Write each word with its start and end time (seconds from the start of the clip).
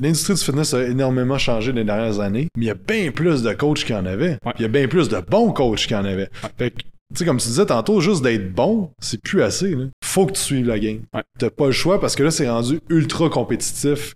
l'industrie 0.00 0.34
du 0.34 0.40
fitness 0.40 0.74
a 0.74 0.84
énormément 0.86 1.38
changé 1.38 1.72
les 1.72 1.84
dernières 1.84 2.20
années, 2.20 2.48
mais 2.56 2.64
il 2.64 2.68
y 2.68 2.70
a 2.70 2.74
bien 2.74 3.10
plus 3.10 3.42
de 3.42 3.52
coachs 3.52 3.84
qu'il 3.84 3.94
y 3.94 3.98
en 3.98 4.06
avait. 4.06 4.38
Il 4.58 4.62
y 4.62 4.64
a 4.64 4.68
bien 4.68 4.88
plus 4.88 5.08
de 5.08 5.20
bons 5.20 5.52
coachs 5.52 5.80
qu'il 5.80 5.92
y 5.92 5.96
en 5.96 6.04
avait. 6.04 6.30
Fait 6.58 6.70
que, 6.70 6.78
tu 6.78 6.84
sais, 7.14 7.24
comme 7.24 7.38
tu 7.38 7.48
disais 7.48 7.66
tantôt, 7.66 8.00
juste 8.00 8.22
d'être 8.22 8.52
bon, 8.52 8.90
c'est 9.00 9.20
plus 9.20 9.42
assez. 9.42 9.74
Là. 9.74 9.84
Faut 10.02 10.26
que 10.26 10.32
tu 10.32 10.40
suives 10.40 10.66
la 10.66 10.78
game. 10.78 11.00
T'as 11.38 11.50
pas 11.50 11.66
le 11.66 11.72
choix 11.72 12.00
parce 12.00 12.16
que 12.16 12.22
là, 12.22 12.30
c'est 12.30 12.48
rendu 12.48 12.80
ultra 12.88 13.28
compétitif. 13.28 14.14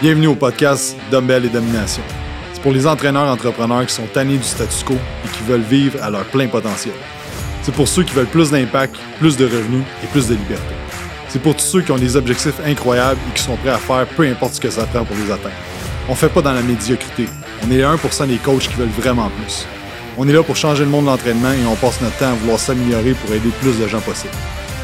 Bienvenue 0.00 0.28
au 0.28 0.36
podcast 0.36 0.96
Dumbbell 1.10 1.44
et 1.44 1.48
Domination. 1.48 2.02
C'est 2.52 2.62
pour 2.62 2.72
les 2.72 2.86
entraîneurs 2.86 3.28
entrepreneurs 3.28 3.86
qui 3.86 3.94
sont 3.94 4.06
tannés 4.12 4.38
du 4.38 4.44
statu 4.44 4.84
quo 4.84 4.94
et 4.94 5.28
qui 5.28 5.42
veulent 5.44 5.60
vivre 5.60 6.02
à 6.02 6.10
leur 6.10 6.24
plein 6.26 6.46
potentiel. 6.46 6.94
C'est 7.62 7.74
pour 7.74 7.88
ceux 7.88 8.04
qui 8.04 8.14
veulent 8.14 8.26
plus 8.26 8.50
d'impact, 8.50 8.96
plus 9.18 9.36
de 9.36 9.44
revenus 9.44 9.84
et 10.02 10.06
plus 10.06 10.28
de 10.28 10.34
liberté. 10.34 10.74
C'est 11.32 11.40
pour 11.40 11.54
tous 11.54 11.64
ceux 11.64 11.82
qui 11.82 11.92
ont 11.92 11.96
des 11.96 12.16
objectifs 12.16 12.58
incroyables 12.66 13.20
et 13.30 13.34
qui 13.36 13.42
sont 13.44 13.56
prêts 13.56 13.70
à 13.70 13.78
faire 13.78 14.04
peu 14.16 14.26
importe 14.26 14.54
ce 14.54 14.60
que 14.60 14.68
ça 14.68 14.84
prend 14.86 15.04
pour 15.04 15.14
les 15.14 15.30
atteindre. 15.30 15.54
On 16.08 16.16
fait 16.16 16.28
pas 16.28 16.42
dans 16.42 16.52
la 16.52 16.62
médiocrité. 16.62 17.26
On 17.64 17.70
est 17.70 17.76
les 17.76 17.84
1% 17.84 18.26
des 18.26 18.38
coachs 18.38 18.66
qui 18.66 18.74
veulent 18.74 18.88
vraiment 18.88 19.30
plus. 19.30 19.64
On 20.18 20.28
est 20.28 20.32
là 20.32 20.42
pour 20.42 20.56
changer 20.56 20.82
le 20.82 20.90
monde 20.90 21.04
de 21.04 21.10
l'entraînement 21.10 21.52
et 21.52 21.64
on 21.66 21.76
passe 21.76 22.00
notre 22.00 22.18
temps 22.18 22.32
à 22.32 22.34
vouloir 22.34 22.58
s'améliorer 22.58 23.12
pour 23.14 23.32
aider 23.32 23.50
plus 23.60 23.78
de 23.78 23.86
gens 23.86 24.00
possible. 24.00 24.34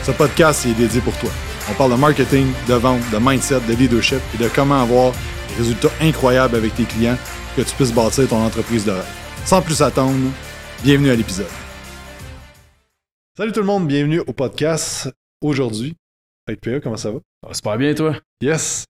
Ce 0.05 0.13
podcast 0.13 0.65
est 0.67 0.75
dédié 0.75 1.01
pour 1.01 1.17
toi. 1.19 1.31
On 1.69 1.75
parle 1.75 1.91
de 1.91 1.97
marketing, 1.97 2.47
de 2.69 2.75
vente, 2.75 3.01
de 3.13 3.19
mindset, 3.19 3.59
de 3.69 3.75
leadership 3.75 4.21
et 4.37 4.39
de 4.45 4.49
comment 4.49 4.83
avoir 4.83 5.11
des 5.49 5.57
résultats 5.59 5.91
incroyables 6.01 6.55
avec 6.55 6.77
tes 6.77 6.85
clients 6.85 7.17
pour 7.57 7.65
que 7.65 7.69
tu 7.69 7.75
puisses 7.75 7.93
bâtir 7.93 8.29
ton 8.29 8.45
entreprise 8.45 8.85
de 8.85 8.93
rêve. 8.93 9.05
Sans 9.45 9.63
plus 9.63 9.83
attendre, 9.83 10.31
bienvenue 10.85 11.11
à 11.11 11.17
l'épisode. 11.17 11.47
Salut 13.37 13.51
tout 13.51 13.61
le 13.61 13.67
monde, 13.67 13.89
bienvenue 13.89 14.21
au 14.21 14.33
podcast. 14.33 15.11
Aujourd'hui, 15.43 15.97
avec 16.47 16.61
PA, 16.61 16.81
comment 16.81 16.97
ça 16.97 17.11
va? 17.11 17.19
Ça 17.43 17.49
va 17.49 17.55
super 17.55 17.79
bien, 17.79 17.95
toi? 17.95 18.17
Yes! 18.41 18.85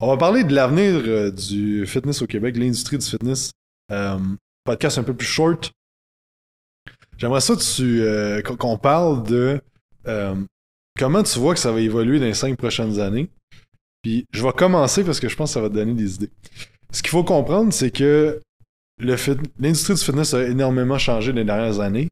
On 0.00 0.08
va 0.08 0.16
parler 0.16 0.44
de 0.44 0.54
l'avenir 0.54 1.02
euh, 1.06 1.30
du 1.30 1.86
fitness 1.86 2.22
au 2.22 2.26
Québec, 2.26 2.56
l'industrie 2.56 2.98
du 2.98 3.06
fitness. 3.06 3.52
Euh, 3.92 4.18
podcast 4.64 4.98
un 4.98 5.02
peu 5.02 5.14
plus 5.14 5.26
short. 5.26 5.72
J'aimerais 7.18 7.40
ça 7.40 7.56
tu, 7.56 8.02
euh, 8.02 8.42
qu'on 8.42 8.78
parle 8.78 9.22
de 9.24 9.60
euh, 10.06 10.34
comment 10.98 11.22
tu 11.22 11.38
vois 11.38 11.54
que 11.54 11.60
ça 11.60 11.70
va 11.70 11.80
évoluer 11.80 12.18
dans 12.18 12.24
les 12.24 12.34
cinq 12.34 12.56
prochaines 12.56 12.98
années. 12.98 13.28
Puis 14.02 14.26
je 14.32 14.42
vais 14.42 14.52
commencer 14.52 15.04
parce 15.04 15.20
que 15.20 15.28
je 15.28 15.36
pense 15.36 15.50
que 15.50 15.54
ça 15.54 15.60
va 15.60 15.68
te 15.68 15.74
donner 15.74 15.94
des 15.94 16.16
idées. 16.16 16.30
Ce 16.90 17.02
qu'il 17.02 17.10
faut 17.10 17.24
comprendre, 17.24 17.72
c'est 17.72 17.90
que 17.90 18.40
l'industrie 18.98 19.94
du 19.94 20.00
fitness 20.00 20.34
a 20.34 20.44
énormément 20.44 20.98
changé 20.98 21.32
les 21.32 21.44
dernières 21.44 21.80
années 21.80 22.08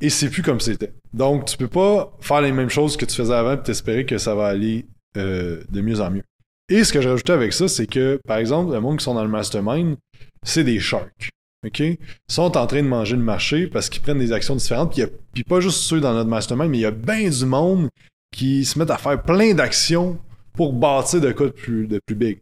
et 0.00 0.10
c'est 0.10 0.28
plus 0.28 0.42
comme 0.42 0.60
c'était. 0.60 0.92
Donc, 1.12 1.46
tu 1.46 1.56
peux 1.56 1.68
pas 1.68 2.16
faire 2.20 2.40
les 2.40 2.52
mêmes 2.52 2.70
choses 2.70 2.96
que 2.96 3.04
tu 3.04 3.14
faisais 3.14 3.34
avant 3.34 3.54
et 3.54 3.62
t'espérer 3.62 4.04
que 4.04 4.18
ça 4.18 4.34
va 4.34 4.46
aller 4.46 4.86
euh, 5.16 5.62
de 5.70 5.80
mieux 5.80 6.00
en 6.00 6.10
mieux. 6.10 6.24
Et 6.68 6.82
ce 6.82 6.92
que 6.92 7.00
je 7.00 7.08
rajoutais 7.08 7.32
avec 7.32 7.52
ça, 7.52 7.68
c'est 7.68 7.86
que, 7.86 8.18
par 8.26 8.38
exemple, 8.38 8.72
le 8.72 8.80
monde 8.80 8.98
qui 8.98 9.04
sont 9.04 9.14
dans 9.14 9.22
le 9.22 9.30
mastermind, 9.30 9.96
c'est 10.42 10.64
des 10.64 10.80
sharks. 10.80 11.30
OK? 11.66 11.80
Ils 11.80 11.98
sont 12.28 12.56
en 12.56 12.66
train 12.66 12.82
de 12.82 12.88
manger 12.88 13.16
le 13.16 13.22
marché 13.22 13.66
parce 13.66 13.88
qu'ils 13.88 14.02
prennent 14.02 14.18
des 14.18 14.32
actions 14.32 14.56
différentes. 14.56 14.98
Puis, 15.32 15.44
pas 15.44 15.60
juste 15.60 15.80
ceux 15.80 16.00
dans 16.00 16.14
notre 16.14 16.30
mastermind, 16.30 16.70
mais 16.70 16.78
il 16.78 16.82
y 16.82 16.86
a 16.86 16.90
bien 16.90 17.28
du 17.28 17.46
monde 17.46 17.88
qui 18.32 18.64
se 18.64 18.78
mettent 18.78 18.90
à 18.90 18.98
faire 18.98 19.22
plein 19.22 19.54
d'actions 19.54 20.18
pour 20.54 20.72
bâtir 20.72 21.20
de 21.20 21.32
quoi 21.32 21.46
de 21.46 21.52
plus, 21.52 21.86
de 21.86 22.00
plus 22.04 22.16
big. 22.16 22.38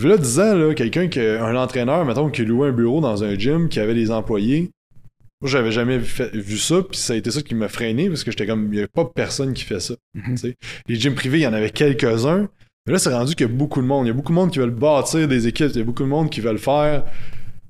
Là 0.00 0.16
disant, 0.16 0.54
là, 0.54 0.74
quelqu'un 0.74 1.08
qui 1.08 1.20
un 1.20 1.54
entraîneur, 1.56 2.04
mettons, 2.04 2.30
qui 2.30 2.44
louait 2.44 2.68
un 2.68 2.72
bureau 2.72 3.00
dans 3.00 3.22
un 3.24 3.38
gym, 3.38 3.68
qui 3.68 3.78
avait 3.78 3.94
des 3.94 4.10
employés, 4.10 4.70
moi, 5.42 5.50
j'avais 5.50 5.72
jamais 5.72 5.98
vu, 5.98 6.56
ça, 6.56 6.82
puis 6.88 6.96
ça 6.96 7.14
a 7.14 7.16
été 7.16 7.32
ça 7.32 7.42
qui 7.42 7.56
m'a 7.56 7.66
freiné 7.66 8.08
parce 8.08 8.22
que 8.22 8.30
j'étais 8.30 8.46
comme, 8.46 8.72
il 8.72 8.78
n'y 8.78 8.84
a 8.84 8.86
pas 8.86 9.04
personne 9.04 9.54
qui 9.54 9.64
fait 9.64 9.80
ça. 9.80 9.94
Mhm. 10.14 10.36
Les 10.86 10.94
gyms 10.94 11.16
privés, 11.16 11.38
il 11.38 11.42
y 11.42 11.46
en 11.48 11.52
avait 11.52 11.70
quelques-uns, 11.70 12.48
mais 12.86 12.92
là, 12.92 13.00
c'est 13.00 13.12
rendu 13.12 13.34
qu'il 13.34 13.48
y 13.48 13.50
a 13.50 13.52
beaucoup 13.52 13.82
de 13.82 13.86
monde. 13.86 14.06
Il 14.06 14.10
y 14.10 14.12
a 14.12 14.14
beaucoup 14.14 14.30
de 14.30 14.36
monde 14.36 14.52
qui 14.52 14.60
veulent 14.60 14.70
bâtir 14.70 15.26
des 15.26 15.48
équipes, 15.48 15.70
il 15.72 15.78
y 15.78 15.80
a 15.80 15.84
beaucoup 15.84 16.04
de 16.04 16.08
monde 16.08 16.30
qui 16.30 16.40
veulent 16.40 16.60
faire 16.60 17.04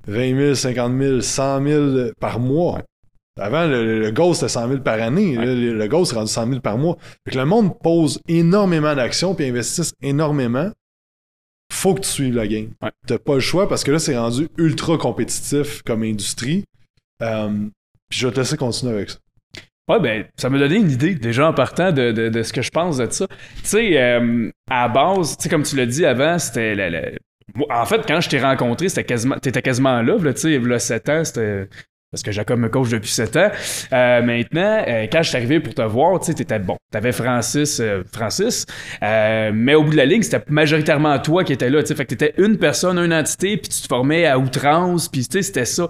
20 0.07 0.37
000, 0.37 0.53
50 0.53 1.01
000, 1.01 1.21
100 1.21 1.63
000 1.63 2.11
par 2.19 2.39
mois. 2.39 2.83
Avant, 3.39 3.65
le, 3.65 3.99
le 3.99 4.11
goal, 4.11 4.35
c'était 4.35 4.49
100 4.49 4.67
000 4.67 4.81
par 4.81 5.01
année. 5.01 5.35
Le, 5.35 5.73
le 5.73 5.87
goal, 5.87 6.05
c'est 6.05 6.13
rendu 6.13 6.31
100 6.31 6.47
000 6.47 6.59
par 6.59 6.77
mois. 6.77 6.97
Fait 7.25 7.33
que 7.33 7.39
le 7.39 7.45
monde 7.45 7.79
pose 7.79 8.21
énormément 8.27 8.93
d'actions 8.93 9.33
puis 9.33 9.47
investissent 9.47 9.95
énormément. 10.03 10.69
Faut 11.71 11.95
que 11.95 12.01
tu 12.01 12.09
suives 12.09 12.35
la 12.35 12.47
game. 12.47 12.69
T'as 13.07 13.17
pas 13.17 13.33
le 13.33 13.39
choix 13.39 13.67
parce 13.67 13.83
que 13.83 13.89
là, 13.89 13.97
c'est 13.97 14.15
rendu 14.15 14.47
ultra 14.59 14.95
compétitif 14.99 15.81
comme 15.81 16.03
industrie. 16.03 16.65
Euh, 17.23 17.49
puis 18.09 18.19
je 18.19 18.27
vais 18.27 18.33
te 18.33 18.39
laisser 18.39 18.57
continuer 18.57 18.93
avec 18.93 19.09
ça. 19.09 19.17
Ouais, 19.89 19.99
ben, 19.99 20.25
ça 20.37 20.49
m'a 20.49 20.59
donné 20.59 20.77
une 20.77 20.89
idée, 20.89 21.15
déjà 21.15 21.47
en 21.47 21.53
partant 21.53 21.91
de, 21.91 22.11
de, 22.11 22.43
ce 22.43 22.53
que 22.53 22.61
je 22.61 22.71
pense 22.71 22.97
de 22.97 23.09
ça. 23.09 23.27
Tu 23.27 23.35
sais, 23.63 24.01
euh, 24.01 24.49
à 24.69 24.87
base, 24.87 25.35
tu 25.35 25.43
sais, 25.43 25.49
comme 25.49 25.63
tu 25.63 25.75
l'as 25.75 25.85
dit 25.85 26.05
avant, 26.05 26.39
c'était 26.39 27.17
En 27.69 27.85
fait, 27.85 28.01
quand 28.07 28.21
je 28.21 28.29
t'ai 28.29 28.39
rencontré, 28.39 28.87
c'était 28.87 29.03
quasiment, 29.03 29.37
t'étais 29.39 29.61
quasiment 29.61 30.01
là, 30.01 30.15
tu 30.17 30.31
sais, 30.37 30.53
il 30.53 30.65
y 30.65 30.73
a 30.73 30.79
7 30.79 31.09
ans, 31.09 31.23
c'était 31.25 31.67
parce 32.11 32.21
que 32.21 32.31
Jacob 32.31 32.59
me 32.59 32.69
coach 32.69 32.89
depuis 32.89 33.09
7 33.09 33.35
ans. 33.37 33.49
Euh, 33.91 34.21
maintenant, 34.21 34.83
quand 35.11 35.23
je 35.23 35.29
suis 35.29 35.35
arrivé 35.35 35.59
pour 35.59 35.73
te 35.73 35.81
voir, 35.81 36.19
tu 36.19 36.27
sais, 36.27 36.33
t'étais 36.35 36.59
bon. 36.59 36.77
T'avais 36.91 37.11
Francis, 37.11 37.81
Francis, 38.13 38.65
mais 39.01 39.75
au 39.75 39.83
bout 39.83 39.91
de 39.91 39.97
la 39.97 40.05
ligne, 40.05 40.21
c'était 40.21 40.43
majoritairement 40.47 41.19
toi 41.19 41.43
qui 41.43 41.51
étais 41.51 41.69
là, 41.69 41.81
tu 41.81 41.87
sais. 41.87 41.95
Fait 41.95 42.05
que 42.05 42.15
t'étais 42.15 42.35
une 42.37 42.57
personne, 42.57 42.99
une 42.99 43.13
entité, 43.13 43.57
puis 43.57 43.67
tu 43.67 43.81
te 43.81 43.87
formais 43.87 44.27
à 44.27 44.39
outrance, 44.39 45.09
puis 45.09 45.27
tu 45.27 45.39
sais, 45.39 45.41
c'était 45.41 45.65
ça. 45.65 45.89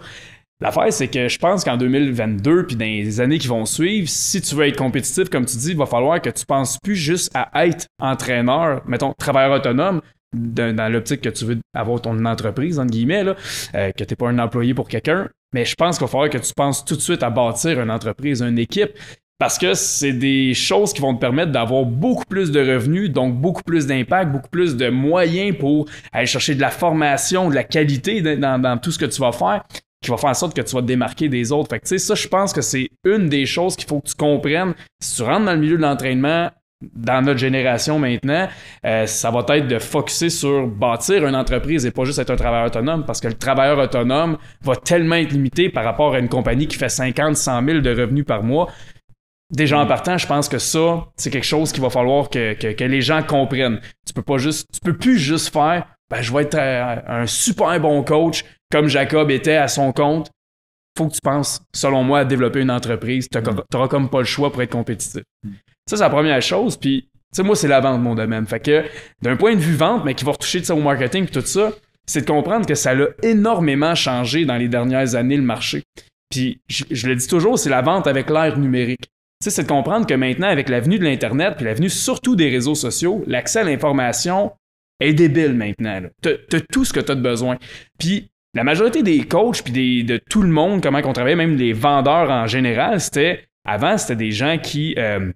L'affaire, 0.63 0.93
c'est 0.93 1.09
que 1.09 1.27
je 1.27 1.37
pense 1.39 1.65
qu'en 1.65 1.75
2022 1.75 2.65
puis 2.67 2.77
dans 2.77 2.85
les 2.85 3.19
années 3.19 3.37
qui 3.37 3.47
vont 3.47 3.65
suivre, 3.65 4.07
si 4.07 4.39
tu 4.39 4.55
veux 4.55 4.65
être 4.65 4.77
compétitif, 4.77 5.29
comme 5.29 5.45
tu 5.45 5.57
dis, 5.57 5.71
il 5.71 5.77
va 5.77 5.85
falloir 5.85 6.21
que 6.21 6.29
tu 6.29 6.45
penses 6.45 6.77
plus 6.81 6.95
juste 6.95 7.29
à 7.33 7.67
être 7.67 7.87
entraîneur, 7.99 8.81
mettons, 8.87 9.11
travailleur 9.19 9.57
autonome, 9.57 9.99
dans 10.33 10.89
l'optique 10.89 11.19
que 11.19 11.27
tu 11.27 11.43
veux 11.43 11.59
avoir 11.75 11.99
ton 11.99 12.23
entreprise, 12.23 12.79
entre 12.79 12.91
guillemets, 12.91 13.25
là, 13.25 13.35
euh, 13.75 13.91
que 13.91 14.05
tu 14.05 14.13
n'es 14.13 14.15
pas 14.15 14.29
un 14.29 14.39
employé 14.39 14.73
pour 14.73 14.87
quelqu'un. 14.87 15.27
Mais 15.53 15.65
je 15.65 15.75
pense 15.75 15.97
qu'il 15.97 16.07
va 16.07 16.11
falloir 16.11 16.29
que 16.29 16.37
tu 16.37 16.53
penses 16.53 16.85
tout 16.85 16.95
de 16.95 17.01
suite 17.01 17.23
à 17.23 17.29
bâtir 17.29 17.81
une 17.81 17.91
entreprise, 17.91 18.41
une 18.41 18.57
équipe. 18.57 18.91
Parce 19.39 19.57
que 19.57 19.73
c'est 19.73 20.13
des 20.13 20.53
choses 20.53 20.93
qui 20.93 21.01
vont 21.01 21.13
te 21.13 21.19
permettre 21.19 21.51
d'avoir 21.51 21.83
beaucoup 21.83 22.23
plus 22.23 22.51
de 22.51 22.61
revenus, 22.61 23.11
donc 23.11 23.35
beaucoup 23.35 23.63
plus 23.63 23.85
d'impact, 23.85 24.31
beaucoup 24.31 24.49
plus 24.49 24.77
de 24.77 24.87
moyens 24.87 25.57
pour 25.57 25.89
aller 26.13 26.25
chercher 26.25 26.55
de 26.55 26.61
la 26.61 26.69
formation, 26.69 27.49
de 27.49 27.55
la 27.55 27.65
qualité 27.65 28.21
dans, 28.21 28.61
dans 28.61 28.77
tout 28.77 28.93
ce 28.93 28.97
que 28.97 29.05
tu 29.05 29.19
vas 29.19 29.33
faire 29.33 29.65
qui 30.03 30.11
va 30.11 30.17
faire 30.17 30.29
en 30.29 30.35
sorte 30.35 30.55
que 30.55 30.61
tu 30.61 30.75
vas 30.75 30.81
te 30.81 30.87
démarquer 30.87 31.29
des 31.29 31.51
autres. 31.51 31.69
Fait 31.69 31.79
que, 31.79 31.85
tu 31.85 31.89
sais, 31.89 31.97
ça, 31.97 32.13
je 32.13 32.27
pense 32.27 32.53
que 32.53 32.61
c'est 32.61 32.89
une 33.05 33.29
des 33.29 33.45
choses 33.45 33.75
qu'il 33.75 33.87
faut 33.87 33.99
que 33.99 34.07
tu 34.07 34.15
comprennes. 34.15 34.75
Si 35.01 35.15
tu 35.15 35.23
rentres 35.23 35.45
dans 35.45 35.53
le 35.53 35.59
milieu 35.59 35.77
de 35.77 35.81
l'entraînement, 35.81 36.51
dans 36.95 37.21
notre 37.21 37.39
génération 37.39 37.97
maintenant, 37.97 38.47
euh, 38.85 39.05
ça 39.05 39.31
va 39.31 39.45
être 39.55 39.67
de 39.67 39.79
focuser 39.79 40.29
sur 40.29 40.67
bâtir 40.67 41.25
une 41.25 41.35
entreprise 41.35 41.85
et 41.85 41.91
pas 41.91 42.03
juste 42.03 42.19
être 42.19 42.31
un 42.31 42.35
travailleur 42.35 42.67
autonome 42.67 43.05
parce 43.05 43.21
que 43.21 43.29
le 43.29 43.35
travailleur 43.35 43.79
autonome 43.79 44.37
va 44.61 44.75
tellement 44.75 45.15
être 45.15 45.31
limité 45.31 45.69
par 45.69 45.85
rapport 45.85 46.13
à 46.13 46.19
une 46.19 46.27
compagnie 46.27 46.67
qui 46.67 46.77
fait 46.77 46.89
50, 46.89 47.37
100 47.37 47.65
000 47.65 47.79
de 47.79 47.89
revenus 47.89 48.25
par 48.25 48.43
mois. 48.43 48.69
Déjà 49.49 49.79
en 49.79 49.85
partant, 49.85 50.17
je 50.17 50.25
pense 50.25 50.49
que 50.49 50.57
ça, 50.57 51.05
c'est 51.15 51.29
quelque 51.29 51.45
chose 51.45 51.71
qu'il 51.71 51.83
va 51.83 51.89
falloir 51.89 52.29
que, 52.29 52.53
que, 52.53 52.83
les 52.83 53.01
gens 53.01 53.21
comprennent. 53.21 53.79
Tu 54.05 54.13
peux 54.13 54.23
pas 54.23 54.37
juste, 54.37 54.67
tu 54.73 54.79
peux 54.79 54.97
plus 54.97 55.19
juste 55.19 55.53
faire, 55.53 55.85
ben, 56.13 56.21
je 56.21 56.33
vais 56.33 56.43
être 56.43 56.57
un 56.57 57.25
super 57.25 57.79
bon 57.79 58.03
coach, 58.03 58.45
comme 58.71 58.87
Jacob 58.87 59.31
était 59.31 59.55
à 59.55 59.67
son 59.67 59.91
compte, 59.91 60.29
faut 60.97 61.07
que 61.07 61.13
tu 61.13 61.21
penses, 61.21 61.61
selon 61.73 62.03
moi, 62.03 62.19
à 62.19 62.25
développer 62.25 62.61
une 62.61 62.71
entreprise. 62.71 63.27
Tu 63.29 63.37
n'auras 63.39 63.85
mm. 63.85 63.89
comme 63.89 64.09
pas 64.09 64.19
le 64.19 64.25
choix 64.25 64.51
pour 64.51 64.61
être 64.61 64.71
compétitif. 64.71 65.23
Mm. 65.43 65.49
Ça, 65.89 65.97
c'est 65.97 66.03
la 66.03 66.09
première 66.09 66.41
chose. 66.41 66.77
Puis, 66.77 67.09
tu 67.11 67.37
sais, 67.37 67.43
moi, 67.43 67.55
c'est 67.55 67.67
la 67.67 67.79
vente, 67.79 68.01
mon 68.01 68.15
domaine. 68.15 68.45
Fait 68.45 68.59
que, 68.59 68.83
d'un 69.21 69.35
point 69.35 69.55
de 69.55 69.59
vue 69.59 69.75
vente, 69.75 70.05
mais 70.05 70.13
qui 70.13 70.23
va 70.23 70.31
retoucher 70.31 70.61
au 70.71 70.77
marketing 70.77 71.25
et 71.25 71.27
tout 71.27 71.41
ça, 71.41 71.71
c'est 72.05 72.21
de 72.21 72.25
comprendre 72.25 72.65
que 72.65 72.75
ça 72.75 72.91
a 72.91 73.07
énormément 73.23 73.95
changé 73.95 74.45
dans 74.45 74.57
les 74.57 74.67
dernières 74.67 75.15
années, 75.15 75.37
le 75.37 75.43
marché. 75.43 75.83
Puis, 76.29 76.61
je, 76.67 77.07
le 77.07 77.15
dis 77.15 77.27
toujours, 77.27 77.57
c'est 77.57 77.69
la 77.69 77.81
vente 77.81 78.07
avec 78.07 78.29
l'ère 78.29 78.57
numérique. 78.57 79.07
Tu 79.41 79.45
sais, 79.45 79.49
c'est 79.49 79.63
de 79.63 79.67
comprendre 79.67 80.05
que 80.05 80.13
maintenant, 80.13 80.47
avec 80.47 80.69
l'avenue 80.69 80.99
de 80.99 81.03
l'Internet, 81.03 81.55
puis 81.57 81.65
l'avenue 81.65 81.89
surtout 81.89 82.35
des 82.35 82.49
réseaux 82.49 82.75
sociaux, 82.75 83.23
l'accès 83.27 83.59
à 83.59 83.63
l'information 83.63 84.51
est 85.03 85.13
débile 85.13 85.53
maintenant. 85.53 86.01
Tu 86.21 86.29
as, 86.29 86.61
tout 86.71 86.85
ce 86.85 86.93
que 86.93 86.99
tu 86.99 87.11
as 87.11 87.15
besoin. 87.15 87.57
Puis, 87.99 88.29
la 88.55 88.63
majorité 88.63 89.01
des 89.03 89.23
coachs 89.25 89.63
puis 89.63 90.03
de 90.03 90.17
tout 90.29 90.41
le 90.41 90.49
monde, 90.49 90.81
comment 90.81 90.99
on 91.03 91.13
travaillait, 91.13 91.35
même 91.35 91.57
les 91.57 91.73
vendeurs 91.73 92.29
en 92.29 92.47
général, 92.47 93.01
c'était 93.01 93.45
avant, 93.65 93.97
c'était 93.97 94.15
des 94.15 94.31
gens 94.31 94.57
qui 94.61 94.93
euh, 94.97 95.31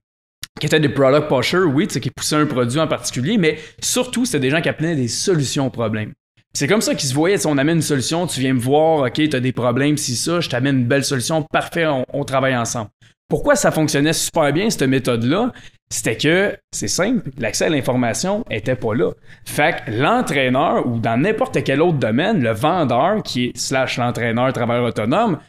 qui 0.60 0.66
étaient 0.66 0.80
des 0.80 0.90
product 0.90 1.28
pushers, 1.28 1.64
oui, 1.64 1.88
qui 1.88 2.10
poussaient 2.10 2.36
un 2.36 2.46
produit 2.46 2.80
en 2.80 2.88
particulier, 2.88 3.38
mais 3.38 3.60
surtout, 3.82 4.26
c'était 4.26 4.40
des 4.40 4.50
gens 4.50 4.62
qui 4.62 4.70
appelaient 4.70 4.96
des 4.96 5.08
solutions 5.08 5.68
aux 5.68 5.72
problèmes. 5.72 6.14
C'est 6.54 6.68
comme 6.68 6.82
ça 6.82 6.96
qu'ils 6.96 7.10
se 7.10 7.14
voyaient, 7.14 7.46
on 7.46 7.58
amène 7.60 7.78
une 7.78 7.84
solution, 7.84 8.26
tu 8.26 8.40
viens 8.40 8.54
me 8.54 8.60
voir, 8.60 9.02
ok, 9.06 9.14
tu 9.14 9.36
as 9.36 9.40
des 9.40 9.52
problèmes, 9.52 9.98
si 9.98 10.16
ça, 10.16 10.40
je 10.40 10.50
t'amène 10.50 10.80
une 10.80 10.88
belle 10.88 11.04
solution, 11.04 11.44
parfait, 11.44 11.86
on 11.86 12.24
travaille 12.24 12.56
ensemble. 12.56 12.90
Pourquoi 13.30 13.56
ça 13.56 13.72
fonctionnait 13.72 14.14
super 14.14 14.52
bien, 14.54 14.70
cette 14.70 14.84
méthode-là? 14.84 15.52
C'était 15.90 16.18
que, 16.18 16.58
c'est 16.72 16.90
simple, 16.90 17.30
l'accès 17.38 17.66
à 17.66 17.70
l'information 17.70 18.44
était 18.50 18.76
pas 18.76 18.94
là. 18.94 19.12
Fait 19.46 19.84
que 19.86 19.92
l'entraîneur, 19.92 20.86
ou 20.86 21.00
dans 21.00 21.18
n'importe 21.18 21.64
quel 21.64 21.82
autre 21.82 21.98
domaine, 21.98 22.42
le 22.42 22.52
vendeur, 22.52 23.24
qui 23.24 23.46
est 23.46 23.58
slash 23.58 23.98
l'entraîneur 23.98 24.52
travailleur 24.52 24.84
autonome, 24.84 25.40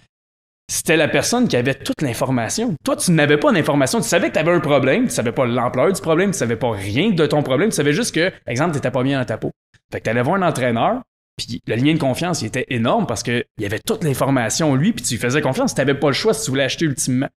c'était 0.70 0.96
la 0.96 1.08
personne 1.08 1.48
qui 1.48 1.56
avait 1.56 1.74
toute 1.74 2.02
l'information. 2.02 2.74
Toi, 2.84 2.94
tu 2.96 3.10
n'avais 3.12 3.38
pas 3.38 3.52
d'information. 3.52 4.00
Tu 4.00 4.06
savais 4.06 4.28
que 4.28 4.34
tu 4.34 4.38
avais 4.38 4.52
un 4.52 4.60
problème, 4.60 5.04
tu 5.04 5.10
savais 5.10 5.32
pas 5.32 5.46
l'ampleur 5.46 5.92
du 5.92 6.00
problème, 6.00 6.30
tu 6.30 6.38
savais 6.38 6.56
pas 6.56 6.70
rien 6.70 7.10
de 7.10 7.26
ton 7.26 7.42
problème, 7.42 7.70
tu 7.70 7.76
savais 7.76 7.94
juste 7.94 8.14
que, 8.14 8.30
exemple, 8.46 8.72
tu 8.72 8.76
n'étais 8.76 8.90
pas 8.90 9.02
bien 9.02 9.18
dans 9.18 9.24
ta 9.24 9.38
peau. 9.38 9.50
Fait 9.90 9.98
que 9.98 10.04
tu 10.04 10.10
allais 10.10 10.22
voir 10.22 10.36
un 10.36 10.46
entraîneur, 10.46 11.00
puis 11.38 11.62
le 11.66 11.76
lien 11.76 11.94
de 11.94 11.98
confiance, 11.98 12.42
il 12.42 12.46
était 12.46 12.66
énorme 12.68 13.06
parce 13.06 13.22
qu'il 13.22 13.44
y 13.58 13.64
avait 13.64 13.78
toute 13.78 14.04
l'information, 14.04 14.74
lui, 14.74 14.92
puis 14.92 15.02
tu 15.02 15.14
lui 15.14 15.20
faisais 15.20 15.40
confiance. 15.40 15.74
Tu 15.74 15.80
n'avais 15.80 15.94
pas 15.94 16.08
le 16.08 16.12
choix 16.12 16.34
si 16.34 16.44
tu 16.44 16.50
voulais 16.50 16.64
acheter 16.64 16.84
ultimement. 16.84 17.28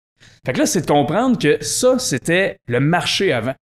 Fait 0.45 0.53
que 0.53 0.59
là, 0.59 0.65
c'est 0.65 0.81
de 0.81 0.87
comprendre 0.87 1.37
que 1.37 1.63
ça, 1.63 1.99
c'était 1.99 2.57
le 2.67 2.79
marché 2.79 3.33
avant. 3.33 3.55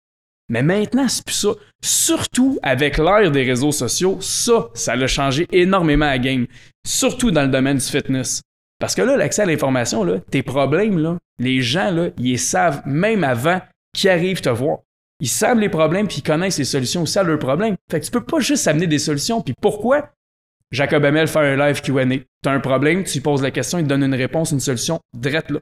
Mais 0.49 0.63
maintenant, 0.63 1.07
c'est 1.07 1.25
plus 1.25 1.35
ça. 1.35 1.49
Surtout 1.81 2.57
avec 2.63 2.97
l'ère 2.97 3.31
des 3.31 3.43
réseaux 3.43 3.71
sociaux, 3.71 4.17
ça, 4.21 4.69
ça 4.73 4.93
a 4.93 5.07
changé 5.07 5.45
énormément 5.51 6.05
à 6.05 6.17
game. 6.17 6.47
Surtout 6.85 7.31
dans 7.31 7.43
le 7.43 7.49
domaine 7.49 7.77
du 7.77 7.85
fitness. 7.85 8.41
Parce 8.79 8.95
que 8.95 9.01
là, 9.01 9.17
l'accès 9.17 9.41
à 9.41 9.45
l'information, 9.45 10.03
là, 10.03 10.19
tes 10.31 10.43
problèmes, 10.43 10.99
là, 10.99 11.17
les 11.39 11.61
gens, 11.61 11.91
là, 11.91 12.09
ils 12.17 12.39
savent 12.39 12.81
même 12.85 13.23
avant 13.23 13.59
qu'ils 13.93 14.09
arrivent 14.09 14.41
te 14.41 14.49
voir. 14.49 14.79
Ils 15.19 15.27
savent 15.27 15.59
les 15.59 15.69
problèmes 15.69 16.07
puis 16.07 16.17
ils 16.19 16.23
connaissent 16.23 16.59
les 16.59 16.65
solutions 16.65 17.01
aussi 17.01 17.17
à 17.17 17.23
leurs 17.23 17.39
problèmes. 17.39 17.75
Fait 17.89 17.99
que 17.99 18.05
tu 18.05 18.11
peux 18.11 18.23
pas 18.23 18.39
juste 18.39 18.67
amener 18.67 18.87
des 18.87 18.99
solutions. 18.99 19.41
Puis 19.41 19.55
pourquoi? 19.59 20.09
Jacob 20.71 21.03
Amel 21.05 21.27
fait 21.27 21.39
un 21.39 21.55
live 21.55 21.81
Q&A? 21.81 22.03
T'as 22.43 22.51
un 22.51 22.59
problème, 22.59 23.03
tu 23.03 23.21
poses 23.21 23.41
la 23.41 23.51
question, 23.51 23.79
il 23.79 23.85
te 23.85 23.89
donne 23.89 24.03
une 24.03 24.13
réponse, 24.13 24.51
une 24.51 24.59
solution, 24.59 24.99
drette 25.13 25.49
là. 25.49 25.59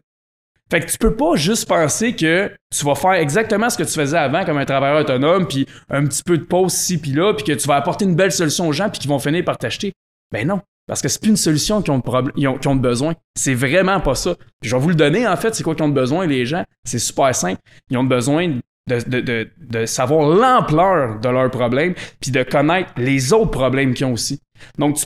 Fait 0.71 0.81
que 0.81 0.89
tu 0.91 0.97
peux 0.97 1.15
pas 1.15 1.35
juste 1.35 1.67
penser 1.67 2.15
que 2.15 2.51
tu 2.75 2.85
vas 2.85 2.95
faire 2.95 3.13
exactement 3.13 3.69
ce 3.69 3.77
que 3.77 3.83
tu 3.83 3.93
faisais 3.93 4.17
avant 4.17 4.43
comme 4.45 4.57
un 4.57 4.65
travailleur 4.65 5.01
autonome, 5.01 5.47
puis 5.47 5.67
un 5.89 6.05
petit 6.05 6.23
peu 6.23 6.37
de 6.37 6.43
pause 6.43 6.73
ici 6.73 6.97
puis 6.97 7.11
là, 7.11 7.33
puis 7.33 7.45
que 7.45 7.51
tu 7.51 7.67
vas 7.67 7.75
apporter 7.75 8.05
une 8.05 8.15
belle 8.15 8.31
solution 8.31 8.67
aux 8.67 8.73
gens, 8.73 8.89
puis 8.89 8.99
qu'ils 8.99 9.09
vont 9.09 9.19
finir 9.19 9.45
par 9.45 9.57
t'acheter. 9.57 9.93
Ben 10.31 10.47
non, 10.47 10.61
parce 10.87 11.01
que 11.01 11.07
c'est 11.07 11.21
plus 11.21 11.29
une 11.29 11.37
solution 11.37 11.81
qu'ils 11.81 11.93
ont, 11.93 12.01
ont, 12.07 12.59
ont 12.65 12.75
besoin. 12.75 13.13
C'est 13.35 13.53
vraiment 13.53 13.99
pas 13.99 14.15
ça. 14.15 14.35
Puis 14.59 14.69
je 14.69 14.75
vais 14.75 14.81
vous 14.81 14.89
le 14.89 14.95
donner, 14.95 15.27
en 15.27 15.37
fait, 15.37 15.53
c'est 15.53 15.63
quoi 15.63 15.75
qu'ils 15.75 15.85
ont 15.85 15.89
besoin, 15.89 16.25
les 16.25 16.45
gens? 16.45 16.63
C'est 16.83 16.99
super 16.99 17.33
simple. 17.35 17.61
Ils 17.91 17.97
ont 17.97 18.03
besoin 18.03 18.59
de, 18.87 18.99
de, 19.07 19.21
de, 19.21 19.49
de 19.57 19.85
savoir 19.85 20.27
l'ampleur 20.27 21.19
de 21.19 21.29
leurs 21.29 21.51
problèmes, 21.51 21.93
puis 22.19 22.31
de 22.31 22.43
connaître 22.43 22.91
les 22.97 23.33
autres 23.33 23.51
problèmes 23.51 23.93
qu'ils 23.93 24.05
ont 24.07 24.13
aussi. 24.13 24.41
Donc, 24.77 24.97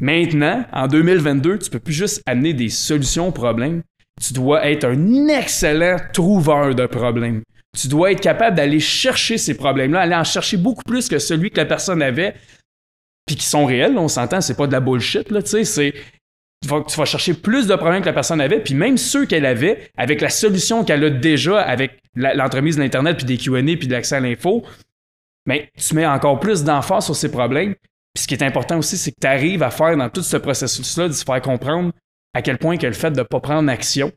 maintenant, 0.00 0.64
en 0.72 0.86
2022, 0.86 1.58
tu 1.58 1.70
peux 1.70 1.78
plus 1.78 1.92
juste 1.92 2.22
amener 2.26 2.52
des 2.52 2.68
solutions 2.68 3.28
aux 3.28 3.32
problèmes, 3.32 3.82
tu 4.20 4.32
dois 4.32 4.66
être 4.66 4.84
un 4.84 5.28
excellent 5.28 5.96
trouveur 6.12 6.74
de 6.74 6.86
problèmes. 6.86 7.42
Tu 7.76 7.88
dois 7.88 8.12
être 8.12 8.20
capable 8.20 8.56
d'aller 8.56 8.80
chercher 8.80 9.38
ces 9.38 9.54
problèmes-là, 9.54 10.00
aller 10.00 10.14
en 10.14 10.24
chercher 10.24 10.56
beaucoup 10.56 10.82
plus 10.82 11.08
que 11.08 11.18
celui 11.18 11.50
que 11.50 11.58
la 11.58 11.66
personne 11.66 12.02
avait, 12.02 12.34
puis 13.26 13.36
qui 13.36 13.46
sont 13.46 13.66
réels. 13.66 13.96
on 13.98 14.08
s'entend, 14.08 14.40
c'est 14.40 14.56
pas 14.56 14.66
de 14.66 14.72
la 14.72 14.80
bullshit, 14.80 15.30
là, 15.30 15.42
tu 15.42 15.50
sais, 15.50 15.64
c'est. 15.64 15.94
Tu 16.60 16.68
vas, 16.68 17.04
chercher 17.04 17.34
plus 17.34 17.68
de 17.68 17.76
problèmes 17.76 18.00
que 18.00 18.06
la 18.06 18.12
personne 18.12 18.40
avait, 18.40 18.58
puis 18.58 18.74
même 18.74 18.96
ceux 18.96 19.26
qu'elle 19.26 19.46
avait, 19.46 19.92
avec 19.96 20.20
la 20.20 20.28
solution 20.28 20.84
qu'elle 20.84 21.04
a 21.04 21.10
déjà 21.10 21.60
avec 21.60 22.00
l'entremise 22.16 22.74
de 22.74 22.82
l'Internet, 22.82 23.16
puis 23.16 23.26
des 23.26 23.36
QA, 23.38 23.62
puis 23.62 23.86
de 23.86 23.92
l'accès 23.92 24.16
à 24.16 24.20
l'info, 24.20 24.64
mais 25.46 25.70
tu 25.78 25.94
mets 25.94 26.06
encore 26.06 26.40
plus 26.40 26.64
d'emphase 26.64 27.04
sur 27.04 27.14
ces 27.14 27.30
problèmes. 27.30 27.76
Puis 28.12 28.24
ce 28.24 28.26
qui 28.26 28.34
est 28.34 28.42
important 28.42 28.78
aussi, 28.78 28.96
c'est 28.96 29.12
que 29.12 29.20
tu 29.20 29.26
arrives 29.28 29.62
à 29.62 29.70
faire 29.70 29.96
dans 29.96 30.08
tout 30.08 30.22
ce 30.22 30.36
processus-là, 30.36 31.06
de 31.06 31.12
se 31.12 31.22
faire 31.22 31.40
comprendre 31.40 31.92
à 32.34 32.42
quel 32.42 32.58
point 32.58 32.76
que 32.76 32.86
le 32.86 32.92
fait 32.92 33.10
de 33.10 33.18
ne 33.18 33.24
pas 33.24 33.40
prendre 33.40 33.70
action, 33.70 34.12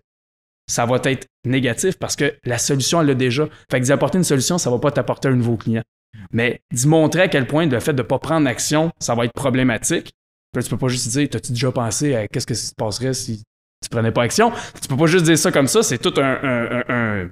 ça 0.67 0.85
va 0.85 0.99
être 1.05 1.27
négatif 1.45 1.97
parce 1.97 2.15
que 2.15 2.33
la 2.45 2.57
solution, 2.57 3.01
elle 3.01 3.07
l'a 3.07 3.15
déjà. 3.15 3.47
Fait 3.69 3.79
que 3.79 3.85
d'y 3.85 3.91
apporter 3.91 4.17
une 4.17 4.23
solution, 4.23 4.57
ça 4.57 4.69
ne 4.69 4.75
va 4.75 4.79
pas 4.79 4.91
t'apporter 4.91 5.27
un 5.27 5.35
nouveau 5.35 5.57
client. 5.57 5.83
Mais 6.31 6.61
d'y 6.71 6.87
montrer 6.87 7.21
à 7.21 7.27
quel 7.27 7.47
point 7.47 7.65
le 7.65 7.79
fait 7.79 7.93
de 7.93 8.01
ne 8.01 8.07
pas 8.07 8.19
prendre 8.19 8.47
action, 8.47 8.91
ça 8.99 9.15
va 9.15 9.25
être 9.25 9.33
problématique. 9.33 10.11
Puis 10.53 10.63
tu 10.63 10.69
peux 10.69 10.77
pas 10.77 10.89
juste 10.89 11.07
dire, 11.09 11.29
t'as-tu 11.29 11.53
déjà 11.53 11.71
pensé 11.71 12.15
à 12.15 12.27
qu'est-ce 12.27 12.47
que 12.47 12.53
se 12.53 12.73
passerait 12.75 13.13
si 13.13 13.43
tu 13.81 13.89
prenais 13.89 14.11
pas 14.11 14.23
action? 14.23 14.51
Tu 14.81 14.87
peux 14.87 14.97
pas 14.97 15.05
juste 15.05 15.25
dire 15.25 15.37
ça 15.37 15.51
comme 15.51 15.67
ça, 15.67 15.81
c'est 15.81 15.97
tout 15.97 16.13
un, 16.17 17.29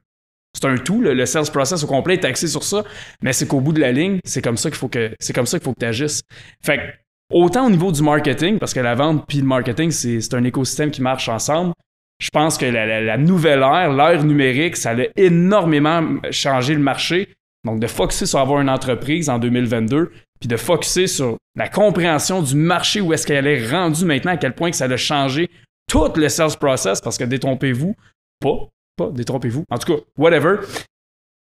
c'est 0.53 0.65
un 0.65 0.77
tout, 0.77 1.01
le, 1.01 1.25
sales 1.25 1.51
process 1.51 1.83
au 1.83 1.87
complet 1.87 2.15
est 2.15 2.25
axé 2.25 2.47
sur 2.47 2.63
ça, 2.63 2.83
mais 3.21 3.33
c'est 3.33 3.47
qu'au 3.47 3.59
bout 3.59 3.73
de 3.73 3.81
la 3.81 3.91
ligne, 3.91 4.19
c'est 4.23 4.41
comme 4.41 4.57
ça 4.57 4.69
qu'il 4.69 4.79
faut 4.79 4.87
que 4.87 5.13
c'est 5.19 5.33
comme 5.33 5.45
ça 5.45 5.59
qu'il 5.59 5.65
faut 5.65 5.73
que 5.73 5.79
tu 5.79 5.85
agisses. 5.85 6.21
Fait 6.63 6.77
que 6.77 6.83
Autant 7.31 7.67
au 7.67 7.69
niveau 7.69 7.91
du 7.91 8.01
marketing, 8.01 8.57
parce 8.57 8.73
que 8.73 8.79
la 8.79 8.95
vente 8.95 9.25
puis 9.27 9.37
le 9.37 9.45
marketing, 9.45 9.91
c'est 9.91 10.33
un 10.33 10.43
écosystème 10.43 10.89
qui 10.89 11.01
marche 11.01 11.29
ensemble. 11.29 11.73
Je 12.19 12.29
pense 12.29 12.57
que 12.57 12.65
la, 12.65 13.17
nouvelle 13.17 13.59
ère, 13.59 13.93
l'ère 13.93 14.23
numérique, 14.23 14.75
ça 14.75 14.91
a 14.91 15.03
énormément 15.15 16.17
changé 16.31 16.73
le 16.73 16.81
marché. 16.81 17.29
Donc, 17.65 17.79
de 17.79 17.87
focuser 17.87 18.25
sur 18.25 18.39
avoir 18.39 18.61
une 18.61 18.69
entreprise 18.69 19.29
en 19.29 19.37
2022, 19.37 20.11
puis 20.39 20.47
de 20.47 20.57
focuser 20.57 21.07
sur 21.07 21.37
la 21.55 21.67
compréhension 21.67 22.41
du 22.41 22.55
marché, 22.55 22.99
où 23.01 23.13
est-ce 23.13 23.27
qu'elle 23.27 23.47
est 23.47 23.69
rendue 23.69 24.05
maintenant, 24.05 24.31
à 24.31 24.37
quel 24.37 24.55
point 24.55 24.71
que 24.71 24.77
ça 24.77 24.85
a 24.85 24.97
changé 24.97 25.49
tout 25.89 26.11
le 26.15 26.29
sales 26.29 26.57
process, 26.59 27.01
parce 27.01 27.17
que 27.17 27.25
détrompez-vous, 27.25 27.95
pas, 28.39 28.69
pas, 28.95 29.11
détrompez-vous, 29.11 29.65
en 29.69 29.77
tout 29.77 29.93
cas, 29.93 30.01
whatever, 30.17 30.57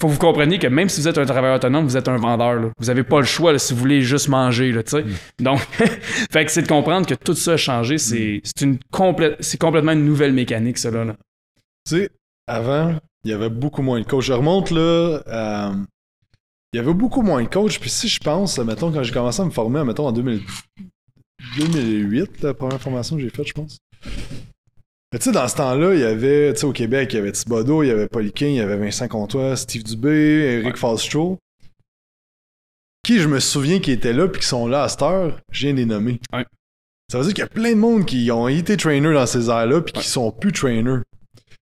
faut 0.00 0.06
que 0.08 0.12
vous 0.12 0.18
compreniez 0.18 0.58
que 0.58 0.66
même 0.66 0.90
si 0.90 1.00
vous 1.00 1.08
êtes 1.08 1.16
un 1.16 1.24
travailleur 1.24 1.56
autonome, 1.56 1.86
vous 1.86 1.96
êtes 1.96 2.08
un 2.08 2.18
vendeur. 2.18 2.70
Vous 2.78 2.86
n'avez 2.86 3.02
pas 3.02 3.18
le 3.18 3.24
choix 3.24 3.58
si 3.58 3.72
vous 3.72 3.80
voulez 3.80 4.02
juste 4.02 4.28
manger. 4.28 4.70
Là, 4.72 4.82
mm. 4.82 5.42
Donc, 5.42 5.60
fait 6.30 6.44
que 6.44 6.50
c'est 6.50 6.60
de 6.62 6.68
comprendre 6.68 7.06
que 7.06 7.14
tout 7.14 7.32
ça 7.34 7.52
a 7.52 7.56
changé. 7.56 7.96
C'est 7.96 8.42
mm. 8.60 8.64
une 8.64 8.78
complète, 8.90 9.38
c'est 9.40 9.56
complètement 9.58 9.92
une 9.92 10.04
nouvelle 10.04 10.34
mécanique, 10.34 10.76
ça. 10.78 10.90
Là, 10.90 11.16
Tu 11.86 11.96
sais, 11.96 12.10
avant, 12.46 12.98
il 13.24 13.30
y 13.30 13.34
avait 13.34 13.48
beaucoup 13.48 13.80
moins 13.82 14.00
de 14.00 14.06
coachs. 14.06 14.24
Je 14.24 14.34
remonte 14.34 14.70
là. 14.70 15.22
Euh, 15.26 15.72
il 16.72 16.76
y 16.76 16.80
avait 16.80 16.94
beaucoup 16.94 17.22
moins 17.22 17.42
de 17.42 17.48
coachs. 17.48 17.80
Puis 17.80 17.88
si 17.88 18.08
je 18.08 18.20
pense, 18.20 18.58
mettons, 18.58 18.92
quand 18.92 19.02
j'ai 19.02 19.12
commencé 19.12 19.40
à 19.40 19.46
me 19.46 19.50
former, 19.50 19.82
mettons 19.84 20.08
en 20.08 20.12
2008, 20.12 22.42
la 22.42 22.52
première 22.52 22.80
formation 22.80 23.16
que 23.16 23.22
j'ai 23.22 23.30
faite, 23.30 23.48
je 23.48 23.54
pense 23.54 23.78
tu 25.18 25.24
sais, 25.24 25.32
dans 25.32 25.46
ce 25.48 25.56
temps-là, 25.56 25.94
il 25.94 26.00
y 26.00 26.04
avait, 26.04 26.52
tu 26.52 26.60
sais, 26.60 26.66
au 26.66 26.72
Québec, 26.72 27.12
il 27.12 27.16
y 27.16 27.18
avait 27.18 27.32
Thibodeau, 27.32 27.82
il 27.82 27.88
y 27.88 27.90
avait 27.90 28.08
Pauliquin, 28.08 28.46
il 28.46 28.56
y 28.56 28.60
avait 28.60 28.76
Vincent 28.76 29.08
Comtois, 29.08 29.56
Steve 29.56 29.84
Dubé, 29.84 30.62
Eric 30.64 30.82
ouais. 30.82 31.36
Qui 33.04 33.18
je 33.18 33.28
me 33.28 33.38
souviens 33.38 33.78
qui 33.78 33.92
étaient 33.92 34.12
là 34.12 34.26
puis 34.26 34.40
qui 34.40 34.48
sont 34.48 34.66
là 34.66 34.82
à 34.82 34.88
cette 34.88 35.02
heure, 35.02 35.38
je 35.52 35.66
viens 35.66 35.74
de 35.74 35.78
les 35.78 35.86
nommer. 35.86 36.18
Ça 37.08 37.18
veut 37.18 37.24
dire 37.24 37.34
qu'il 37.34 37.42
y 37.42 37.46
a 37.46 37.48
plein 37.48 37.70
de 37.70 37.78
monde 37.78 38.04
qui 38.04 38.30
ont 38.32 38.48
été 38.48 38.76
trainers 38.76 39.14
dans 39.14 39.26
ces 39.26 39.48
airs-là 39.48 39.80
puis 39.80 39.92
qui 39.92 40.08
sont 40.08 40.32
plus 40.32 40.50
trainers. 40.50 41.02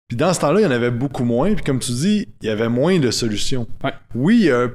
Puis 0.08 0.16
dans 0.18 0.34
ce 0.34 0.40
temps-là, 0.40 0.60
il 0.60 0.64
y 0.64 0.66
en 0.66 0.70
avait 0.70 0.90
beaucoup 0.90 1.24
moins. 1.24 1.54
Puis 1.54 1.64
comme 1.64 1.78
tu 1.78 1.92
dis, 1.92 2.28
il 2.42 2.46
y 2.46 2.50
avait 2.50 2.68
moins 2.68 2.98
de 2.98 3.10
solutions. 3.10 3.66
Oui, 4.14 4.40
il 4.40 4.46
y 4.46 4.50
a 4.50 4.68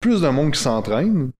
plus 0.00 0.22
de 0.22 0.28
monde 0.28 0.52
qui 0.52 0.60
s'entraîne, 0.60 1.32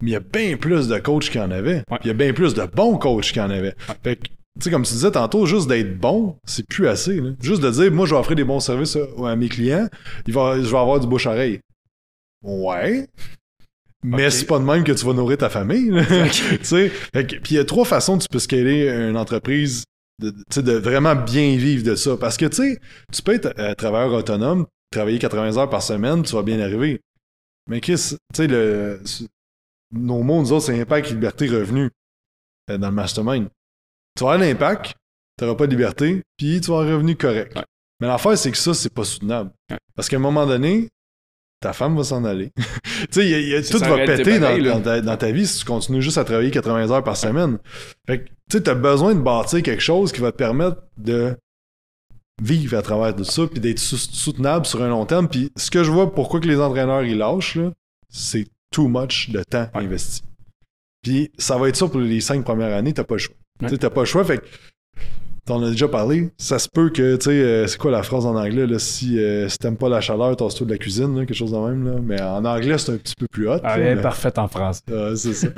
mais 0.00 0.10
il 0.10 0.12
y 0.12 0.16
a 0.16 0.20
bien 0.20 0.56
plus 0.56 0.88
de 0.88 0.98
coachs 0.98 1.28
qu'il 1.28 1.40
y 1.40 1.44
en 1.44 1.50
avait. 1.50 1.82
Il 2.04 2.06
y 2.06 2.10
a 2.10 2.14
bien 2.14 2.32
plus 2.32 2.54
de 2.54 2.64
bons 2.64 2.96
coachs 2.96 3.26
qu'il 3.26 3.42
y 3.42 3.44
en 3.44 3.50
avait. 3.50 3.74
Fait 4.02 4.16
que 4.16 4.28
tu 4.58 4.64
sais, 4.64 4.70
comme 4.70 4.82
tu 4.82 4.92
disais 4.92 5.10
tantôt, 5.10 5.46
juste 5.46 5.68
d'être 5.68 5.98
bon, 5.98 6.36
c'est 6.44 6.66
plus 6.66 6.88
assez. 6.88 7.20
Juste 7.40 7.62
de 7.62 7.70
dire, 7.70 7.92
moi, 7.92 8.06
je 8.06 8.14
vais 8.14 8.20
offrir 8.20 8.36
des 8.36 8.44
bons 8.44 8.60
services 8.60 8.96
à, 9.24 9.36
mes 9.36 9.48
clients, 9.48 9.88
il 10.26 10.34
va, 10.34 10.56
je 10.56 10.68
vais 10.68 10.78
avoir 10.78 10.98
du 10.98 11.06
bouche-oreille. 11.06 11.60
Ouais. 12.42 13.06
Mais 14.04 14.30
c'est 14.30 14.46
pas 14.46 14.58
de 14.58 14.64
même 14.64 14.84
que 14.84 14.92
tu 14.92 15.04
vas 15.04 15.12
nourrir 15.12 15.38
ta 15.38 15.48
famille. 15.48 15.90
tu 16.32 16.64
sais, 16.64 16.92
puis 17.12 17.38
il 17.50 17.54
y 17.54 17.58
a 17.58 17.64
trois 17.64 17.84
façons 17.84 18.18
que 18.18 18.22
tu 18.22 18.28
peux 18.28 18.38
scaler 18.38 18.88
une 18.88 19.16
entreprise 19.16 19.84
de, 20.20 20.32
de 20.60 20.72
vraiment 20.72 21.14
bien 21.14 21.56
vivre 21.56 21.84
de 21.84 21.94
ça. 21.94 22.16
Parce 22.16 22.36
que 22.36 22.46
tu 22.46 22.56
sais, 22.56 22.80
tu 23.12 23.22
peux 23.22 23.34
être 23.34 23.52
euh, 23.58 23.74
travailleur 23.74 24.12
autonome, 24.12 24.66
travailler 24.90 25.18
80 25.18 25.56
heures 25.56 25.70
par 25.70 25.82
semaine, 25.82 26.22
tu 26.22 26.34
vas 26.34 26.42
bien 26.42 26.60
arriver. 26.60 27.00
Mais 27.68 27.80
Chris, 27.80 27.94
tu 27.94 28.16
sais, 28.34 28.46
le, 28.46 29.00
nos 29.92 30.22
mots, 30.22 30.40
nous 30.40 30.52
autres, 30.52 30.66
c'est 30.66 30.80
impact, 30.80 31.10
liberté, 31.10 31.48
revenu 31.48 31.90
euh, 32.70 32.78
dans 32.78 32.88
le 32.88 32.94
mastermind 32.94 33.48
tu 34.18 34.24
vas 34.24 34.32
avoir 34.32 34.46
l'impact, 34.46 34.94
tu 35.38 35.44
n'auras 35.44 35.56
pas 35.56 35.66
de 35.66 35.70
liberté, 35.70 36.22
puis 36.36 36.60
tu 36.60 36.70
vas 36.70 36.78
avoir 36.78 36.92
un 36.92 36.96
revenu 36.96 37.16
correct. 37.16 37.56
Mais 38.00 38.08
l'affaire, 38.08 38.36
c'est 38.36 38.50
que 38.50 38.56
ça, 38.56 38.74
c'est 38.74 38.92
pas 38.92 39.04
soutenable. 39.04 39.50
Parce 39.94 40.08
qu'à 40.08 40.16
un 40.16 40.20
moment 40.20 40.46
donné, 40.46 40.88
ta 41.60 41.72
femme 41.72 41.96
va 41.96 42.04
s'en 42.04 42.24
aller. 42.24 42.52
tu 43.12 43.22
sais, 43.22 43.62
tout 43.70 43.78
va 43.78 44.04
péter 44.04 44.38
dans, 44.38 45.16
ta, 45.16 45.30
vie 45.30 45.46
si 45.46 45.60
tu 45.60 45.64
continues 45.64 46.02
juste 46.02 46.18
à 46.18 46.24
travailler 46.24 46.50
80 46.50 46.90
heures 46.90 47.04
par 47.04 47.16
semaine. 47.16 47.58
Fait 48.06 48.20
que, 48.20 48.24
tu 48.24 48.34
sais, 48.52 48.62
tu 48.62 48.70
as 48.70 48.74
besoin 48.74 49.14
de 49.14 49.20
bâtir 49.20 49.62
quelque 49.62 49.82
chose 49.82 50.12
qui 50.12 50.20
va 50.20 50.32
te 50.32 50.36
permettre 50.36 50.82
de 50.96 51.36
vivre 52.42 52.76
à 52.76 52.82
travers 52.82 53.14
tout 53.14 53.24
ça, 53.24 53.46
puis 53.46 53.60
d'être 53.60 53.78
soutenable 53.78 54.66
sur 54.66 54.82
un 54.82 54.88
long 54.88 55.06
terme. 55.06 55.28
Puis 55.28 55.52
ce 55.56 55.70
que 55.70 55.82
je 55.84 55.90
vois, 55.90 56.12
pourquoi 56.12 56.40
que 56.40 56.48
les 56.48 56.60
entraîneurs, 56.60 57.04
ils 57.04 57.18
lâchent, 57.18 57.58
c'est 58.08 58.46
too 58.70 58.88
much 58.88 59.30
de 59.30 59.42
temps 59.42 59.68
investi. 59.74 60.22
Puis 61.02 61.30
ça 61.38 61.56
va 61.56 61.68
être 61.68 61.76
ça 61.76 61.86
pour 61.88 62.00
les 62.00 62.20
cinq 62.20 62.44
premières 62.44 62.76
années, 62.76 62.92
t'as 62.92 63.04
pas 63.04 63.14
le 63.14 63.20
choix. 63.20 63.36
Tu 63.66 63.78
t'as 63.78 63.90
pas 63.90 64.00
le 64.00 64.06
choix, 64.06 64.24
fait 64.24 64.38
que 64.38 64.44
t'en 65.48 65.62
as 65.62 65.70
déjà 65.70 65.88
parlé. 65.88 66.30
Ça 66.36 66.58
se 66.58 66.68
peut 66.68 66.90
que, 66.90 67.16
tu 67.16 67.24
sais, 67.24 67.30
euh, 67.30 67.66
c'est 67.66 67.78
quoi 67.78 67.90
la 67.90 68.02
phrase 68.02 68.26
en 68.26 68.36
anglais, 68.36 68.66
là, 68.66 68.78
si, 68.78 69.18
euh, 69.18 69.48
si 69.48 69.58
t'aimes 69.58 69.76
pas 69.76 69.88
la 69.88 70.00
chaleur, 70.00 70.36
t'as 70.36 70.48
toi 70.48 70.66
de 70.66 70.70
la 70.70 70.78
cuisine, 70.78 71.14
quelque 71.16 71.34
chose 71.34 71.52
de 71.52 71.56
même, 71.56 71.84
là. 71.84 71.98
Mais 72.02 72.20
en 72.20 72.44
anglais, 72.44 72.78
c'est 72.78 72.92
un 72.92 72.96
petit 72.98 73.14
peu 73.18 73.26
plus 73.26 73.48
hot. 73.48 73.58
Ah, 73.64 73.78
elle 73.78 73.98
est 73.98 74.02
parfaite 74.02 74.38
en 74.38 74.48
c'est 75.16 75.32
ça. 75.32 75.48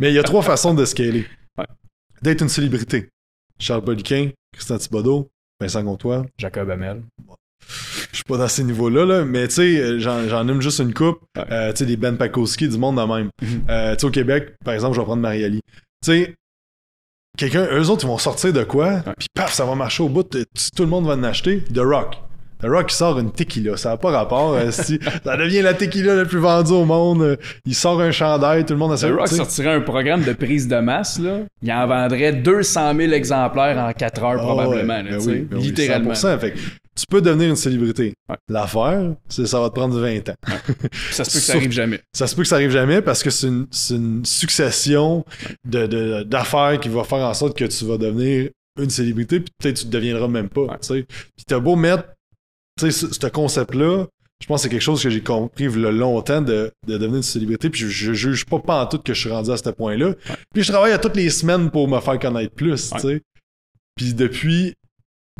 mais 0.00 0.10
il 0.10 0.14
y 0.14 0.18
a 0.18 0.22
trois 0.22 0.42
façons 0.42 0.74
de 0.74 0.84
scaler. 0.84 1.26
D'être 2.22 2.42
une 2.42 2.48
célébrité. 2.48 3.08
Charles 3.58 3.82
Poliquin, 3.82 4.30
Christian 4.52 4.78
Thibodeau, 4.78 5.28
Vincent 5.60 5.82
Gontois. 5.82 6.26
Jacob 6.36 6.70
Hamel. 6.70 7.02
Je 8.10 8.16
suis 8.16 8.24
pas 8.24 8.38
dans 8.38 8.48
ces 8.48 8.64
niveaux-là, 8.64 9.04
là, 9.04 9.24
mais 9.24 9.48
tu 9.48 9.54
sais, 9.54 9.80
euh, 9.80 9.98
j'en 9.98 10.48
aime 10.48 10.60
juste 10.60 10.80
une 10.80 10.94
coupe. 10.94 11.20
tu 11.34 11.42
sais, 11.74 11.86
des 11.86 11.96
Ben 11.96 12.16
Pakowski, 12.16 12.68
du 12.68 12.78
monde 12.78 12.96
de 12.96 13.02
même. 13.02 13.30
Mm-hmm. 13.42 13.92
tu 13.94 14.00
sais, 14.00 14.04
au 14.04 14.10
Québec, 14.10 14.54
par 14.64 14.74
exemple, 14.74 14.94
je 14.94 15.00
vais 15.00 15.04
prendre. 15.04 15.28
Tu 15.30 15.60
sais, 16.04 16.34
quelqu'un, 17.38 17.66
eux 17.72 17.88
autres, 17.88 18.04
ils 18.04 18.08
vont 18.08 18.18
sortir 18.18 18.52
de 18.52 18.64
quoi, 18.64 19.02
puis 19.18 19.28
paf, 19.34 19.52
ça 19.54 19.64
va 19.64 19.74
marcher 19.74 20.02
au 20.02 20.08
bout, 20.10 20.24
tout 20.24 20.82
le 20.82 20.88
monde 20.88 21.06
va 21.06 21.14
en 21.14 21.22
acheter. 21.24 21.64
The 21.72 21.78
Rock. 21.78 22.16
The 22.60 22.66
Rock, 22.66 22.86
il 22.90 22.94
sort 22.96 23.18
une 23.20 23.30
tequila, 23.30 23.76
ça 23.76 23.90
n'a 23.90 23.96
pas 23.96 24.10
rapport. 24.10 24.54
euh, 24.54 24.72
si, 24.72 24.98
ça 25.24 25.36
devient 25.36 25.62
la 25.62 25.74
tequila 25.74 26.16
la 26.16 26.24
plus 26.24 26.40
vendue 26.40 26.72
au 26.72 26.84
monde. 26.84 27.22
euh, 27.22 27.36
il 27.64 27.74
sort 27.74 28.00
un 28.00 28.10
chandail, 28.10 28.64
tout 28.66 28.72
le 28.72 28.80
monde 28.80 28.92
a 28.92 28.96
The 28.96 29.12
Rock 29.12 29.28
sortirait 29.28 29.74
un 29.74 29.80
programme 29.80 30.24
de 30.24 30.32
prise 30.32 30.66
de 30.66 30.76
masse, 30.80 31.20
là. 31.20 31.38
Il 31.62 31.72
en 31.72 31.86
vendrait 31.86 32.32
200 32.32 32.94
000 32.96 33.12
exemplaires 33.12 33.78
en 33.78 33.92
4 33.92 34.24
heures, 34.24 34.40
probablement, 34.40 35.02
là, 35.02 35.18
tu 35.18 35.20
sais. 35.20 35.46
littéralement. 35.52 36.14
Fait 36.14 36.50
que 36.52 36.58
tu 36.98 37.06
peux 37.08 37.22
devenir 37.22 37.48
une 37.50 37.56
célébrité. 37.56 38.14
Ouais. 38.28 38.36
L'affaire, 38.48 39.14
c'est 39.28 39.46
ça 39.46 39.60
va 39.60 39.68
te 39.68 39.74
prendre 39.74 39.98
20 39.98 40.28
ans. 40.30 40.34
Ça 41.12 41.24
se 41.24 41.30
peut 41.32 41.38
que 41.38 41.44
ça 41.44 41.52
arrive 41.56 41.70
jamais. 41.70 42.00
Ça 42.12 42.26
se 42.26 42.34
peut 42.34 42.42
que 42.42 42.48
ça 42.48 42.56
arrive 42.56 42.70
jamais 42.70 43.00
parce 43.02 43.22
que 43.22 43.30
c'est 43.30 43.46
une, 43.46 44.24
succession 44.24 45.24
de, 45.64 45.86
de- 45.86 46.22
d'affaires 46.24 46.80
qui 46.80 46.88
va 46.88 47.04
faire 47.04 47.18
en 47.18 47.34
sorte 47.34 47.56
que 47.56 47.64
tu 47.64 47.84
vas 47.84 47.98
devenir 47.98 48.50
une 48.80 48.90
célébrité, 48.90 49.40
puis 49.40 49.52
peut-être 49.58 49.80
tu 49.80 49.86
ne 49.86 49.90
deviendras 49.90 50.28
même 50.28 50.48
pas. 50.48 50.62
Ouais. 50.62 51.02
Puis 51.04 51.44
t'as 51.46 51.58
beau 51.60 51.76
mettre 51.76 52.04
ce, 52.80 52.90
ce 52.90 53.26
concept-là, 53.26 54.06
je 54.40 54.46
pense 54.46 54.60
que 54.60 54.62
c'est 54.64 54.68
quelque 54.68 54.82
chose 54.82 55.02
que 55.02 55.10
j'ai 55.10 55.22
compris 55.22 55.66
a 55.66 55.90
longtemps 55.90 56.40
de, 56.40 56.70
de 56.86 56.96
devenir 56.96 57.16
une 57.16 57.22
célébrité, 57.22 57.70
puis 57.70 57.80
je, 57.80 57.88
je 57.88 58.12
juge 58.12 58.44
pas 58.44 58.60
pas 58.60 58.82
en 58.82 58.86
tout 58.86 58.98
que 58.98 59.14
je 59.14 59.20
suis 59.20 59.30
rendu 59.30 59.50
à 59.50 59.56
ce 59.56 59.70
point-là. 59.70 60.14
Puis 60.54 60.62
je 60.62 60.70
travaille 60.70 60.92
à 60.92 60.98
toutes 60.98 61.16
les 61.16 61.30
semaines 61.30 61.70
pour 61.70 61.88
me 61.88 62.00
faire 62.00 62.18
connaître 62.18 62.54
plus, 62.54 62.90
tu 62.90 62.98
sais. 63.00 63.22
Puis 63.96 64.14
depuis 64.14 64.74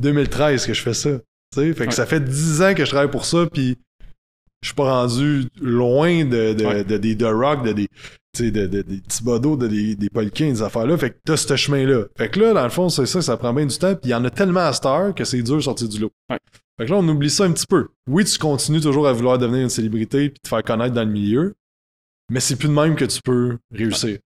2013 0.01 0.67
que 0.67 0.75
je 0.75 0.83
fais 0.83 0.95
ça. 0.95 1.11
Fait 1.55 1.73
que 1.75 1.81
Ouais. 1.85 1.91
ça 1.91 2.07
fait 2.07 2.21
10 2.21 2.63
ans 2.63 2.75
que 2.75 2.85
je 2.85 2.91
travaille 2.91 3.11
pour 3.11 3.25
ça, 3.25 3.47
puis 3.53 3.77
je 4.63 4.69
suis 4.69 4.75
pas 4.75 4.91
rendu 4.91 5.45
loin 5.61 6.25
de, 6.25 6.53
de, 6.53 6.65
Ouais. 6.65 6.85
de- 6.85 6.99
des 6.99 7.17
The 7.17 7.25
Rock, 7.31 7.65
de 7.65 7.73
des, 7.73 7.89
de, 8.39 8.67
de- 8.67 8.83
des 8.83 9.01
Thibodeau, 9.01 9.57
de 9.57 9.67
des, 9.67 9.95
des 9.97 10.11
Polkins, 10.11 10.51
des 10.53 10.63
affaires-là. 10.63 10.97
Fait 10.99 11.11
que 11.11 11.17
t'as 11.25 11.37
ce 11.37 11.57
chemin-là. 11.57 12.05
Fait 12.17 12.29
que 12.29 12.39
là, 12.41 12.53
dans 12.53 12.63
le 12.65 12.69
fond, 12.71 12.89
c'est 12.89 13.07
ça, 13.07 13.23
ça 13.23 13.37
prend 13.37 13.53
bien 13.55 13.67
du 13.67 13.77
temps. 13.79 13.95
Puis 13.95 14.03
il 14.05 14.11
y 14.11 14.15
en 14.15 14.25
a 14.25 14.31
tellement 14.31 14.61
à 14.67 14.73
cette 14.73 14.87
heure 14.87 15.15
que 15.15 15.25
c'est 15.25 15.43
dur 15.43 15.57
de 15.57 15.61
sortir 15.63 15.89
du 15.89 15.99
lot. 15.99 16.13
Ouais. 16.31 16.39
Fait 16.79 16.87
que 16.87 16.91
là, 16.93 16.99
on 16.99 17.09
oublie 17.09 17.31
ça 17.31 17.45
un 17.45 17.51
petit 17.53 17.67
peu. 17.67 17.89
Oui, 18.09 18.25
tu 18.25 18.39
continues 18.39 18.81
toujours 18.81 19.09
à 19.09 19.13
vouloir 19.13 19.39
devenir 19.39 19.63
une 19.63 19.69
célébrité 19.71 20.29
puis 20.31 20.39
te 20.41 20.49
faire 20.49 20.63
connaître 20.63 20.95
dans 20.95 21.05
le 21.05 21.11
milieu, 21.11 21.55
mais 22.31 22.39
c'est 22.41 22.55
plus 22.57 22.69
de 22.69 22.75
même 22.75 22.95
que 22.95 23.05
tu 23.07 23.21
peux 23.25 23.59
réussir. 23.73 24.19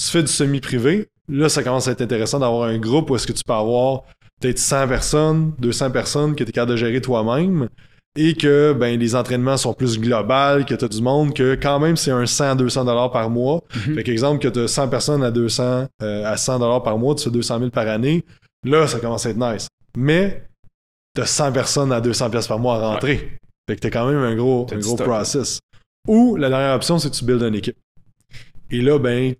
Tu 0.00 0.06
fais 0.06 0.22
du 0.22 0.28
semi-privé, 0.32 1.08
là, 1.28 1.48
ça 1.50 1.62
commence 1.62 1.88
à 1.88 1.90
être 1.92 2.00
intéressant 2.00 2.38
d'avoir 2.38 2.68
un 2.68 2.78
groupe 2.78 3.10
où 3.10 3.16
est-ce 3.16 3.26
que 3.26 3.32
tu 3.32 3.42
peux 3.44 3.52
avoir 3.52 4.04
peut-être 4.40 4.58
100 4.58 4.88
personnes, 4.88 5.52
200 5.58 5.90
personnes 5.90 6.34
que 6.34 6.44
tu 6.44 6.50
es 6.50 6.52
capable 6.52 6.72
de 6.72 6.76
gérer 6.76 7.00
toi-même 7.00 7.68
et 8.16 8.34
que 8.34 8.72
ben, 8.72 8.98
les 8.98 9.14
entraînements 9.14 9.56
sont 9.56 9.74
plus 9.74 9.98
globaux, 9.98 10.64
que 10.66 10.74
tu 10.74 10.84
as 10.84 10.88
du 10.88 11.00
monde, 11.00 11.34
que 11.34 11.54
quand 11.54 11.78
même 11.78 11.96
c'est 11.96 12.10
un 12.10 12.24
100-200 12.24 12.84
dollars 12.84 13.12
par 13.12 13.30
mois. 13.30 13.62
Mhm. 13.86 13.94
Fait 13.94 14.02
qu'exemple, 14.02 14.42
que 14.42 14.48
tu 14.48 14.60
as 14.60 14.68
100 14.68 14.88
personnes 14.88 15.22
à 15.22 15.30
200 15.30 15.86
euh, 16.02 16.24
à 16.24 16.36
100 16.36 16.58
dollars 16.58 16.82
par 16.82 16.98
mois, 16.98 17.14
tu 17.14 17.24
fais 17.24 17.30
200 17.30 17.58
000 17.58 17.70
par 17.70 17.86
année, 17.86 18.24
là, 18.64 18.86
ça 18.86 18.98
commence 18.98 19.26
à 19.26 19.30
être 19.30 19.36
nice. 19.36 19.68
Mais 19.96 20.44
tu 21.14 21.22
as 21.22 21.26
100 21.26 21.52
personnes 21.52 21.92
à 21.92 22.00
200 22.00 22.30
pièces 22.30 22.48
par 22.48 22.58
mois 22.58 22.76
à 22.76 22.88
rentrer. 22.88 23.38
Fait 23.68 23.76
que 23.76 23.80
tu 23.80 23.90
quand 23.90 24.06
même 24.08 24.18
un 24.18 24.34
gros, 24.34 24.66
un 24.72 24.78
gros 24.78 24.94
stock. 24.94 25.06
process. 25.06 25.60
Ou 26.08 26.36
la 26.36 26.48
dernière 26.48 26.74
option, 26.74 26.98
c'est 26.98 27.10
que 27.10 27.14
tu 27.14 27.24
builds 27.24 27.42
une 27.42 27.54
équipe. 27.54 27.76
Et 28.70 28.80
là, 28.80 28.98
ben, 28.98 29.34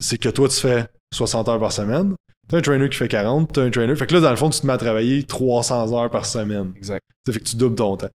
c'est 0.00 0.18
que 0.18 0.28
toi, 0.30 0.48
tu 0.48 0.56
fais 0.56 0.86
60 1.14 1.48
heures 1.48 1.60
par 1.60 1.72
semaine. 1.72 2.14
T'as 2.48 2.58
un 2.58 2.60
trainer 2.60 2.88
qui 2.88 2.96
fait 2.96 3.08
40, 3.08 3.52
t'as 3.52 3.62
un 3.62 3.70
trainer. 3.70 3.96
Fait 3.96 4.06
que 4.06 4.14
là, 4.14 4.20
dans 4.20 4.30
le 4.30 4.36
fond, 4.36 4.50
tu 4.50 4.60
te 4.60 4.66
mets 4.66 4.72
à 4.72 4.78
travailler 4.78 5.24
300 5.24 5.92
heures 5.92 6.10
par 6.10 6.26
semaine. 6.26 6.72
Exact. 6.76 7.02
Ça 7.26 7.32
fait 7.32 7.40
que 7.40 7.44
tu 7.44 7.56
doubles 7.56 7.74
ton 7.74 7.96
temps. 7.96 8.10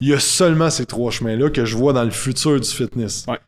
Il 0.00 0.08
y 0.08 0.14
a 0.14 0.20
seulement 0.20 0.70
ces 0.70 0.86
trois 0.86 1.10
chemins-là 1.10 1.50
que 1.50 1.64
je 1.64 1.76
vois 1.76 1.92
dans 1.92 2.04
le 2.04 2.10
futur 2.10 2.58
du 2.60 2.68
fitness. 2.68 3.24
Ouais. 3.28 3.38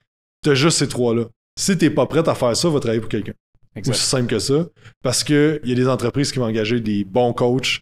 T'as 0.43 0.55
juste 0.55 0.79
ces 0.79 0.89
trois-là. 0.89 1.25
Si 1.59 1.77
t'es 1.77 1.91
pas 1.91 2.07
prêt 2.07 2.27
à 2.27 2.35
faire 2.35 2.57
ça, 2.57 2.69
va 2.69 2.81
travailler 2.81 3.01
pour 3.01 3.11
quelqu'un. 3.11 3.33
Exact. 3.75 3.95
Aussi 3.95 4.05
simple 4.05 4.27
que 4.27 4.39
ça. 4.39 4.67
Parce 5.03 5.25
que 5.25 5.61
il 5.65 5.71
y 5.71 5.73
a 5.73 5.77
des 5.77 5.89
entreprises 5.89 6.33
qui 6.33 6.39
vont 6.39 6.47
engager 6.47 6.81
des 6.81 7.05
bons 7.05 7.33
coachs, 7.33 7.81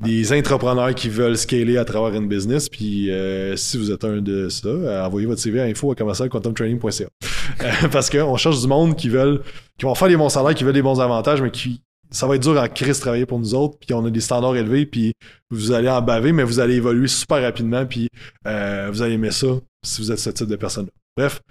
des 0.00 0.32
entrepreneurs 0.32 0.94
qui 0.94 1.08
veulent 1.08 1.36
scaler 1.36 1.76
à 1.76 1.84
travers 1.84 2.18
une 2.18 2.28
business. 2.28 2.68
Puis 2.68 3.10
euh, 3.10 3.56
si 3.56 3.76
vous 3.76 3.90
êtes 3.90 4.04
un 4.04 4.20
de 4.20 4.48
ça, 4.48 4.68
euh, 4.68 5.04
envoyez 5.04 5.26
votre 5.26 5.40
CV 5.40 5.60
à 5.60 5.64
info 5.64 5.90
à 5.92 5.94
commercialquantumtraining.ca. 5.94 7.08
Euh, 7.60 7.88
parce 7.90 8.08
qu'on 8.08 8.36
cherche 8.36 8.60
du 8.60 8.66
monde 8.68 8.96
qui 8.96 9.08
veulent, 9.08 9.42
qui 9.76 9.84
vont 9.84 9.94
faire 9.94 10.08
des 10.08 10.16
bons 10.16 10.28
salaires, 10.28 10.54
qui 10.54 10.64
veulent 10.64 10.72
des 10.72 10.82
bons 10.82 11.00
avantages, 11.00 11.42
mais 11.42 11.50
qui 11.50 11.82
ça 12.10 12.26
va 12.26 12.36
être 12.36 12.42
dur 12.42 12.58
en 12.58 12.68
crise 12.68 13.00
travailler 13.00 13.26
pour 13.26 13.38
nous 13.38 13.54
autres, 13.54 13.76
puis 13.78 13.92
on 13.94 14.04
a 14.06 14.10
des 14.10 14.20
standards 14.20 14.56
élevés, 14.56 14.86
puis 14.86 15.12
vous 15.50 15.72
allez 15.72 15.88
en 15.88 16.00
baver, 16.00 16.32
mais 16.32 16.44
vous 16.44 16.60
allez 16.60 16.76
évoluer 16.76 17.08
super 17.08 17.42
rapidement, 17.42 17.84
puis 17.84 18.08
vous 18.44 19.02
allez 19.02 19.14
aimer 19.14 19.32
ça 19.32 19.48
si 19.84 20.00
vous 20.00 20.12
êtes 20.12 20.20
ce 20.20 20.30
type 20.30 20.46
de 20.46 20.56
personne-là. 20.56 20.92
Bref. 21.16 21.42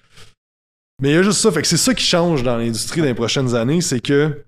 Mais 1.02 1.10
il 1.10 1.14
y 1.14 1.18
a 1.18 1.24
juste 1.24 1.40
ça, 1.40 1.52
fait 1.52 1.62
que 1.62 1.68
c'est 1.68 1.78
ça 1.78 1.94
qui 1.94 2.06
change 2.06 2.42
dans 2.42 2.58
l'industrie 2.58 3.02
dans 3.02 3.08
les 3.08 3.14
prochaines 3.14 3.54
années, 3.54 3.82
c'est 3.82 4.00
que 4.00 4.44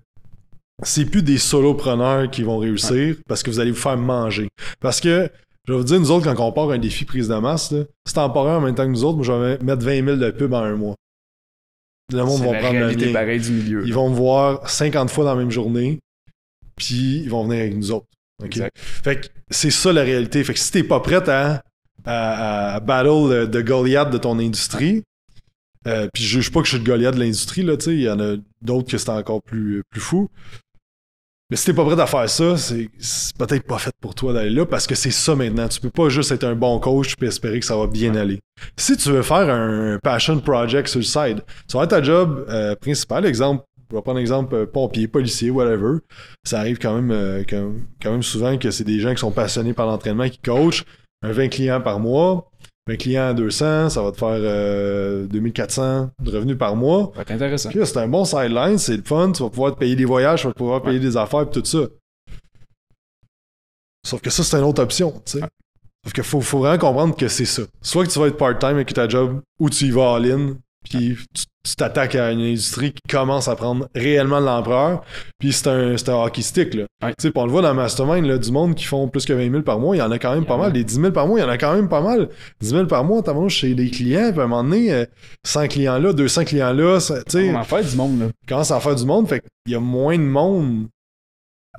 c'est 0.82 1.04
plus 1.04 1.22
des 1.22 1.38
solopreneurs 1.38 2.30
qui 2.30 2.42
vont 2.42 2.58
réussir 2.58 3.16
parce 3.28 3.42
que 3.42 3.50
vous 3.50 3.60
allez 3.60 3.70
vous 3.70 3.76
faire 3.80 3.96
manger. 3.96 4.48
Parce 4.80 5.00
que, 5.00 5.30
je 5.66 5.72
vais 5.72 5.78
vous 5.78 5.84
dire, 5.84 6.00
nous 6.00 6.10
autres, 6.10 6.24
quand 6.32 6.44
on 6.46 6.52
part 6.52 6.70
un 6.70 6.78
défi 6.78 7.04
prise 7.04 7.28
de 7.28 7.36
masse, 7.36 7.70
là, 7.72 7.84
c'est 8.04 8.14
temporaire 8.14 8.58
en 8.58 8.60
même 8.60 8.74
temps 8.74 8.84
que 8.84 8.90
nous 8.90 9.04
autres, 9.04 9.16
moi, 9.16 9.24
je 9.24 9.32
vais 9.32 9.58
mettre 9.64 9.84
20 9.84 10.04
000 10.04 10.16
de 10.16 10.30
pub 10.30 10.52
en 10.52 10.58
un 10.62 10.74
mois. 10.76 10.94
Le 12.12 12.22
monde 12.24 12.40
va 12.52 12.58
prendre 12.58 12.74
le 12.80 12.86
du 12.94 12.96
milieu. 13.06 13.12
Ils 13.86 13.94
vont 13.94 14.10
me 14.10 14.14
voir 14.14 14.68
50 14.68 15.10
fois 15.10 15.24
dans 15.24 15.32
la 15.34 15.38
même 15.40 15.50
journée, 15.50 16.00
puis 16.76 17.22
ils 17.22 17.30
vont 17.30 17.44
venir 17.44 17.60
avec 17.60 17.74
nous 17.76 17.92
autres. 17.92 18.06
Fait 19.04 19.20
que 19.20 19.28
c'est 19.50 19.70
ça 19.70 19.92
la 19.92 20.02
réalité. 20.02 20.42
Fait 20.44 20.52
que 20.52 20.58
si 20.60 20.70
t'es 20.72 20.82
pas 20.82 21.00
prêt 21.00 21.26
à, 21.30 21.62
à, 22.04 22.74
à 22.74 22.80
battle 22.80 23.30
le- 23.30 23.46
de 23.48 23.60
Goliath 23.62 24.10
de 24.10 24.18
ton 24.18 24.38
industrie, 24.38 25.02
euh, 25.86 26.08
puis 26.12 26.22
je 26.24 26.28
juge 26.40 26.50
pas 26.52 26.60
que 26.60 26.66
je 26.66 26.76
suis 26.76 26.78
le 26.78 26.84
Goliath 26.84 27.14
de 27.14 27.20
l'industrie, 27.20 27.62
là, 27.62 27.76
tu 27.78 27.84
sais, 27.86 27.94
il 27.94 28.02
y 28.02 28.10
en 28.10 28.20
a 28.20 28.34
d'autres 28.60 28.90
que 28.90 28.98
c'est 28.98 29.08
encore 29.10 29.40
plus, 29.42 29.82
plus 29.88 30.00
fou. 30.00 30.28
Mais 31.50 31.56
si 31.56 31.66
t'es 31.66 31.74
pas 31.74 31.84
prêt 31.84 32.00
à 32.00 32.06
faire 32.06 32.28
ça, 32.28 32.56
c'est 32.56 32.88
peut-être 33.38 33.66
pas 33.66 33.78
fait 33.78 33.92
pour 34.00 34.14
toi 34.14 34.32
d'aller 34.32 34.50
là 34.50 34.64
parce 34.64 34.86
que 34.86 34.94
c'est 34.94 35.10
ça 35.10 35.36
maintenant. 35.36 35.68
Tu 35.68 35.78
peux 35.78 35.90
pas 35.90 36.08
juste 36.08 36.32
être 36.32 36.44
un 36.44 36.54
bon 36.54 36.78
coach 36.80 37.16
puis 37.16 37.28
espérer 37.28 37.60
que 37.60 37.66
ça 37.66 37.76
va 37.76 37.86
bien 37.86 38.14
aller. 38.14 38.40
Si 38.76 38.96
tu 38.96 39.10
veux 39.10 39.22
faire 39.22 39.50
un 39.50 39.98
passion 40.02 40.40
project 40.40 40.88
sur 40.88 41.00
le 41.00 41.04
side, 41.04 41.42
tu 41.68 41.76
vas 41.76 41.86
ta 41.86 42.02
job 42.02 42.46
euh, 42.48 42.74
principale, 42.76 43.26
exemple, 43.26 43.64
on 43.92 43.96
va 43.96 44.02
prendre 44.02 44.18
l'exemple 44.18 44.54
euh, 44.54 44.66
pompier, 44.66 45.06
policier, 45.06 45.50
whatever. 45.50 45.98
Ça 46.44 46.60
arrive 46.60 46.78
quand 46.78 46.94
même, 46.94 47.10
euh, 47.10 47.44
quand, 47.48 47.72
quand 48.02 48.10
même 48.10 48.22
souvent 48.22 48.56
que 48.56 48.70
c'est 48.70 48.84
des 48.84 48.98
gens 48.98 49.12
qui 49.12 49.20
sont 49.20 49.30
passionnés 49.30 49.74
par 49.74 49.86
l'entraînement 49.86 50.28
qui 50.28 50.38
coachent. 50.38 50.84
Un 51.22 51.32
20 51.32 51.48
clients 51.48 51.80
par 51.80 52.00
mois, 52.00 52.50
20 52.86 52.96
clients 52.96 53.28
à 53.28 53.34
200, 53.34 53.90
ça 53.90 54.02
va 54.02 54.12
te 54.12 54.18
faire 54.18 54.28
euh, 54.30 55.26
2400 55.26 56.10
de 56.20 56.30
revenus 56.30 56.58
par 56.58 56.76
mois. 56.76 57.10
Ça 57.12 57.16
va 57.16 57.22
être 57.22 57.30
intéressant. 57.30 57.70
Ok, 57.70 57.78
c'est 57.82 57.96
un 57.96 58.08
bon 58.08 58.24
sideline, 58.24 58.78
c'est 58.78 58.96
le 58.96 59.02
fun, 59.02 59.32
tu 59.32 59.42
vas 59.42 59.48
pouvoir 59.48 59.74
te 59.74 59.78
payer 59.78 59.96
des 59.96 60.04
voyages, 60.04 60.42
tu 60.42 60.48
vas 60.48 60.52
pouvoir 60.52 60.82
payer 60.82 61.00
des 61.00 61.16
affaires 61.16 61.42
et 61.42 61.50
tout 61.50 61.64
ça. 61.64 61.78
Sauf 64.06 64.20
que 64.20 64.28
ça, 64.28 64.42
c'est 64.42 64.56
une 64.58 64.64
autre 64.64 64.82
option, 64.82 65.12
tu 65.24 65.38
sais. 65.38 65.44
Sauf 66.04 66.12
qu'il 66.12 66.24
faut, 66.24 66.40
faut 66.42 66.58
vraiment 66.58 66.78
comprendre 66.78 67.16
que 67.16 67.28
c'est 67.28 67.46
ça. 67.46 67.62
Soit 67.80 68.04
que 68.06 68.10
tu 68.10 68.18
vas 68.18 68.26
être 68.26 68.36
part-time 68.36 68.74
avec 68.74 68.92
ta 68.92 69.08
job, 69.08 69.40
ou 69.58 69.70
tu 69.70 69.86
y 69.86 69.90
vas 69.90 70.16
all-in, 70.16 70.56
puis 70.84 71.16
tu 71.32 71.44
tu 71.64 71.76
t'attaques 71.76 72.14
à 72.14 72.30
une 72.30 72.40
industrie 72.40 72.92
qui 72.92 73.00
commence 73.08 73.48
à 73.48 73.56
prendre 73.56 73.88
réellement 73.94 74.40
de 74.40 74.46
l'ampleur, 74.46 75.02
puis 75.38 75.52
c'est 75.52 75.66
un, 75.68 75.96
c'est 75.96 76.10
un 76.10 76.22
hockey 76.22 76.42
stick, 76.42 76.74
là. 76.74 76.84
Ouais. 77.02 77.10
Tu 77.18 77.22
sais, 77.22 77.30
puis 77.30 77.40
on 77.40 77.46
le 77.46 77.50
voit 77.50 77.62
dans 77.62 77.70
le 77.70 77.74
Mastermind, 77.74 78.26
là, 78.26 78.38
du 78.38 78.52
monde 78.52 78.74
qui 78.74 78.84
font 78.84 79.08
plus 79.08 79.24
que 79.24 79.32
20 79.32 79.50
000 79.50 79.62
par 79.62 79.78
mois, 79.78 79.96
il 79.96 80.00
y 80.00 80.02
en 80.02 80.10
a 80.10 80.18
quand 80.18 80.34
même 80.34 80.44
pas 80.44 80.56
mal. 80.56 80.72
Les 80.72 80.84
10 80.84 81.00
000 81.00 81.12
par 81.12 81.26
mois, 81.26 81.38
il 81.38 81.42
y 81.42 81.44
en 81.44 81.48
a 81.48 81.56
quand 81.58 81.74
même 81.74 81.88
pas 81.88 82.02
mal. 82.02 82.28
10 82.60 82.68
000 82.68 82.86
par 82.86 83.04
mois, 83.04 83.22
t'as 83.22 83.34
chez 83.48 83.74
des 83.74 83.90
clients, 83.90 84.30
puis 84.30 84.40
à 84.40 84.44
un 84.44 84.46
moment 84.46 84.64
donné, 84.64 84.92
euh, 84.92 85.04
100 85.44 85.68
clients 85.68 85.98
là, 85.98 86.12
200 86.12 86.44
clients 86.44 86.72
là, 86.72 86.98
tu 87.00 87.14
sais, 87.28 87.50
On 87.50 87.56
en 87.56 87.64
fait 87.64 87.82
du 87.82 87.96
monde, 87.96 88.20
là. 88.20 88.26
commence 88.48 88.70
à 88.70 88.76
en 88.76 88.80
faire 88.80 88.94
du 88.94 89.04
monde, 89.04 89.28
fait 89.28 89.40
qu'il 89.40 89.72
y 89.72 89.76
a 89.76 89.80
moins 89.80 90.18
de 90.18 90.22
monde 90.22 90.88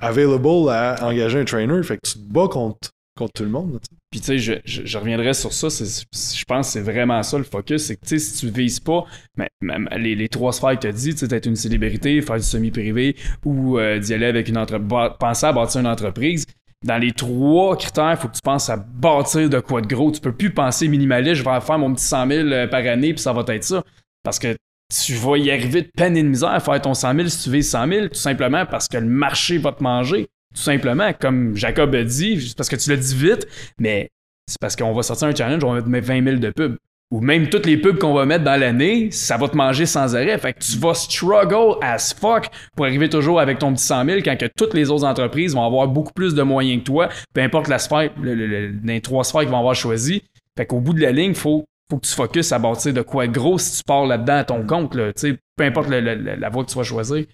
available 0.01 0.69
à 0.69 0.97
engager 1.07 1.39
un 1.39 1.45
trainer, 1.45 1.81
fait 1.83 1.97
que 1.97 2.09
tu 2.09 2.13
te 2.19 2.33
bats 2.33 2.47
contre, 2.49 2.89
contre 3.15 3.33
tout 3.33 3.43
le 3.43 3.49
monde. 3.49 3.79
Puis 4.11 4.19
tu 4.19 4.39
sais, 4.39 4.61
je, 4.65 4.97
reviendrai 4.97 5.33
sur 5.33 5.53
ça. 5.53 5.67
Je 5.69 6.43
pense 6.45 6.67
que 6.67 6.73
c'est 6.73 6.81
vraiment 6.81 7.21
ça 7.23 7.37
le 7.37 7.43
focus. 7.43 7.85
C'est 7.85 7.95
que 7.95 8.05
tu 8.05 8.19
sais, 8.19 8.19
si 8.19 8.37
tu 8.37 8.49
vises 8.49 8.79
pas 8.79 9.05
mais, 9.37 9.49
les, 9.97 10.29
trois 10.29 10.53
sphères 10.53 10.75
que 10.75 10.81
tu 10.81 10.87
as 10.87 10.91
dit, 10.91 11.13
tu 11.13 11.19
sais, 11.19 11.27
d'être 11.27 11.45
une 11.45 11.55
célébrité, 11.55 12.21
faire 12.21 12.37
du 12.37 12.43
semi-privé 12.43 13.15
ou 13.43 13.79
euh, 13.79 13.99
d'y 13.99 14.13
aller 14.13 14.25
avec 14.25 14.49
une 14.49 14.57
entreprise, 14.57 14.87
penser 15.19 15.45
à 15.45 15.53
bâtir 15.53 15.81
une 15.81 15.87
entreprise. 15.87 16.45
Dans 16.83 16.97
les 16.97 17.13
trois 17.13 17.75
critères, 17.77 18.11
il 18.11 18.17
faut 18.17 18.27
que 18.27 18.35
tu 18.35 18.41
penses 18.43 18.69
à 18.69 18.77
bâtir 18.77 19.49
de 19.49 19.59
quoi 19.59 19.81
de 19.81 19.87
gros. 19.87 20.11
Tu 20.11 20.21
peux 20.21 20.33
plus 20.33 20.51
penser 20.51 20.87
minimaliste, 20.87 21.35
je 21.35 21.43
vais 21.43 21.61
faire 21.61 21.79
mon 21.79 21.93
petit 21.93 22.05
100 22.05 22.27
000 22.27 22.47
euh, 22.47 22.67
par 22.67 22.85
année, 22.85 23.13
puis 23.13 23.21
ça 23.21 23.33
va 23.33 23.43
être 23.47 23.63
ça. 23.63 23.83
Parce 24.23 24.37
que 24.37 24.55
tu 24.93 25.13
vas 25.15 25.37
y 25.37 25.49
arriver 25.49 25.81
de 25.81 25.91
peine 25.95 26.15
et 26.15 26.21
de 26.21 26.27
misère 26.27 26.49
à 26.49 26.59
faire 26.59 26.79
ton 26.81 26.93
100 26.93 27.15
000 27.15 27.27
si 27.27 27.43
tu 27.43 27.51
vises 27.51 27.69
100 27.71 27.87
000, 27.87 28.07
tout 28.09 28.13
simplement 28.15 28.65
parce 28.65 28.87
que 28.87 28.97
le 28.97 29.07
marché 29.07 29.57
va 29.57 29.71
te 29.71 29.81
manger. 29.81 30.27
Tout 30.55 30.61
simplement, 30.61 31.11
comme 31.13 31.55
Jacob 31.55 31.93
a 31.95 32.03
dit, 32.03 32.53
parce 32.55 32.69
que 32.69 32.75
tu 32.77 32.89
l'as 32.89 32.95
dit 32.97 33.15
vite, 33.15 33.47
mais 33.79 34.09
c'est 34.47 34.59
parce 34.59 34.75
qu'on 34.75 34.93
va 34.93 35.03
sortir 35.03 35.27
un 35.27 35.35
challenge, 35.35 35.63
on 35.63 35.73
va 35.73 35.81
mettre 35.81 36.07
20 36.07 36.23
000 36.23 36.35
de 36.37 36.49
pubs. 36.51 36.77
Ou 37.11 37.19
même 37.21 37.49
toutes 37.49 37.65
les 37.67 37.77
pubs 37.77 37.99
qu'on 37.99 38.13
va 38.13 38.25
mettre 38.25 38.43
dans 38.43 38.59
l'année, 38.59 39.11
ça 39.11 39.37
va 39.37 39.47
te 39.47 39.55
manger 39.55 39.85
sans 39.85 40.15
arrêt. 40.15 40.37
Fait 40.39 40.53
que 40.53 40.59
tu 40.59 40.77
vas 40.79 40.93
struggle 40.95 41.77
as 41.81 42.15
fuck 42.19 42.47
pour 42.75 42.85
arriver 42.85 43.09
toujours 43.09 43.39
avec 43.39 43.59
ton 43.59 43.73
petit 43.73 43.83
100 43.83 44.05
000 44.05 44.17
quand 44.23 44.37
que 44.37 44.47
toutes 44.57 44.73
les 44.73 44.89
autres 44.89 45.03
entreprises 45.05 45.53
vont 45.53 45.65
avoir 45.65 45.87
beaucoup 45.87 46.13
plus 46.13 46.33
de 46.33 46.41
moyens 46.41 46.79
que 46.81 46.85
toi, 46.85 47.09
peu 47.33 47.41
importe 47.41 47.67
la 47.67 47.77
sphère, 47.77 48.09
le, 48.21 48.33
le- 48.33 48.47
le- 48.47 48.73
les 48.83 49.01
trois 49.01 49.23
sphères 49.23 49.41
qu'ils 49.41 49.49
vont 49.51 49.59
avoir 49.59 49.75
choisi. 49.75 50.23
Fait 50.57 50.65
qu'au 50.65 50.79
bout 50.79 50.93
de 50.93 51.01
la 51.01 51.11
ligne, 51.11 51.35
faut, 51.35 51.63
faut 51.91 51.97
que 51.99 52.07
tu 52.07 52.13
focuses 52.13 52.51
à 52.53 52.59
bâtir 52.59 52.91
de 52.93 53.01
quoi 53.01 53.27
gros 53.27 53.59
si 53.59 53.77
tu 53.77 53.83
pars 53.85 54.05
là-dedans 54.07 54.37
à 54.37 54.43
ton 54.43 54.65
compte, 54.65 54.95
là, 54.95 55.11
peu 55.57 55.63
importe 55.63 55.89
la 55.89 56.49
voie 56.49 56.63
que 56.65 56.71
tu 56.71 56.77
vas 56.77 56.83
choisir. 56.83 57.25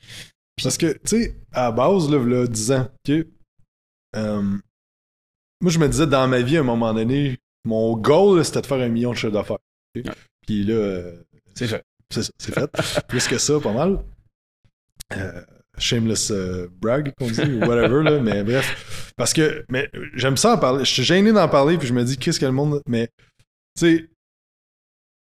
Parce 0.64 0.78
que, 0.78 0.94
tu 0.94 1.00
sais, 1.06 1.36
à 1.52 1.64
la 1.64 1.72
base, 1.72 2.10
là, 2.10 2.24
là 2.24 2.48
10 2.48 2.72
ans, 2.72 2.88
OK? 3.08 3.16
euh, 4.16 4.42
moi, 5.62 5.72
je 5.72 5.80
me 5.80 5.88
disais, 5.88 6.08
dans 6.08 6.28
ma 6.28 6.42
vie, 6.42 6.58
à 6.58 6.62
un 6.62 6.64
moment 6.64 6.94
donné, 6.94 7.40
mon 7.66 7.96
goal, 7.96 8.44
c'était 8.44 8.62
de 8.62 8.66
faire 8.66 8.80
un 8.80 8.90
million 8.90 9.12
de 9.12 9.16
chiffre 9.18 9.32
d'affaires. 9.34 9.60
OK? 9.96 10.06
Ouais. 10.06 10.12
Puis 10.48 10.64
là, 10.64 10.74
euh, 10.74 11.24
C'est 11.56 11.68
fait. 11.68 11.84
c'est 12.12 12.24
ça, 12.24 12.32
c'est 12.40 12.54
fait. 12.54 12.72
Plus 13.08 13.28
que 13.28 13.38
ça, 13.38 13.60
pas 13.60 13.74
mal. 13.74 14.00
Euh, 15.16 15.42
shameless 15.78 16.32
euh, 16.32 16.68
brag, 16.80 17.14
qu'on 17.18 17.28
dit, 17.28 17.42
ou 17.42 17.60
whatever, 17.60 18.04
là, 18.04 18.20
mais 18.20 18.44
bref. 18.44 19.14
Parce 19.18 19.34
que, 19.34 19.66
mais 19.70 19.90
j'aime 20.16 20.38
ça 20.38 20.54
en 20.56 20.58
parler. 20.58 20.84
Je 20.86 20.92
suis 20.92 21.04
gêné 21.04 21.32
d'en 21.32 21.48
parler, 21.48 21.78
puis 21.78 21.88
je 21.88 21.94
me 21.94 22.04
dis, 22.04 22.18
qu'est-ce 22.18 22.40
que 22.40 22.46
le 22.46 22.52
monde. 22.52 22.82
Mais, 22.88 23.08
tu 23.78 23.98
sais, 23.98 24.10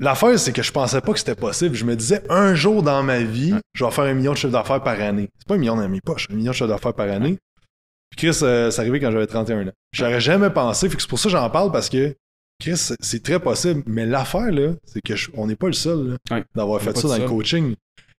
l'affaire, 0.00 0.38
c'est 0.38 0.52
que 0.52 0.62
je 0.62 0.72
pensais 0.72 1.00
pas 1.00 1.12
que 1.12 1.18
c'était 1.18 1.34
possible. 1.34 1.74
Je 1.74 1.84
me 1.84 1.94
disais, 1.96 2.22
un 2.28 2.54
jour 2.54 2.82
dans 2.82 3.02
ma 3.02 3.20
vie, 3.20 3.54
je 3.74 3.84
vais 3.84 3.90
faire 3.90 4.04
un 4.04 4.14
million 4.14 4.32
de 4.32 4.36
chiffre 4.36 4.52
d'affaires 4.52 4.82
par 4.82 5.00
année. 5.00 5.28
C'est 5.38 5.46
pas 5.48 5.54
un 5.54 5.58
million 5.58 5.76
dans 5.76 5.88
mes 5.88 6.00
poches, 6.00 6.26
un 6.30 6.34
million 6.34 6.50
de 6.52 6.56
chiffre 6.56 6.68
d'affaires 6.68 6.94
par 6.94 7.08
année. 7.10 7.38
Puis 8.10 8.28
Chris, 8.28 8.38
euh, 8.42 8.70
c'est 8.70 8.80
arrivé 8.80 8.98
quand 8.98 9.10
j'avais 9.12 9.26
31 9.26 9.68
ans. 9.68 9.72
J'aurais 9.92 10.20
jamais 10.20 10.50
pensé, 10.50 10.88
fait 10.88 10.96
que 10.96 11.02
c'est 11.02 11.08
pour 11.08 11.18
ça 11.18 11.28
que 11.28 11.36
j'en 11.36 11.48
parle, 11.50 11.70
parce 11.70 11.88
que. 11.88 12.14
Chris, 12.60 12.76
c'est- 13.00 13.22
très 13.22 13.40
possible. 13.40 13.82
Mais 13.86 14.04
l'affaire, 14.04 14.50
là, 14.52 14.72
c'est 14.84 15.00
que 15.00 15.16
je- 15.16 15.30
on 15.34 15.46
n'est 15.46 15.56
pas 15.56 15.68
le 15.68 15.72
seul 15.72 16.08
là, 16.30 16.36
Ouais. 16.36 16.44
d'avoir 16.54 16.78
fait 16.82 16.94
ça 16.94 17.08
dans 17.08 17.16
le 17.16 17.26
coaching. 17.26 17.74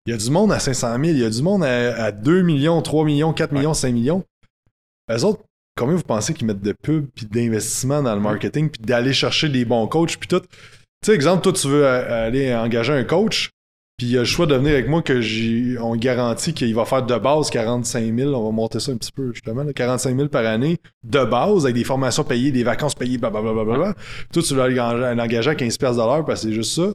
Il 0.07 0.11
y 0.13 0.15
a 0.15 0.17
du 0.17 0.31
monde 0.31 0.51
à 0.51 0.59
500 0.59 0.93
000, 0.95 1.03
il 1.05 1.19
y 1.19 1.25
a 1.25 1.29
du 1.29 1.43
monde 1.43 1.63
à, 1.63 2.05
à 2.05 2.11
2 2.13 2.41
millions, 2.41 2.81
3 2.81 3.05
millions, 3.05 3.35
4 3.35 3.53
millions, 3.53 3.75
5 3.75 3.93
millions. 3.93 4.25
Eux 5.13 5.25
autres, 5.27 5.43
combien 5.77 5.95
vous 5.95 6.03
pensez 6.03 6.33
qu'ils 6.33 6.47
mettent 6.47 6.63
de 6.63 6.73
pub 6.73 7.07
puis 7.15 7.27
d'investissement 7.27 8.03
dans 8.03 8.15
le 8.15 8.21
marketing 8.23 8.71
puis 8.71 8.81
d'aller 8.81 9.13
chercher 9.13 9.51
des 9.51 9.67
bons 9.67 9.87
coachs 9.89 10.17
puis 10.17 10.29
tout? 10.29 10.41
Tu 11.03 11.07
sais, 11.07 11.15
exemple, 11.15 11.43
toi, 11.43 11.53
tu 11.53 11.69
veux 11.69 11.87
aller 11.87 12.55
engager 12.55 12.93
un 12.93 13.05
coach 13.05 13.51
puis 14.01 14.07
il 14.09 14.17
a 14.17 14.21
le 14.21 14.25
choix 14.25 14.47
de 14.47 14.55
venir 14.55 14.73
avec 14.73 14.89
moi 14.89 15.03
que 15.03 15.21
j'ai, 15.21 15.77
on 15.79 15.95
garantit 15.95 16.55
qu'il 16.55 16.75
va 16.75 16.87
faire 16.87 17.03
de 17.03 17.19
base 17.19 17.51
45 17.51 18.17
000, 18.17 18.33
on 18.33 18.47
va 18.47 18.51
monter 18.51 18.81
ça 18.81 18.93
un 18.93 18.97
petit 18.97 19.13
peu 19.13 19.31
justement, 19.35 19.63
là, 19.63 19.75
45 19.75 20.17
000 20.17 20.29
par 20.31 20.47
année 20.47 20.79
de 21.05 21.23
base 21.23 21.65
avec 21.67 21.75
des 21.75 21.85
formations 21.85 22.25
payées, 22.25 22.51
des 22.51 22.63
vacances 22.65 22.95
payées, 22.95 23.19
blablabla. 23.19 23.53
Bla, 23.53 23.65
bla, 23.65 23.77
bla. 23.77 23.95
Toi, 24.33 24.43
tu 24.43 24.55
veux 24.55 24.63
aller 24.63 24.81
engager- 24.81 25.15
l'engager 25.15 25.51
à 25.51 25.55
15 25.55 25.77
pièces 25.77 25.97
de 25.97 26.01
l'heure 26.01 26.25
parce 26.25 26.41
que 26.41 26.49
c'est 26.49 26.55
juste 26.55 26.73
ça. 26.77 26.91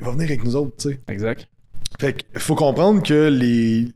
Il 0.00 0.04
va 0.04 0.10
venir 0.10 0.24
avec 0.24 0.42
nous 0.42 0.56
autres, 0.56 0.76
tu 0.78 0.88
sais. 0.90 1.00
Exact. 1.06 1.48
Fait 2.00 2.12
qu'il 2.14 2.40
faut 2.40 2.56
comprendre 2.56 3.00
que 3.00 3.28
les 3.28 3.92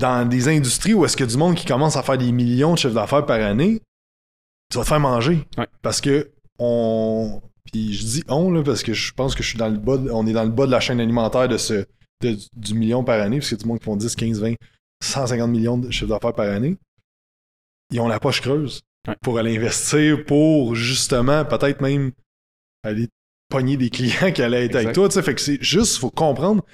dans 0.00 0.28
des 0.28 0.48
industries 0.48 0.94
où 0.94 1.04
est-ce 1.04 1.16
qu'il 1.16 1.24
y 1.24 1.28
a 1.28 1.30
du 1.30 1.38
monde 1.38 1.54
qui 1.54 1.66
commence 1.66 1.94
à 1.94 2.02
faire 2.02 2.18
des 2.18 2.32
millions 2.32 2.72
de 2.74 2.78
chiffres 2.78 2.94
d'affaires 2.94 3.24
par 3.26 3.40
année, 3.40 3.80
tu 4.72 4.78
vas 4.78 4.82
te 4.82 4.88
faire 4.88 4.98
manger. 4.98 5.46
Ouais. 5.56 5.68
Parce 5.82 6.00
que 6.00 6.32
on. 6.58 7.40
Puis 7.72 7.92
je 7.94 8.04
dis 8.04 8.24
on 8.28 8.50
là, 8.50 8.62
parce 8.62 8.82
que 8.82 8.92
je 8.94 9.12
pense 9.12 9.34
que 9.34 9.42
je 9.42 9.48
suis 9.48 9.58
dans 9.58 9.68
le 9.68 9.78
bas. 9.78 9.96
de- 9.98 10.10
on 10.10 10.26
est 10.26 10.32
dans 10.32 10.44
le 10.44 10.50
bas 10.50 10.66
de 10.66 10.70
la 10.70 10.80
chaîne 10.80 11.00
alimentaire 11.00 11.48
de 11.48 11.56
ce 11.58 11.84
de- 12.22 12.36
du 12.56 12.74
million 12.74 13.04
par 13.04 13.20
année, 13.20 13.38
parce 13.38 13.50
y 13.52 13.54
a 13.54 13.58
du 13.58 13.66
monde 13.66 13.78
qui 13.78 13.84
font 13.84 13.96
10, 13.96 14.16
15, 14.16 14.40
20, 14.40 14.54
150 15.02 15.50
millions 15.50 15.78
de 15.78 15.90
chiffres 15.90 16.08
d'affaires 16.10 16.34
par 16.34 16.50
année. 16.50 16.76
Ils 17.92 18.00
ont 18.00 18.08
la 18.08 18.20
poche 18.20 18.40
creuse 18.40 18.80
Ouais. 19.06 19.14
pour 19.22 19.38
aller 19.38 19.56
investir, 19.56 20.24
pour 20.26 20.74
justement 20.74 21.44
peut-être 21.44 21.80
même 21.80 22.10
aller 22.82 23.08
pogner 23.48 23.76
des 23.76 23.88
clients 23.88 24.32
qui 24.34 24.42
allaient 24.42 24.66
être 24.66 24.76
avec 24.76 24.92
toi. 24.92 25.08
tu 25.08 25.14
sais. 25.14 25.22
Fait 25.22 25.34
que 25.34 25.40
c'est 25.40 25.62
juste, 25.62 25.96
faut 25.98 26.10
comprendre. 26.10 26.64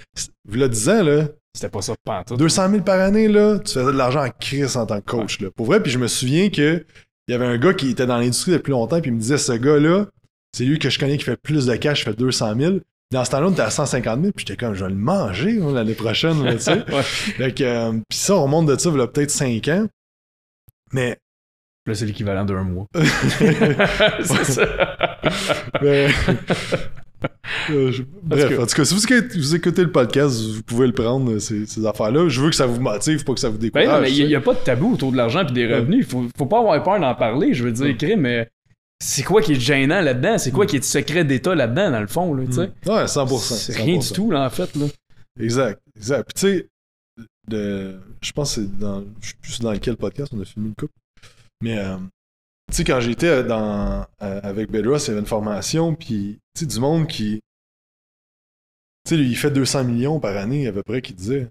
Vous 0.49 0.57
le 0.57 0.69
disant, 0.69 1.03
là, 1.05 1.29
C'était 1.55 1.69
pas 1.69 1.83
ça 1.83 1.95
pantoute. 2.05 2.37
200 2.39 2.71
000 2.71 2.83
par 2.83 2.99
année, 3.01 3.29
là, 3.29 3.59
tu 3.61 3.75
faisais 3.75 3.85
de 3.93 3.97
l'argent 3.97 4.25
en 4.25 4.31
crise 4.31 4.77
en 4.77 4.87
tant 4.87 5.01
que 5.01 5.05
coach. 5.09 5.39
Là. 5.41 5.51
Pour 5.55 5.67
vrai, 5.67 5.81
puis 5.81 5.93
je 5.93 5.99
me 5.99 6.09
souviens 6.09 6.51
que 6.51 6.85
il 7.29 7.33
y 7.33 7.35
avait 7.35 7.47
un 7.47 7.59
gars 7.59 7.75
qui 7.75 7.91
était 7.91 8.07
dans 8.07 8.19
l'industrie 8.19 8.53
depuis 8.53 8.73
longtemps, 8.73 9.01
puis 9.01 9.11
il 9.11 9.15
me 9.15 9.21
disait 9.21 9.39
ce 9.39 9.53
gars-là, 9.53 10.07
c'est 10.55 10.65
lui 10.65 10.79
que 10.79 10.89
je 10.91 10.99
connais 10.99 11.17
qui 11.19 11.25
fait 11.25 11.37
plus 11.37 11.67
de 11.67 11.75
cash, 11.77 12.03
il 12.03 12.05
fait 12.05 12.15
200 12.19 12.55
000. 12.59 12.75
Dans 13.13 13.25
ce 13.25 13.31
temps-là, 13.33 13.47
on 13.49 13.53
était 13.53 13.63
à 13.63 13.71
150 13.71 14.21
000, 14.21 14.33
puis 14.35 14.45
j'étais 14.47 14.57
comme, 14.57 14.75
je 14.75 14.85
vais 14.85 14.91
le 14.91 14.97
manger 14.97 15.59
l'année 15.73 15.95
prochaine, 15.95 16.37
tu 16.53 16.59
sais. 16.59 16.73
ouais. 16.93 17.03
Fait 17.03 17.53
que, 17.55 17.63
euh, 17.65 17.93
puis 18.09 18.19
ça, 18.19 18.35
on 18.37 18.45
remonte 18.45 18.67
de 18.67 18.77
ça, 18.79 18.91
il 18.91 18.99
y 18.99 19.01
a 19.01 19.07
peut-être 19.07 19.31
5 19.31 19.69
ans. 19.69 19.87
Mais, 20.93 21.17
Là, 21.87 21.95
c'est 21.95 22.07
l'équivalent 22.07 22.45
d'un 22.47 22.63
mois. 22.65 22.87
c'est 22.95 24.45
ça. 24.45 24.63
euh, 25.83 26.09
je- 27.93 28.03
bref, 28.23 28.49
que- 28.49 28.63
en 28.63 28.67
tout 28.67 28.75
cas, 28.75 28.85
si 28.85 28.95
vous 28.95 29.05
écoutez, 29.05 29.39
vous 29.39 29.55
écoutez 29.55 29.83
le 29.83 29.93
podcast, 29.93 30.41
vous 30.41 30.63
pouvez 30.63 30.87
le 30.87 30.93
prendre, 30.93 31.33
euh, 31.33 31.39
ces, 31.39 31.67
ces 31.67 31.85
affaires-là. 31.87 32.29
Je 32.29 32.41
veux 32.41 32.51
que 32.51 32.57
ça 32.57 32.67
vous 32.67 32.81
motive, 32.81 33.25
pas 33.25 33.35
que 33.35 33.41
ça 33.41 33.49
vous 33.49 33.59
Ben 33.59 33.63
décourage. 33.71 33.89
non, 33.89 34.01
mais 34.01 34.13
il 34.13 34.27
n'y 34.27 34.35
a, 34.35 34.41
pas 34.41 34.55
de 34.55 34.59
tabou 34.61 34.95
autour 34.95 35.13
de 35.13 35.17
l'argent 35.17 35.47
et 35.47 35.53
des 35.53 35.67
revenus. 35.73 36.07
Il 36.07 36.11
faut, 36.11 36.27
faut 36.37 36.47
pas 36.47 36.59
avoir 36.61 36.83
peur 36.83 37.01
d'en 37.01 37.15
parler. 37.15 37.55
Je 37.55 37.65
veux 37.65 37.73
dire, 37.73 37.87
Ouais. 37.87 37.97
crime, 37.97 38.21
mais 38.23 38.49
c'est 39.07 39.23
quoi 39.23 39.43
qui 39.43 39.53
est 39.53 39.61
gênant 39.61 40.01
là-dedans? 40.01 40.39
C'est 40.39 40.51
quoi 40.51 40.65
qui 40.67 40.77
est 40.77 40.81
de 40.81 40.85
secret 40.85 41.25
d'État 41.25 41.55
là-dedans, 41.55 41.91
dans 41.91 42.01
le 42.01 42.07
fond? 42.07 42.33
Là, 42.35 42.47
tu 42.47 42.53
sais? 42.53 42.67
Mm. 42.69 42.89
Ouais, 42.91 43.05
100%. 43.05 43.39
C'est 43.39 43.77
rien 43.77 43.99
du 43.99 44.07
100%. 44.07 44.15
tout, 44.15 44.31
là, 44.31 44.47
en 44.47 44.51
fait. 44.51 44.75
Là. 44.77 44.87
Exact, 45.39 45.81
exact. 45.97 46.25
Puis 46.25 46.35
tu 46.35 46.59
sais, 46.59 46.69
de- 47.49 48.01
je 48.23 48.33
pense 48.33 48.55
que 48.55 48.63
c'est 48.63 48.79
dans. 48.79 49.05
Je 49.21 49.29
sais 49.29 49.35
plus 49.43 49.61
dans 49.61 49.79
quel 49.79 49.97
podcast 49.97 50.33
on 50.35 50.41
a 50.41 50.45
filmé 50.45 50.69
une 50.69 50.75
coupe. 50.75 50.93
Mais 51.61 51.79
euh, 51.79 51.99
tu 52.71 52.77
sais, 52.77 52.85
quand 52.85 53.01
j'étais 53.01 53.45
dans 53.45 54.07
euh, 54.23 54.41
avec 54.43 54.71
Bedros, 54.71 54.97
il 54.99 55.09
y 55.09 55.11
avait 55.11 55.21
une 55.21 55.27
formation, 55.27 55.95
puis 55.95 56.39
tu 56.55 56.61
sais, 56.61 56.67
du 56.67 56.81
monde 56.81 57.07
qui. 57.07 57.41
Tu 59.05 59.11
sais, 59.11 59.17
lui, 59.19 59.29
il 59.29 59.37
fait 59.37 59.51
200 59.51 59.85
millions 59.85 60.19
par 60.21 60.37
année 60.37 60.67
à 60.67 60.73
peu 60.73 60.83
près, 60.83 61.03
qui 61.03 61.13
disait. 61.13 61.51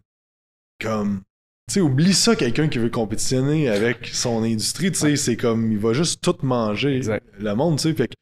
Comme. 0.81 1.21
Tu 1.67 1.75
sais, 1.75 1.81
oublie 1.81 2.13
ça, 2.13 2.35
quelqu'un 2.35 2.67
qui 2.67 2.77
veut 2.77 2.89
compétitionner 2.89 3.69
avec 3.69 4.07
son 4.07 4.43
industrie, 4.43 4.91
tu 4.91 4.99
sais, 4.99 5.15
c'est 5.15 5.37
comme, 5.37 5.71
il 5.71 5.77
va 5.77 5.93
juste 5.93 6.21
tout 6.21 6.35
manger 6.43 6.97
Exact. 6.97 7.25
le 7.39 7.55
monde, 7.55 7.77
tu 7.77 7.83
sais. 7.83 7.93
Fait 7.93 8.07
que, 8.09 8.15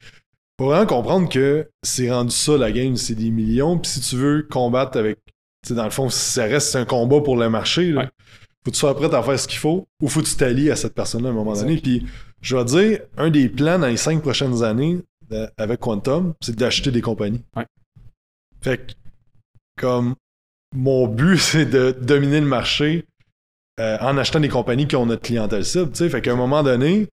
faut 0.59 0.67
vraiment 0.67 0.85
comprendre 0.85 1.27
que 1.27 1.67
c'est 1.81 2.11
rendu 2.11 2.35
ça, 2.35 2.55
la 2.57 2.71
game, 2.71 2.95
c'est 2.97 3.15
des 3.15 3.31
millions, 3.31 3.79
puis 3.79 3.89
si 3.89 4.01
tu 4.01 4.15
veux 4.15 4.43
combattre 4.43 4.97
avec 4.99 5.17
tu 5.63 5.69
sais, 5.69 5.75
dans 5.75 5.83
le 5.85 5.91
fond, 5.91 6.09
ça 6.09 6.45
reste 6.45 6.75
un 6.75 6.85
combat 6.85 7.21
pour 7.21 7.37
le 7.37 7.49
marché. 7.49 7.91
Là. 7.91 8.01
Ouais. 8.01 8.09
Faut 8.63 8.71
que 8.71 8.75
tu 8.75 8.79
sois 8.79 8.95
prêt 8.95 9.13
à 9.13 9.21
faire 9.23 9.39
ce 9.39 9.47
qu'il 9.47 9.59
faut 9.59 9.87
ou 10.01 10.07
faut 10.07 10.21
que 10.21 10.27
tu 10.27 10.35
t'allies 10.35 10.71
à 10.71 10.75
cette 10.75 10.93
personne-là 10.93 11.29
à 11.29 11.31
un 11.31 11.35
moment 11.35 11.51
Exact. 11.51 11.67
donné. 11.67 11.81
Puis, 11.81 12.05
je 12.41 12.55
vais 12.55 12.65
dire, 12.65 12.99
un 13.17 13.29
des 13.29 13.49
plans 13.49 13.79
dans 13.79 13.87
les 13.87 13.97
cinq 13.97 14.21
prochaines 14.21 14.63
années 14.63 14.99
euh, 15.31 15.47
avec 15.57 15.79
Quantum, 15.79 16.33
c'est 16.41 16.55
d'acheter 16.55 16.91
des 16.91 17.01
compagnies. 17.01 17.43
Ouais. 17.55 17.65
Fait 18.61 18.77
que, 18.77 18.93
comme, 19.79 20.15
mon 20.75 21.07
but, 21.07 21.37
c'est 21.39 21.65
de 21.65 21.91
dominer 21.91 22.39
le 22.39 22.47
marché 22.47 23.05
euh, 23.81 23.97
en 24.01 24.17
achetant 24.17 24.39
des 24.39 24.49
compagnies 24.49 24.87
qui 24.87 24.95
ont 24.95 25.05
notre 25.05 25.21
clientèle 25.23 25.65
cible. 25.65 25.91
tu 25.91 25.97
sais. 25.97 26.09
Fait 26.09 26.21
qu'à 26.21 26.31
un 26.33 26.35
moment 26.35 26.61
donné, 26.63 27.07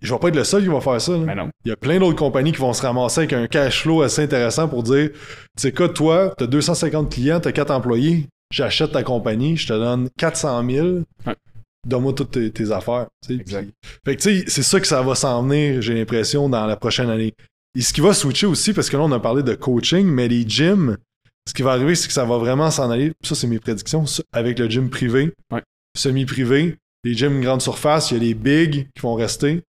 je 0.00 0.12
vais 0.12 0.18
pas 0.20 0.28
être 0.28 0.36
le 0.36 0.44
seul 0.44 0.62
qui 0.62 0.68
va 0.68 0.80
faire 0.80 1.00
ça. 1.00 1.12
là. 1.12 1.18
Mais 1.18 1.34
non. 1.34 1.48
Il 1.64 1.68
y 1.70 1.72
a 1.72 1.76
plein 1.76 1.98
d'autres 1.98 2.16
compagnies 2.18 2.52
qui 2.52 2.58
vont 2.60 2.72
se 2.72 2.82
ramasser 2.82 3.20
avec 3.20 3.32
un 3.32 3.46
cash 3.46 3.82
flow 3.82 4.02
assez 4.02 4.22
intéressant 4.22 4.68
pour 4.68 4.82
dire 4.82 5.10
Tu 5.12 5.18
sais 5.56 5.72
quoi, 5.72 5.88
toi, 5.88 6.34
tu 6.38 6.44
as 6.44 6.46
250 6.46 7.10
clients, 7.12 7.40
tu 7.40 7.48
as 7.48 7.52
4 7.52 7.70
employés, 7.70 8.26
j'achète 8.52 8.92
ta 8.92 9.02
compagnie, 9.02 9.56
je 9.56 9.66
te 9.68 9.72
donne 9.72 10.08
400 10.18 10.64
000, 10.70 10.86
Ouais. 11.26 11.34
donne-moi 11.86 12.12
toutes 12.12 12.32
tes, 12.32 12.50
tes 12.50 12.70
affaires. 12.70 13.06
Exact. 13.30 13.68
Fait 14.04 14.16
que 14.16 14.22
tu 14.22 14.38
sais, 14.40 14.44
c'est 14.48 14.62
ça 14.62 14.78
que 14.80 14.86
ça 14.86 15.02
va 15.02 15.14
s'en 15.14 15.42
venir, 15.42 15.80
j'ai 15.82 15.94
l'impression, 15.94 16.48
dans 16.48 16.66
la 16.66 16.76
prochaine 16.76 17.10
année. 17.10 17.32
Et 17.76 17.80
ce 17.82 17.92
qui 17.92 18.00
va 18.02 18.12
switcher 18.14 18.46
aussi, 18.46 18.72
parce 18.72 18.88
que 18.90 18.96
là, 18.96 19.02
on 19.02 19.10
a 19.12 19.18
parlé 19.20 19.42
de 19.42 19.54
coaching, 19.54 20.06
mais 20.06 20.28
les 20.28 20.44
gyms, 20.48 20.96
ce 21.48 21.52
qui 21.54 21.62
va 21.62 21.72
arriver, 21.72 21.94
c'est 21.96 22.06
que 22.06 22.12
ça 22.14 22.24
va 22.24 22.38
vraiment 22.38 22.70
s'en 22.70 22.88
aller. 22.90 23.12
Ça, 23.22 23.34
c'est 23.34 23.46
mes 23.48 23.58
prédictions, 23.58 24.04
avec 24.32 24.58
le 24.58 24.68
gym 24.70 24.90
privé, 24.90 25.32
Ouais. 25.50 25.62
Semi-privé, 25.96 26.76
les 27.04 27.14
gyms 27.14 27.40
grande 27.40 27.62
surface, 27.62 28.10
il 28.10 28.14
y 28.14 28.16
a 28.20 28.22
les 28.24 28.34
big 28.34 28.88
qui 28.94 29.00
vont 29.02 29.14
rester 29.14 29.62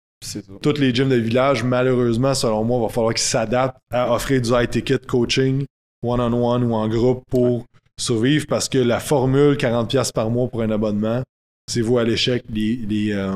tous 0.60 0.78
les 0.78 0.94
gyms 0.94 1.08
de 1.08 1.16
village, 1.16 1.64
malheureusement, 1.64 2.32
selon 2.34 2.62
moi, 2.64 2.78
il 2.78 2.82
va 2.82 2.88
falloir 2.88 3.12
qu'ils 3.14 3.22
s'adaptent 3.24 3.78
à 3.90 4.12
offrir 4.14 4.40
du 4.40 4.50
high 4.50 4.70
ticket 4.70 4.98
coaching, 5.06 5.64
one-on-one 6.04 6.62
ou 6.64 6.74
en 6.74 6.88
groupe 6.88 7.24
pour 7.28 7.64
survivre 7.98 8.46
parce 8.48 8.68
que 8.68 8.78
la 8.78 9.00
formule 9.00 9.56
40$ 9.56 10.12
par 10.12 10.30
mois 10.30 10.48
pour 10.48 10.62
un 10.62 10.70
abonnement, 10.70 11.22
c'est 11.68 11.80
vous 11.80 11.98
à 11.98 12.04
l'échec. 12.04 12.44
Les, 12.50 12.76
les, 12.76 13.12
euh, 13.12 13.34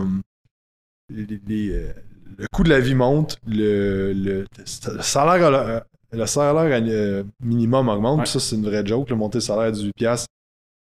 les- 1.12 1.40
les, 1.46 1.70
euh, 1.70 1.92
le 2.38 2.46
coût 2.52 2.62
de 2.62 2.68
la 2.68 2.80
vie 2.80 2.94
monte, 2.94 3.38
le, 3.46 4.12
le, 4.12 4.40
le 4.42 5.02
salaire, 5.02 5.82
le 6.12 6.26
salaire 6.26 6.82
euh, 6.88 7.24
minimum 7.42 7.88
augmente. 7.88 8.20
Ouais. 8.20 8.26
Ça, 8.26 8.38
c'est 8.40 8.56
une 8.56 8.64
vraie 8.64 8.84
joke, 8.86 9.10
le 9.10 9.16
monter 9.16 9.40
salaire 9.40 9.72
du 9.72 9.90
18$. 9.98 10.26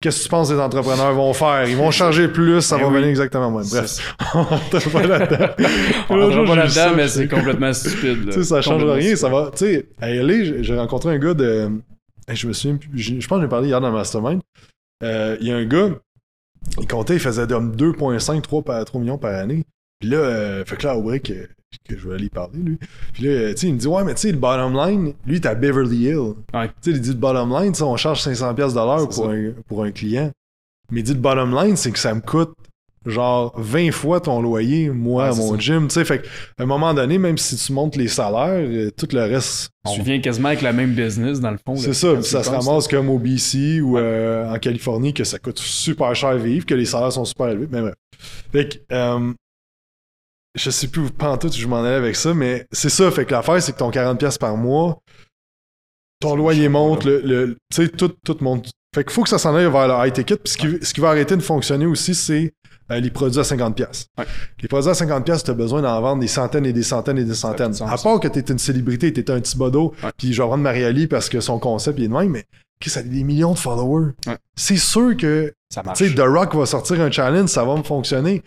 Qu'est-ce 0.01 0.17
que 0.19 0.23
tu 0.23 0.29
penses 0.29 0.49
que 0.49 0.55
les 0.55 0.59
entrepreneurs 0.59 1.13
vont 1.13 1.31
faire? 1.33 1.67
Ils 1.69 1.77
vont 1.77 1.91
charger 1.91 2.27
plus, 2.27 2.59
ça 2.61 2.75
Ben 2.77 2.83
va 2.83 2.87
oui. 2.89 2.95
venir 2.95 3.09
exactement 3.09 3.51
même. 3.51 3.67
Bref, 3.69 4.15
on 4.33 4.41
rentre 4.43 4.91
pas 4.91 5.03
là-dedans. 5.05 5.47
On 6.09 6.45
pas 6.45 6.55
là-dedans, 6.55 6.95
mais 6.95 7.07
c'est 7.07 7.27
complètement 7.27 7.71
stupide. 7.71 8.25
tu 8.25 8.31
sais, 8.33 8.43
ça 8.43 8.61
change 8.61 8.83
rien. 8.83 9.15
Ça 9.15 9.29
va. 9.29 9.51
Tu 9.51 9.59
sais, 9.65 9.85
à 10.01 10.09
LA, 10.09 10.61
j'ai- 10.63 10.75
rencontré 10.77 11.13
un 11.13 11.19
gars 11.19 11.35
de. 11.35 11.69
Je 12.27 12.47
me 12.47 12.53
souviens 12.53 12.79
Je 12.93 13.27
pense 13.27 13.37
que 13.37 13.43
j'ai 13.43 13.47
parlé 13.49 13.67
hier 13.67 13.79
dans 13.79 13.91
Mastermind. 13.91 14.41
Euh, 15.03 15.37
Il 15.39 15.47
y 15.47 15.51
a 15.51 15.57
un 15.57 15.65
gars, 15.65 15.89
il 16.79 16.87
comptait, 16.87 17.13
il 17.15 17.19
faisait 17.19 17.45
comme 17.47 17.75
2,5, 17.75 18.41
3, 18.41 18.63
par- 18.63 18.83
3 18.85 19.01
millions 19.01 19.17
par 19.19 19.35
année. 19.35 19.63
Puis 19.99 20.09
là, 20.09 20.17
euh, 20.17 20.65
fait 20.65 20.77
que 20.77 20.87
là, 20.87 20.95
au 20.95 21.03
break, 21.03 21.29
euh, 21.29 21.45
que 21.87 21.97
je 21.97 22.07
vais 22.07 22.15
aller 22.15 22.29
parler, 22.29 22.59
lui. 22.59 22.77
Puis 23.13 23.23
là, 23.23 23.29
euh, 23.31 23.51
tu 23.53 23.57
sais, 23.61 23.67
il 23.67 23.73
me 23.73 23.79
dit, 23.79 23.87
ouais, 23.87 24.03
mais 24.03 24.13
tu 24.15 24.21
sais, 24.21 24.31
le 24.31 24.37
bottom 24.37 24.73
line, 24.73 25.13
lui, 25.25 25.35
il 25.35 25.35
est 25.35 25.45
à 25.45 25.55
Beverly 25.55 25.97
Hills. 26.07 26.35
Ouais. 26.53 26.67
Tu 26.81 26.91
sais, 26.91 26.97
il 26.97 27.01
dit, 27.01 27.09
le 27.09 27.15
bottom 27.15 27.49
line, 27.57 27.71
tu 27.73 27.83
on 27.83 27.95
charge 27.97 28.21
500$ 28.21 28.55
piastres 28.55 28.79
de 28.79 28.85
l'heure 28.85 28.99
C'est 29.01 29.05
pour 29.21 29.25
ça. 29.25 29.31
un, 29.31 29.51
pour 29.67 29.83
un 29.83 29.91
client. 29.91 30.31
Mais 30.91 30.99
il 30.99 31.03
dit, 31.03 31.13
le 31.13 31.19
bottom 31.19 31.55
line, 31.55 31.75
c'est 31.77 31.91
que 31.91 31.99
ça 31.99 32.13
me 32.13 32.21
coûte 32.21 32.53
genre 33.05 33.53
20 33.57 33.91
fois 33.91 34.19
ton 34.21 34.41
loyer, 34.43 34.89
moi, 34.89 35.23
Ouais, 35.23 35.29
à 35.31 35.33
mon 35.35 35.53
ça. 35.53 35.57
gym. 35.57 35.87
Tu 35.87 35.95
sais, 35.95 36.05
fait 36.05 36.21
qu'à 36.21 36.27
un 36.59 36.65
moment 36.67 36.93
donné, 36.93 37.17
même 37.17 37.37
si 37.37 37.55
tu 37.55 37.73
montes 37.73 37.95
les 37.95 38.07
salaires, 38.07 38.49
euh, 38.63 38.91
tout 38.95 39.07
le 39.13 39.21
reste. 39.21 39.69
Tu 39.91 39.99
on- 39.99 40.03
viens 40.03 40.19
quasiment 40.21 40.49
avec 40.49 40.61
la 40.61 40.71
même 40.73 40.93
business, 40.93 41.39
dans 41.39 41.49
le 41.51 41.57
fond. 41.57 41.75
C'est 41.77 41.93
ça, 41.93 42.13
puis 42.13 42.21
tu 42.23 42.29
ça 42.29 42.43
se 42.43 42.49
ramasse 42.51 42.87
comme 42.87 43.09
au 43.09 43.17
BC 43.17 43.81
ou 43.81 43.97
euh, 43.97 44.53
en 44.53 44.59
Californie 44.59 45.13
que 45.15 45.23
ça 45.23 45.39
coûte 45.39 45.57
super 45.57 46.13
cher 46.15 46.29
à 46.29 46.37
vivre, 46.37 46.65
que 46.65 46.75
les 46.75 46.85
salaires 46.85 47.11
sont 47.11 47.25
super 47.25 47.47
élevés. 47.47 47.67
Mais 47.71 47.81
bref. 47.81 47.95
Fait 48.51 48.69
que, 48.69 48.93
euh, 48.93 49.33
je 50.55 50.69
sais 50.69 50.87
plus 50.87 51.09
pas 51.09 51.29
en 51.31 51.37
tout 51.37 51.49
je 51.51 51.65
m'en 51.67 51.83
allais 51.83 51.95
avec 51.95 52.15
ça, 52.15 52.33
mais 52.33 52.67
c'est 52.71 52.89
ça. 52.89 53.09
Fait 53.11 53.25
que 53.25 53.31
l'affaire, 53.31 53.61
c'est 53.61 53.71
que 53.73 53.77
ton 53.77 53.89
40$ 53.91 54.37
par 54.37 54.57
mois, 54.57 54.99
ton 56.19 56.35
loyer 56.35 56.69
monte, 56.69 57.03
le, 57.05 57.21
le- 57.21 57.57
tu 57.73 57.83
sais, 57.85 57.89
tout, 57.89 58.09
tout 58.23 58.37
monte. 58.41 58.71
Fait 58.93 59.03
qu'il 59.03 59.13
faut 59.13 59.23
que 59.23 59.29
ça 59.29 59.37
s'en 59.39 59.55
aille 59.55 59.71
vers 59.71 59.87
le 59.87 60.07
high 60.07 60.13
ticket. 60.13 60.35
Puis 60.37 60.53
ce 60.53 60.57
qui, 60.57 60.85
ce 60.85 60.93
qui 60.93 60.99
va 60.99 61.09
arrêter 61.09 61.35
de 61.35 61.41
fonctionner 61.41 61.85
aussi, 61.85 62.13
c'est 62.13 62.53
euh, 62.91 62.99
les 62.99 63.09
produits 63.09 63.39
à 63.39 63.43
50$. 63.43 64.05
Ouais. 64.17 64.25
Les 64.61 64.67
produits 64.67 64.89
à 64.89 64.93
50$, 64.93 65.43
tu 65.43 65.49
as 65.49 65.53
besoin 65.53 65.81
d'en 65.81 65.99
vendre 66.01 66.19
des 66.21 66.27
centaines 66.27 66.65
et 66.65 66.73
des 66.73 66.83
centaines 66.83 67.17
et 67.17 67.23
des 67.23 67.33
centaines. 67.33 67.73
À 67.87 67.97
part 67.97 68.19
que 68.19 68.27
tu 68.27 68.39
une 68.51 68.59
célébrité, 68.59 69.13
tu 69.13 69.21
un 69.31 69.39
petit 69.39 69.57
bodo, 69.57 69.93
puis 70.17 70.33
je 70.33 70.41
vais 70.41 70.47
prendre 70.47 70.63
Mariali 70.63 71.07
parce 71.07 71.29
que 71.29 71.39
son 71.39 71.57
concept 71.57 71.97
il 71.99 72.05
est 72.05 72.07
de 72.09 72.13
même, 72.13 72.29
mais 72.31 72.45
que 72.81 72.89
ça 72.89 72.99
a 72.99 73.03
des 73.03 73.23
millions 73.23 73.53
de 73.53 73.59
followers. 73.59 74.11
Ouais. 74.27 74.37
C'est 74.55 74.75
sûr 74.77 75.15
que 75.15 75.53
Ça 75.69 75.81
marche. 75.83 75.99
tu 75.99 76.09
sais, 76.09 76.15
The 76.15 76.21
Rock 76.25 76.53
va 76.55 76.65
sortir 76.65 76.99
un 76.99 77.09
challenge, 77.11 77.49
ça 77.49 77.63
va 77.63 77.77
me 77.77 77.83
fonctionner. 77.83 78.43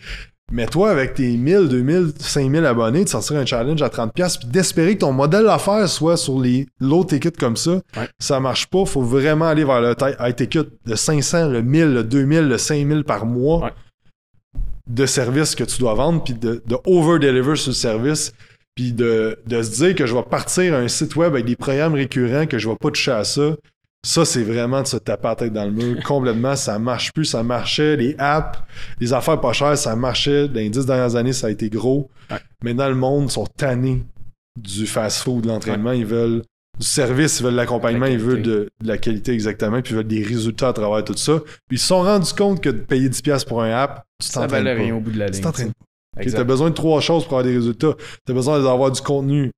Mais 0.53 0.67
toi, 0.67 0.91
avec 0.91 1.15
tes 1.15 1.37
1000, 1.37 1.69
2000, 1.69 2.13
5000 2.19 2.65
abonnés, 2.67 3.05
de 3.05 3.09
sortir 3.09 3.37
un 3.37 3.47
challenge 3.47 3.81
à 3.83 3.89
30$, 3.89 4.39
puis 4.39 4.49
d'espérer 4.49 4.95
que 4.95 5.01
ton 5.01 5.13
modèle 5.13 5.45
d'affaires 5.45 5.89
soit 5.89 6.17
sur 6.17 6.39
les 6.41 6.67
low 6.81 7.05
tickets 7.05 7.37
comme 7.37 7.57
ça, 7.57 7.81
Ouais. 7.97 8.09
ça 8.19 8.39
marche 8.41 8.67
pas. 8.67 8.85
Faut 8.85 9.03
vraiment 9.03 9.47
aller 9.49 9.65
vers 9.65 9.81
le 9.81 9.95
high 10.21 10.37
ticket 10.37 10.65
de 10.87 10.95
500, 10.95 11.49
le 11.49 11.63
1000, 11.63 11.95
le 11.95 12.05
2000, 12.05 12.49
le 12.49 12.59
5000 12.59 13.05
par 13.05 13.25
mois 13.27 13.65
Ouais. 13.65 13.73
de 14.89 15.07
services 15.07 15.55
que 15.55 15.65
tu 15.65 15.79
dois 15.79 15.95
vendre, 15.95 16.23
puis 16.23 16.35
de, 16.35 16.63
de 16.67 16.77
over-deliver 16.87 17.57
sur 17.57 17.71
le 17.71 17.75
service, 17.75 18.33
puis 18.75 18.93
de, 18.93 19.39
de 19.47 19.63
se 19.63 19.71
dire 19.83 19.95
que 19.95 20.05
je 20.07 20.15
vais 20.15 20.23
partir 20.23 20.75
à 20.75 20.79
un 20.79 20.89
site 20.89 21.17
web 21.17 21.33
avec 21.33 21.47
des 21.47 21.57
programmes 21.57 21.95
récurrents, 21.95 22.47
que 22.47 22.59
je 22.59 22.69
vais 22.69 22.77
pas 22.77 22.91
toucher 22.91 23.13
à 23.13 23.25
ça. 23.25 23.55
Ça, 24.05 24.25
c'est 24.25 24.43
vraiment 24.45 24.83
de 24.83 24.87
se 24.87 24.97
taper 24.99 25.29
la 25.29 25.35
tête 25.37 25.53
dans 25.53 25.65
le 25.65 25.71
mur 25.71 26.03
complètement. 26.07 26.55
Ça 26.57 26.79
marche 26.79 27.13
plus, 27.13 27.25
ça 27.25 27.43
marchait. 27.43 27.97
Les 27.97 28.15
apps, 28.19 28.59
les 29.01 29.13
affaires 29.13 29.41
pas 29.41 29.53
chères, 29.53 29.77
ça 29.79 29.97
marchait. 29.97 30.47
Dans 30.47 30.55
les 30.61 30.69
dix 30.69 30.85
dernières 30.87 31.17
années, 31.17 31.33
ça 31.33 31.47
a 31.47 31.51
été 31.51 31.71
gros. 31.71 32.11
Ouais. 32.31 32.37
Maintenant, 32.63 32.89
le 32.89 32.95
monde 32.95 33.31
sont 33.31 33.47
tannés 33.47 34.03
du 34.61 34.87
fast-food, 34.87 35.43
de 35.43 35.49
l'entraînement. 35.49 35.93
Ils 35.93 36.07
veulent 36.07 36.43
du 36.79 36.87
service, 36.87 37.39
ils 37.41 37.45
veulent 37.45 37.53
de 37.53 37.57
l'accompagnement, 37.59 38.07
La 38.07 38.13
ils 38.13 38.19
veulent 38.19 38.43
de, 38.43 38.69
de 38.83 38.89
la 38.89 38.99
qualité 38.99 39.33
exactement, 39.33 39.81
puis 39.81 39.93
ils 39.93 39.97
veulent 39.97 40.07
des 40.07 40.23
résultats 40.23 40.69
à 40.69 40.73
travers 40.73 41.03
tout 41.05 41.17
ça. 41.17 41.39
Puis 41.69 41.77
ils 41.77 41.79
se 41.79 41.87
sont 41.87 42.03
rendus 42.03 42.33
compte 42.35 42.61
que 42.61 42.69
de 42.69 42.79
payer 42.79 43.09
10$ 43.09 43.47
pour 43.47 43.63
un 43.63 43.71
app, 43.71 44.05
tu 44.21 44.27
ça 44.29 44.41
t'entraînes 44.43 44.65
valait 44.65 44.77
pas. 44.77 44.83
rien 44.83 44.97
au 44.97 45.01
bout 45.01 45.13
de 45.13 45.19
la 45.19 45.27
Tu 45.27 45.33
ligne. 45.35 45.43
t'entraînes 45.43 45.69
tu 45.73 46.17
pas. 46.17 46.23
sais. 46.25 46.31
Tu 46.35 46.37
as 46.41 46.45
besoin 46.45 46.71
de 46.71 46.75
trois 46.75 47.01
choses 47.01 47.25
pour 47.25 47.35
avoir 47.39 47.45
des 47.45 47.57
résultats. 47.57 47.95
Tu 48.27 48.33
as 48.33 48.35
besoin 48.35 48.61
d'avoir 48.61 48.91
du 48.91 49.01
contenu, 49.01 49.51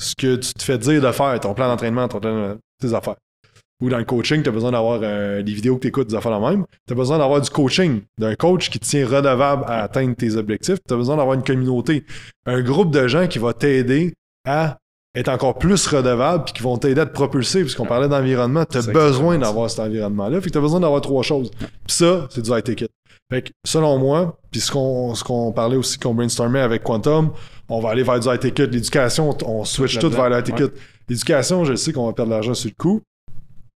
ce 0.00 0.14
que 0.16 0.36
tu 0.36 0.52
te 0.52 0.62
fais 0.62 0.78
dire 0.78 1.00
de 1.00 1.10
faire, 1.12 1.38
ton 1.40 1.54
plan 1.54 1.68
d'entraînement, 1.68 2.06
ton 2.08 2.20
plan 2.20 2.50
de- 2.50 2.58
tes 2.80 2.92
affaires. 2.94 3.16
Ou 3.80 3.88
dans 3.88 3.98
le 3.98 4.04
coaching, 4.04 4.42
tu 4.42 4.48
as 4.48 4.52
besoin 4.52 4.72
d'avoir 4.72 5.00
euh, 5.02 5.42
des 5.42 5.52
vidéos 5.52 5.76
que 5.76 5.82
tu 5.82 5.88
écoutes, 5.88 6.08
des 6.08 6.16
affaires 6.16 6.32
la 6.32 6.50
même. 6.50 6.64
Tu 6.86 6.92
as 6.92 6.96
besoin 6.96 7.18
d'avoir 7.18 7.40
du 7.40 7.48
coaching, 7.48 8.00
d'un 8.18 8.34
coach 8.34 8.70
qui 8.70 8.80
te 8.80 8.84
tient 8.84 9.06
redevable 9.06 9.64
à 9.68 9.84
atteindre 9.84 10.16
tes 10.16 10.34
objectifs. 10.34 10.78
Tu 10.86 10.94
as 10.94 10.96
besoin 10.96 11.16
d'avoir 11.16 11.34
une 11.34 11.44
communauté, 11.44 12.04
un 12.44 12.60
groupe 12.60 12.90
de 12.90 13.06
gens 13.06 13.28
qui 13.28 13.38
va 13.38 13.52
t'aider 13.52 14.14
à 14.44 14.78
être 15.14 15.28
encore 15.28 15.58
plus 15.58 15.86
redevable 15.86 16.44
puis 16.44 16.54
qui 16.54 16.62
vont 16.62 16.76
t'aider 16.76 17.00
à 17.00 17.06
te 17.06 17.12
propulser. 17.12 17.62
Puisqu'on 17.62 17.86
parlait 17.86 18.08
d'environnement, 18.08 18.64
tu 18.64 18.78
as 18.78 18.86
besoin 18.86 19.38
d'avoir 19.38 19.70
cet 19.70 19.80
environnement-là. 19.80 20.40
Fait 20.40 20.48
que 20.48 20.52
tu 20.52 20.58
as 20.58 20.62
besoin 20.62 20.80
d'avoir 20.80 21.00
trois 21.00 21.22
choses. 21.22 21.50
Puis 21.50 21.68
ça, 21.86 22.26
c'est 22.30 22.42
du 22.42 22.50
high 22.50 22.64
ticket. 22.64 22.88
Fait 23.30 23.42
que 23.42 23.50
selon 23.64 23.98
moi, 23.98 24.38
puis 24.50 24.60
ce 24.60 24.72
qu'on 24.72 25.14
ce 25.14 25.22
qu'on 25.22 25.52
parlait 25.52 25.76
aussi, 25.76 25.98
qu'on 25.98 26.14
brainstormait 26.14 26.60
avec 26.60 26.82
Quantum, 26.82 27.30
on 27.68 27.80
va 27.80 27.90
aller 27.90 28.02
vers 28.02 28.18
du 28.18 28.28
high 28.28 28.40
ticket. 28.40 28.66
L'éducation, 28.66 29.36
on 29.44 29.64
switch 29.64 29.98
tout 29.98 30.10
vers 30.10 30.30
le 30.30 30.38
high 30.38 30.44
ticket. 30.44 30.72
L'éducation, 31.08 31.64
je 31.64 31.74
sais 31.74 31.92
qu'on 31.92 32.06
va 32.06 32.12
perdre 32.12 32.30
de 32.30 32.34
l'argent 32.34 32.54
sur 32.54 32.70
le 32.70 32.74
coup. 32.82 33.02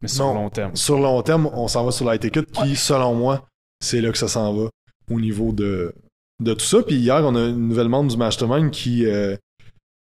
Mais 0.02 0.08
sur 0.08 0.24
Non. 0.26 0.34
le 0.34 0.40
long 0.40 0.50
terme. 0.50 0.76
Sur 0.76 0.96
le 0.96 1.02
long 1.02 1.22
terme, 1.22 1.50
on 1.52 1.68
s'en 1.68 1.84
va 1.84 1.90
sur 1.92 2.06
le 2.08 2.14
high 2.14 2.20
ticket. 2.20 2.42
Puis 2.42 2.76
selon 2.76 3.14
moi, 3.14 3.46
c'est 3.80 4.00
là 4.00 4.10
que 4.12 4.18
ça 4.18 4.28
s'en 4.28 4.54
va 4.54 4.68
au 5.10 5.20
niveau 5.20 5.52
de, 5.52 5.94
de 6.42 6.54
tout 6.54 6.64
ça. 6.64 6.82
Puis 6.82 6.96
hier, 6.96 7.20
on 7.24 7.34
a 7.34 7.46
une 7.48 7.68
nouvelle 7.68 7.88
membre 7.88 8.10
du 8.10 8.16
Mastermind 8.16 8.70
qui. 8.70 9.06
euh, 9.06 9.36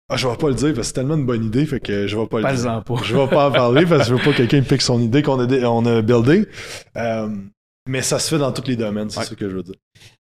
ah, 0.10 0.16
je 0.16 0.26
vais 0.28 0.38
pas 0.38 0.48
le 0.48 0.56
dire 0.56 0.68
parce 0.70 0.78
que 0.80 0.84
c'est 0.84 0.94
tellement 0.94 1.16
une 1.16 1.26
bonne 1.26 1.44
idée, 1.44 1.66
fait 1.66 1.82
que 1.82 2.08
je 2.08 2.18
vais 2.18 2.28
pas 2.28 2.40
le 2.40 2.56
dire. 2.56 2.84
Pas. 2.84 2.96
Je 3.04 3.16
vais 3.16 3.28
pas 3.28 3.50
en 3.50 3.52
parler 3.52 3.86
parce 3.86 4.04
que 4.04 4.08
je 4.10 4.14
veux 4.16 4.24
pas 4.24 4.32
que 4.32 4.38
quelqu'un 4.38 4.62
pique 4.62 4.82
son 4.82 5.02
idée 5.02 5.22
qu'on 5.22 5.38
a, 5.40 5.46
dé- 5.46 5.66
on 5.66 5.86
a 5.86 6.02
buildé. 6.02 6.48
Euh, 6.96 7.30
mais 7.90 8.02
ça 8.02 8.18
se 8.20 8.30
fait 8.30 8.38
dans 8.40 8.52
tous 8.54 8.68
les 8.68 8.78
domaines, 8.78 9.10
c'est 9.10 9.20
Ouais. 9.20 9.26
ça 9.26 9.36
que 9.36 9.50
je 9.50 9.56
veux 9.56 9.64
dire. 9.64 9.76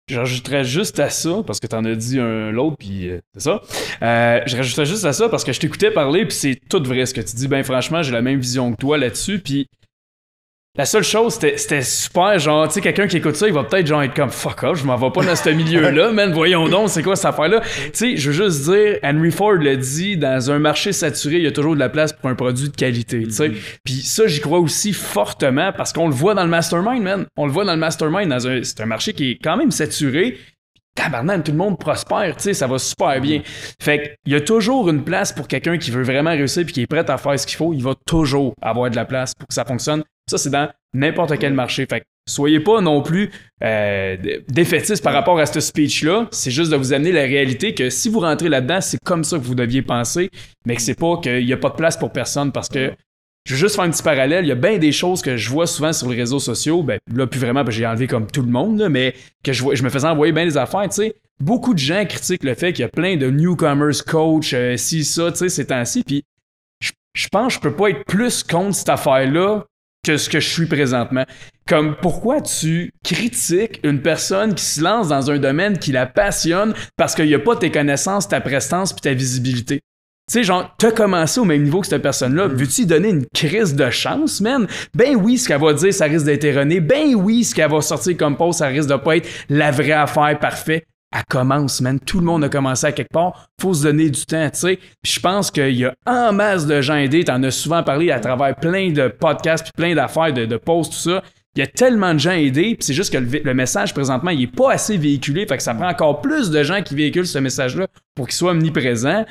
J'ajouterais 0.06 0.64
juste 0.64 1.00
à 1.00 1.08
ça, 1.08 1.42
parce 1.46 1.60
que 1.60 1.66
t'en 1.66 1.82
as 1.86 1.94
dit 1.94 2.20
un 2.20 2.50
l'autre, 2.50 2.76
puis 2.78 3.08
euh, 3.08 3.20
c'est 3.32 3.44
ça. 3.44 3.62
Euh, 4.02 4.40
je 4.44 4.54
rajouterais 4.54 4.84
juste 4.84 5.06
à 5.06 5.14
ça 5.14 5.30
parce 5.30 5.44
que 5.44 5.52
je 5.52 5.60
t'écoutais 5.60 5.90
parler, 5.90 6.26
puis 6.26 6.36
c'est 6.36 6.60
tout 6.68 6.82
vrai 6.84 7.06
ce 7.06 7.14
que 7.14 7.22
tu 7.22 7.34
dis. 7.36 7.48
Ben 7.48 7.64
franchement, 7.64 8.02
j'ai 8.02 8.12
la 8.12 8.20
même 8.20 8.38
vision 8.38 8.70
que 8.72 8.76
toi 8.76 8.98
là-dessus, 8.98 9.38
puis 9.38 9.66
la 10.76 10.87
seule 10.87 11.04
chose, 11.04 11.34
c'était 11.34 11.82
super, 11.82 12.37
genre, 12.40 12.66
tu 12.66 12.74
sais, 12.74 12.80
quelqu'un 12.80 13.06
qui 13.06 13.18
écoute 13.18 13.37
ça, 13.37 13.46
il 13.46 13.54
va 13.54 13.62
peut-être 13.62 13.87
genre 13.87 14.02
être 14.02 14.14
comme 14.14 14.30
fuck 14.30 14.64
off, 14.64 14.80
je 14.80 14.84
m'en 14.84 14.96
vais 14.96 15.10
pas 15.12 15.24
dans 15.24 15.37
ce 15.37 15.50
milieu-là, 15.50 16.10
man, 16.10 16.32
voyons 16.32 16.68
donc, 16.68 16.88
c'est 16.88 17.04
quoi 17.04 17.14
cette 17.14 17.26
affaire-là? 17.26 17.60
Tu 17.60 17.90
sais, 17.92 18.16
je 18.16 18.32
veux 18.32 18.44
juste 18.44 18.68
dire, 18.68 18.98
Henry 19.04 19.30
Ford 19.30 19.54
l'a 19.54 19.76
dit, 19.76 20.16
dans 20.16 20.50
un 20.50 20.58
marché 20.58 20.92
saturé, 20.92 21.37
il 21.37 21.44
y 21.44 21.46
a 21.46 21.52
toujours 21.52 21.74
de 21.74 21.80
la 21.80 21.88
place 21.88 22.12
pour 22.12 22.28
un 22.28 22.34
produit 22.34 22.70
de 22.70 22.74
qualité, 22.74 23.22
tu 23.22 23.30
sais. 23.30 23.52
Puis 23.84 24.02
ça, 24.02 24.26
j'y 24.26 24.40
crois 24.40 24.58
aussi 24.58 24.92
fortement 24.92 25.72
parce 25.72 25.92
qu'on 25.92 26.08
le 26.08 26.14
voit 26.14 26.34
dans 26.34 26.42
le 26.42 26.50
mastermind, 26.50 27.02
man. 27.04 27.26
On 27.37 27.46
le 27.46 27.52
voit 27.52 27.64
dans 27.64 27.74
le 27.74 27.78
mastermind, 27.78 28.28
dans 28.28 28.48
un, 28.48 28.64
c'est 28.64 28.80
un 28.80 28.87
marché 28.87 29.12
qui 29.12 29.30
est 29.30 29.38
quand 29.40 29.56
même 29.56 29.70
saturé. 29.70 30.38
Tabarnak, 30.96 31.44
tout 31.44 31.52
le 31.52 31.58
monde 31.58 31.78
prospère, 31.78 32.37
tu 32.37 32.42
sais, 32.42 32.54
ça 32.54 32.66
va 32.66 32.78
super 32.78 33.20
bien. 33.20 33.42
Fait 33.80 34.18
qu'il 34.24 34.32
y 34.32 34.37
a 34.37 34.40
toujours 34.40 34.88
une 34.88 35.04
place 35.04 35.32
pour 35.32 35.46
quelqu'un 35.46 35.78
qui 35.78 35.92
veut 35.92 36.02
vraiment 36.02 36.30
réussir 36.30 36.64
puis 36.64 36.72
qui 36.72 36.82
est 36.82 36.87
prêt 36.87 37.08
à 37.08 37.16
faire 37.16 37.38
ce 37.38 37.46
qu'il 37.46 37.56
faut. 37.56 37.72
Il 37.72 37.82
va 37.82 37.94
toujours 38.06 38.54
avoir 38.60 38.90
de 38.90 38.96
la 38.96 39.04
place 39.04 39.34
pour 39.34 39.46
que 39.46 39.54
ça 39.54 39.64
fonctionne. 39.64 40.02
Ça, 40.28 40.38
c'est 40.38 40.50
dans 40.50 40.70
n'importe 40.94 41.38
quel 41.38 41.52
marché. 41.52 41.87
Fait 41.87 42.00
que 42.00 42.04
soyez 42.26 42.60
pas 42.60 42.80
non 42.80 43.02
plus 43.02 43.30
euh, 43.62 44.16
défaitistes 44.48 45.02
par 45.02 45.12
rapport 45.12 45.38
à 45.38 45.46
ce 45.46 45.60
speech-là. 45.60 46.28
C'est 46.30 46.50
juste 46.50 46.70
de 46.70 46.76
vous 46.76 46.92
amener 46.92 47.12
la 47.12 47.22
réalité 47.22 47.74
que 47.74 47.90
si 47.90 48.08
vous 48.08 48.20
rentrez 48.20 48.48
là-dedans, 48.48 48.80
c'est 48.80 48.98
comme 49.04 49.24
ça 49.24 49.37
que 49.38 49.42
vous 49.42 49.54
deviez 49.54 49.82
penser, 49.82 50.30
mais 50.66 50.76
que 50.76 50.82
c'est 50.82 50.98
pas 50.98 51.18
qu'il 51.22 51.44
y 51.44 51.52
a 51.52 51.56
pas 51.56 51.70
de 51.70 51.76
place 51.76 51.96
pour 51.96 52.12
personne 52.12 52.52
parce 52.52 52.68
que 52.68 52.92
je 53.46 53.54
veux 53.54 53.60
juste 53.60 53.76
faire 53.76 53.84
un 53.84 53.90
petit 53.90 54.02
parallèle. 54.02 54.46
Il 54.46 54.48
y 54.48 54.52
a 54.52 54.56
bien 54.56 54.78
des 54.78 54.92
choses 54.92 55.20
que 55.20 55.37
je 55.37 55.50
vois 55.50 55.66
souvent 55.66 55.92
sur 55.92 56.08
les 56.08 56.16
réseaux 56.16 56.38
sociaux. 56.38 56.82
Ben, 56.82 56.98
là, 57.12 57.26
plus 57.26 57.38
vraiment, 57.38 57.62
j'ai 57.68 57.87
enlevé 57.87 58.06
comme 58.06 58.26
tout 58.26 58.40
le 58.40 58.50
monde, 58.50 58.78
là, 58.78 58.88
mais 58.88 59.14
que 59.42 59.52
je, 59.52 59.62
vois, 59.62 59.74
je 59.74 59.82
me 59.82 59.90
faisais 59.90 60.08
envoyer 60.08 60.32
bien 60.32 60.46
des 60.46 60.56
affaires, 60.56 60.88
tu 60.88 60.96
sais. 60.96 61.14
Beaucoup 61.40 61.74
de 61.74 61.78
gens 61.78 62.06
critiquent 62.06 62.44
le 62.44 62.54
fait 62.54 62.72
qu'il 62.72 62.82
y 62.82 62.87
a 62.87 62.88
plein 62.88 63.16
de 63.16 63.28
newcomers 63.28 64.04
coach, 64.06 64.54
euh, 64.54 64.78
ci, 64.78 65.04
ça, 65.04 65.30
tu 65.30 65.38
sais, 65.38 65.48
ces 65.50 65.66
temps-ci. 65.66 66.04
Puis 66.04 66.22
je, 66.80 66.92
je 67.14 67.28
pense 67.28 67.48
que 67.48 67.54
je 67.54 67.68
peux 67.68 67.76
pas 67.76 67.90
être 67.90 68.04
plus 68.06 68.44
contre 68.44 68.76
cette 68.76 68.88
affaire-là 68.88 69.66
que 70.04 70.16
ce 70.16 70.28
que 70.28 70.38
je 70.38 70.48
suis 70.48 70.66
présentement. 70.66 71.24
Comme 71.66 71.96
pourquoi 72.00 72.40
tu 72.40 72.92
critiques 73.02 73.80
une 73.82 74.02
personne 74.02 74.54
qui 74.54 74.64
se 74.64 74.82
lance 74.82 75.08
dans 75.08 75.30
un 75.30 75.38
domaine 75.38 75.78
qui 75.78 75.92
la 75.92 76.06
passionne 76.06 76.74
parce 76.96 77.14
qu'il 77.14 77.26
n'y 77.26 77.34
a 77.34 77.38
pas 77.38 77.56
tes 77.56 77.70
connaissances, 77.70 78.28
ta 78.28 78.40
prestance 78.40 78.92
puis 78.92 79.00
ta 79.00 79.14
visibilité? 79.14 79.80
Tu 80.26 80.38
sais, 80.38 80.44
genre, 80.44 80.74
t'as 80.78 80.90
commencé 80.90 81.38
au 81.38 81.44
même 81.44 81.64
niveau 81.64 81.82
que 81.82 81.86
cette 81.86 82.00
personne-là. 82.00 82.46
Veux-tu 82.46 82.82
lui 82.82 82.86
donner 82.86 83.10
une 83.10 83.26
crise 83.34 83.74
de 83.74 83.90
chance, 83.90 84.40
man? 84.40 84.66
Ben 84.94 85.16
oui, 85.16 85.36
ce 85.36 85.48
qu'elle 85.48 85.60
va 85.60 85.74
dire, 85.74 85.92
ça 85.92 86.06
risque 86.06 86.24
d'être 86.24 86.44
erroné. 86.44 86.80
Ben 86.80 87.14
oui, 87.14 87.44
ce 87.44 87.54
qu'elle 87.54 87.70
va 87.70 87.82
sortir 87.82 88.16
comme 88.16 88.36
post, 88.36 88.60
ça 88.60 88.68
risque 88.68 88.88
de 88.88 88.96
pas 88.96 89.16
être 89.16 89.28
la 89.50 89.70
vraie 89.70 89.92
affaire 89.92 90.38
parfaite. 90.38 90.86
Elle 91.14 91.24
commence, 91.29 91.81
man. 91.81 92.00
Tout 92.00 92.18
le 92.18 92.27
monde 92.27 92.42
a 92.42 92.48
commencé 92.48 92.87
à 92.87 92.92
quelque 92.92 93.12
part. 93.12 93.48
Faut 93.61 93.72
se 93.72 93.85
donner 93.85 94.11
du 94.11 94.27
temps, 94.27 94.50
tu 94.50 94.59
sais. 94.59 94.79
Je 95.05 95.20
pense 95.20 95.53
qu'il 95.53 95.77
y 95.77 95.85
a 95.85 95.94
en 96.07 96.33
masse 96.33 96.66
de 96.66 96.81
gens 96.83 96.96
aidés. 96.96 97.22
T'en 97.22 97.40
as 97.44 97.53
souvent 97.53 97.85
parlé 97.85 98.11
à 98.11 98.18
travers 98.18 98.57
plein 98.57 98.90
de 98.90 99.07
podcasts 99.07 99.62
puis 99.62 99.72
plein 99.77 99.94
d'affaires, 99.94 100.33
de, 100.33 100.57
posts, 100.57 100.92
tout 100.92 100.98
ça. 100.98 101.22
Il 101.55 101.61
y 101.61 101.62
a 101.62 101.68
tellement 101.68 102.14
de 102.14 102.18
gens 102.18 102.33
aidés, 102.33 102.74
puis 102.74 102.85
c'est 102.85 102.94
juste 102.94 103.12
que 103.12 103.18
le, 103.18 103.42
le 103.44 103.55
message 103.55 103.94
présentement, 103.94 104.33
il 104.33 104.42
est 104.42 104.46
pas 104.48 104.72
assez 104.72 104.96
véhiculé, 104.96 105.46
fait 105.46 105.57
que 105.57 105.62
ça 105.62 105.72
prend 105.72 105.88
encore 105.88 106.20
plus 106.20 106.50
de 106.50 106.64
gens 106.64 106.83
qui 106.83 106.96
véhiculent 106.96 107.29
ce 107.29 107.38
message-là 107.38 107.87
pour 108.16 108.27
qu'il 108.27 108.35
soit 108.35 108.50
omniprésent. 108.50 109.24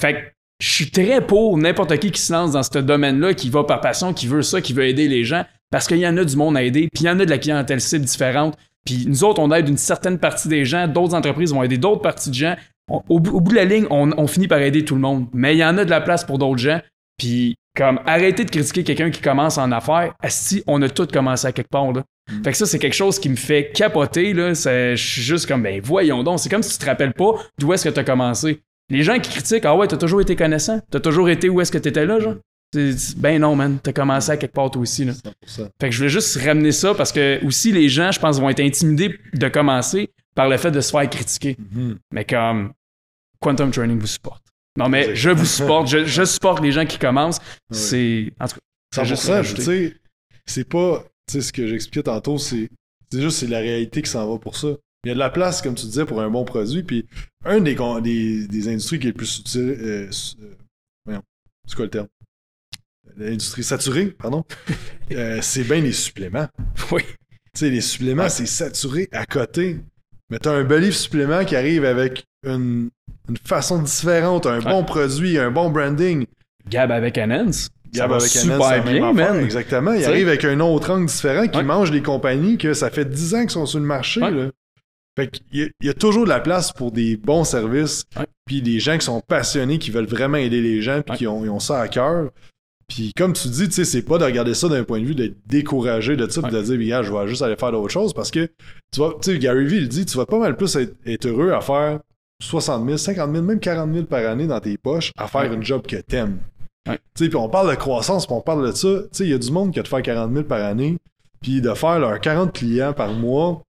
Fait 0.00 0.14
que 0.14 0.18
je 0.58 0.70
suis 0.70 0.90
très 0.90 1.20
pour 1.20 1.58
n'importe 1.58 1.98
qui 1.98 2.10
qui 2.10 2.20
se 2.20 2.32
lance 2.32 2.52
dans 2.52 2.62
ce 2.62 2.78
domaine-là, 2.78 3.34
qui 3.34 3.50
va 3.50 3.64
par 3.64 3.82
passion, 3.82 4.14
qui 4.14 4.26
veut 4.26 4.40
ça, 4.40 4.62
qui 4.62 4.72
veut 4.72 4.84
aider 4.84 5.06
les 5.06 5.24
gens, 5.24 5.44
parce 5.70 5.86
qu'il 5.86 5.98
y 5.98 6.08
en 6.08 6.16
a 6.16 6.24
du 6.24 6.34
monde 6.34 6.56
à 6.56 6.62
aider, 6.62 6.88
puis 6.94 7.04
il 7.04 7.06
y 7.06 7.10
en 7.10 7.20
a 7.20 7.26
de 7.26 7.30
la 7.30 7.38
clientèle 7.38 7.82
cible 7.82 8.06
différente. 8.06 8.56
Puis 8.86 9.04
nous 9.06 9.24
autres, 9.24 9.42
on 9.42 9.52
aide 9.52 9.68
une 9.68 9.76
certaine 9.76 10.18
partie 10.18 10.48
des 10.48 10.64
gens, 10.64 10.88
d'autres 10.88 11.14
entreprises 11.14 11.52
vont 11.52 11.62
aider 11.62 11.76
d'autres 11.76 12.00
parties 12.00 12.30
de 12.30 12.34
gens. 12.34 12.56
On- 12.90 13.02
au, 13.08 13.18
bout- 13.20 13.32
au 13.36 13.40
bout 13.40 13.50
de 13.50 13.56
la 13.56 13.64
ligne, 13.66 13.86
on, 13.90 14.12
on 14.16 14.26
finit 14.26 14.48
par 14.48 14.60
aider 14.60 14.84
tout 14.84 14.94
le 14.94 15.00
monde. 15.02 15.26
Mais 15.34 15.54
il 15.54 15.58
y 15.58 15.64
en 15.64 15.76
a 15.76 15.84
de 15.84 15.90
la 15.90 16.00
place 16.00 16.24
pour 16.24 16.38
d'autres 16.38 16.58
gens. 16.58 16.80
Puis 17.18 17.56
comme 17.76 18.00
arrêtez 18.06 18.44
de 18.46 18.50
critiquer 18.50 18.84
quelqu'un 18.84 19.10
qui 19.10 19.20
commence 19.20 19.58
en 19.58 19.70
affaires. 19.72 20.14
Asti, 20.22 20.62
on 20.66 20.80
a 20.80 20.88
tous 20.88 21.06
commencé 21.08 21.46
à 21.46 21.52
quelque 21.52 21.68
part 21.70 21.92
là. 21.92 22.02
Fait 22.42 22.50
que 22.52 22.56
ça, 22.56 22.64
c'est 22.66 22.78
quelque 22.78 22.94
chose 22.96 23.18
qui 23.18 23.28
me 23.28 23.36
fait 23.36 23.70
capoter. 23.72 24.32
Là. 24.32 24.54
Je 24.54 24.94
suis 24.96 25.22
juste 25.22 25.46
comme, 25.46 25.62
ben 25.62 25.80
voyons 25.82 26.22
donc. 26.22 26.38
C'est 26.40 26.48
comme 26.48 26.62
si 26.62 26.72
tu 26.72 26.78
te 26.78 26.86
rappelles 26.88 27.12
pas 27.12 27.32
d'où 27.58 27.72
est-ce 27.72 27.88
que 27.88 27.92
tu 27.94 28.00
as 28.00 28.04
commencé. 28.04 28.60
Les 28.90 29.02
gens 29.02 29.18
qui 29.18 29.30
critiquent, 29.30 29.64
ah 29.64 29.76
ouais, 29.76 29.86
t'as 29.88 29.96
toujours 29.96 30.20
été 30.20 30.36
connaissant? 30.36 30.80
T'as 30.90 31.00
toujours 31.00 31.28
été 31.28 31.48
où 31.48 31.60
est-ce 31.60 31.70
que 31.72 31.78
t'étais 31.78 32.06
là, 32.06 32.18
genre. 32.20 32.36
Ben 33.16 33.40
non, 33.40 33.56
man. 33.56 33.78
T'as 33.82 33.92
commencé 33.92 34.30
à 34.30 34.36
quelque 34.36 34.52
part 34.52 34.70
toi 34.70 34.82
aussi. 34.82 35.04
Là. 35.04 35.12
100%. 35.12 35.68
Fait 35.80 35.88
que 35.88 35.90
je 35.90 35.96
voulais 35.98 36.08
juste 36.08 36.36
ramener 36.38 36.72
ça 36.72 36.94
parce 36.94 37.12
que 37.12 37.44
aussi 37.44 37.72
les 37.72 37.88
gens, 37.88 38.12
je 38.12 38.20
pense, 38.20 38.40
vont 38.40 38.48
être 38.50 38.60
intimidés 38.60 39.18
de 39.34 39.48
commencer 39.48 40.10
par 40.34 40.48
le 40.48 40.56
fait 40.56 40.70
de 40.70 40.80
se 40.80 40.90
faire 40.90 41.08
critiquer. 41.08 41.56
Mhm. 41.72 41.98
Mais 42.12 42.24
comme 42.24 42.72
Quantum 43.40 43.70
Training 43.70 43.98
vous 43.98 44.06
supporte. 44.06 44.42
Non, 44.76 44.88
mais 44.88 45.14
je 45.16 45.30
vous 45.30 45.46
supporte. 45.46 45.88
Je, 45.88 46.04
je 46.04 46.24
supporte 46.24 46.62
les 46.62 46.72
gens 46.72 46.84
qui 46.84 46.98
commencent. 46.98 47.38
Ouais. 47.38 47.76
C'est. 47.76 48.32
En 48.40 48.46
tout 48.46 48.54
cas, 48.54 48.60
c'est 48.94 49.04
juste 49.04 49.24
100%, 49.24 49.30
rajouter. 49.32 49.62
tu 49.62 49.64
sais, 49.64 49.96
c'est 50.44 50.68
pas, 50.68 51.04
tu 51.26 51.32
sais, 51.32 51.40
ce 51.40 51.52
que 51.52 51.66
j'expliquais 51.66 52.04
tantôt, 52.04 52.38
c'est 52.38 52.70
juste 53.12 53.38
c'est 53.38 53.46
la 53.46 53.58
réalité 53.58 54.02
qui 54.02 54.10
s'en 54.10 54.30
va 54.30 54.38
pour 54.38 54.56
ça. 54.56 54.68
Il 55.04 55.08
y 55.08 55.10
a 55.12 55.14
de 55.14 55.18
la 55.18 55.30
place, 55.30 55.62
comme 55.62 55.74
tu 55.74 55.86
disais, 55.86 56.04
pour 56.04 56.20
un 56.20 56.30
bon 56.30 56.44
produit, 56.44 56.82
puis 56.82 57.06
un 57.44 57.60
des, 57.60 57.76
des, 58.02 58.48
des 58.48 58.68
industries 58.68 58.98
qui 58.98 59.06
est 59.06 59.10
le 59.10 59.16
plus 59.16 59.38
utile, 59.38 59.76
euh, 59.80 60.10
euh, 61.08 61.18
c'est 61.66 61.76
quoi 61.76 61.84
le 61.84 61.90
terme? 61.90 62.08
L'industrie 63.18 63.64
saturée, 63.64 64.06
pardon, 64.06 64.44
euh, 65.12 65.38
c'est 65.42 65.64
bien 65.64 65.80
les 65.80 65.92
suppléments. 65.92 66.48
Oui. 66.92 67.02
Tu 67.54 67.60
sais, 67.60 67.70
les 67.70 67.80
suppléments, 67.80 68.28
c'est 68.28 68.46
saturé 68.46 69.08
à 69.12 69.24
côté. 69.24 69.78
Mais 70.30 70.38
t'as 70.38 70.52
un 70.52 70.64
bel 70.64 70.92
supplément 70.92 71.44
qui 71.44 71.56
arrive 71.56 71.84
avec 71.84 72.24
une, 72.44 72.90
une 73.28 73.36
façon 73.44 73.80
différente, 73.80 74.44
un 74.46 74.58
bon 74.60 74.84
produit, 74.84 75.38
un 75.38 75.50
bon 75.50 75.70
branding. 75.70 76.26
Gab 76.68 76.90
avec 76.90 77.16
Anens. 77.16 77.68
Gab 77.92 78.12
avec 78.12 78.26
super 78.26 78.82
bien, 78.84 79.08
affaire. 79.10 79.36
Exactement. 79.36 79.92
Il 79.92 80.00
T'sais. 80.00 80.08
arrive 80.08 80.28
avec 80.28 80.44
un 80.44 80.60
autre 80.60 80.90
angle 80.90 81.06
différent 81.06 81.46
qui 81.46 81.58
Ouais. 81.58 81.64
mange 81.64 81.92
les 81.92 82.02
compagnies 82.02 82.58
que 82.58 82.74
ça 82.74 82.90
fait 82.90 83.04
10 83.08 83.34
ans 83.36 83.40
qu'ils 83.42 83.50
sont 83.50 83.66
sur 83.66 83.78
le 83.78 83.86
marché. 83.86 84.20
Là. 84.20 84.50
Fait 85.18 85.28
qu'il 85.30 85.70
y, 85.80 85.86
y 85.86 85.88
a 85.88 85.94
toujours 85.94 86.24
de 86.24 86.28
la 86.28 86.40
place 86.40 86.72
pour 86.72 86.92
des 86.92 87.16
bons 87.16 87.44
services, 87.44 88.04
puis 88.44 88.60
des 88.60 88.80
gens 88.80 88.98
qui 88.98 89.06
sont 89.06 89.22
passionnés, 89.22 89.78
qui 89.78 89.90
veulent 89.90 90.04
vraiment 90.06 90.36
aider 90.36 90.60
les 90.60 90.82
gens, 90.82 91.00
puis 91.00 91.16
qui 91.16 91.26
ont 91.26 91.58
ça 91.60 91.80
à 91.80 91.88
cœur. 91.88 92.30
Puis 92.88 93.12
comme 93.16 93.32
tu 93.32 93.48
dis, 93.48 93.66
tu 93.66 93.72
sais, 93.74 93.84
c'est 93.84 94.02
pas 94.02 94.16
de 94.18 94.24
regarder 94.24 94.54
ça 94.54 94.68
d'un 94.68 94.84
point 94.84 95.00
de 95.00 95.06
vue 95.06 95.14
d'être 95.14 95.36
découragé 95.46 96.16
de 96.16 96.28
ça, 96.28 96.40
Ouais. 96.40 96.50
de 96.50 96.62
dire, 96.62 96.88
gars, 96.88 97.02
je 97.02 97.12
vais 97.12 97.26
juste 97.28 97.42
aller 97.42 97.56
faire 97.56 97.72
d'autres 97.72 97.92
choses, 97.92 98.12
parce 98.14 98.30
que 98.30 98.48
tu 98.92 99.00
vas, 99.00 99.12
tu 99.20 99.32
sais, 99.32 99.38
Gary 99.38 99.64
Vee 99.66 99.78
il 99.78 99.88
dit, 99.88 100.06
tu 100.06 100.16
vas 100.16 100.26
pas 100.26 100.38
mal 100.38 100.56
plus 100.56 100.74
être, 100.76 100.94
être 101.04 101.26
heureux 101.26 101.50
à 101.52 101.60
faire 101.60 101.98
60 102.42 102.84
000, 102.86 102.96
50 102.96 103.32
000, 103.32 103.42
même 103.44 103.58
40 103.60 103.92
000 103.92 104.06
par 104.06 104.24
année 104.26 104.46
dans 104.46 104.60
tes 104.60 104.76
poches 104.78 105.10
à 105.18 105.26
faire 105.26 105.42
Ouais. 105.50 105.54
une 105.54 105.62
job 105.64 105.86
que 105.86 105.96
t'aimes. 105.96 106.38
Ouais. 106.88 106.98
Tu 107.16 107.24
sais, 107.24 107.28
puis 107.28 107.36
on 107.36 107.48
parle 107.48 107.70
de 107.70 107.74
croissance, 107.74 108.26
puis 108.26 108.36
on 108.36 108.40
parle 108.40 108.66
de 108.68 108.72
ça. 108.72 108.88
Tu 109.02 109.08
sais, 109.12 109.24
il 109.24 109.30
y 109.30 109.34
a 109.34 109.38
du 109.38 109.50
monde 109.50 109.72
qui 109.72 109.80
a 109.80 109.82
de 109.82 109.88
faire 109.88 110.02
40 110.02 110.32
000 110.32 110.44
par 110.44 110.62
année, 110.64 110.96
puis 111.42 111.60
de 111.60 111.74
faire 111.74 111.98
leurs 111.98 112.20
40 112.20 112.52
clients 112.52 112.92
par 112.92 113.12
mois, 113.12 113.62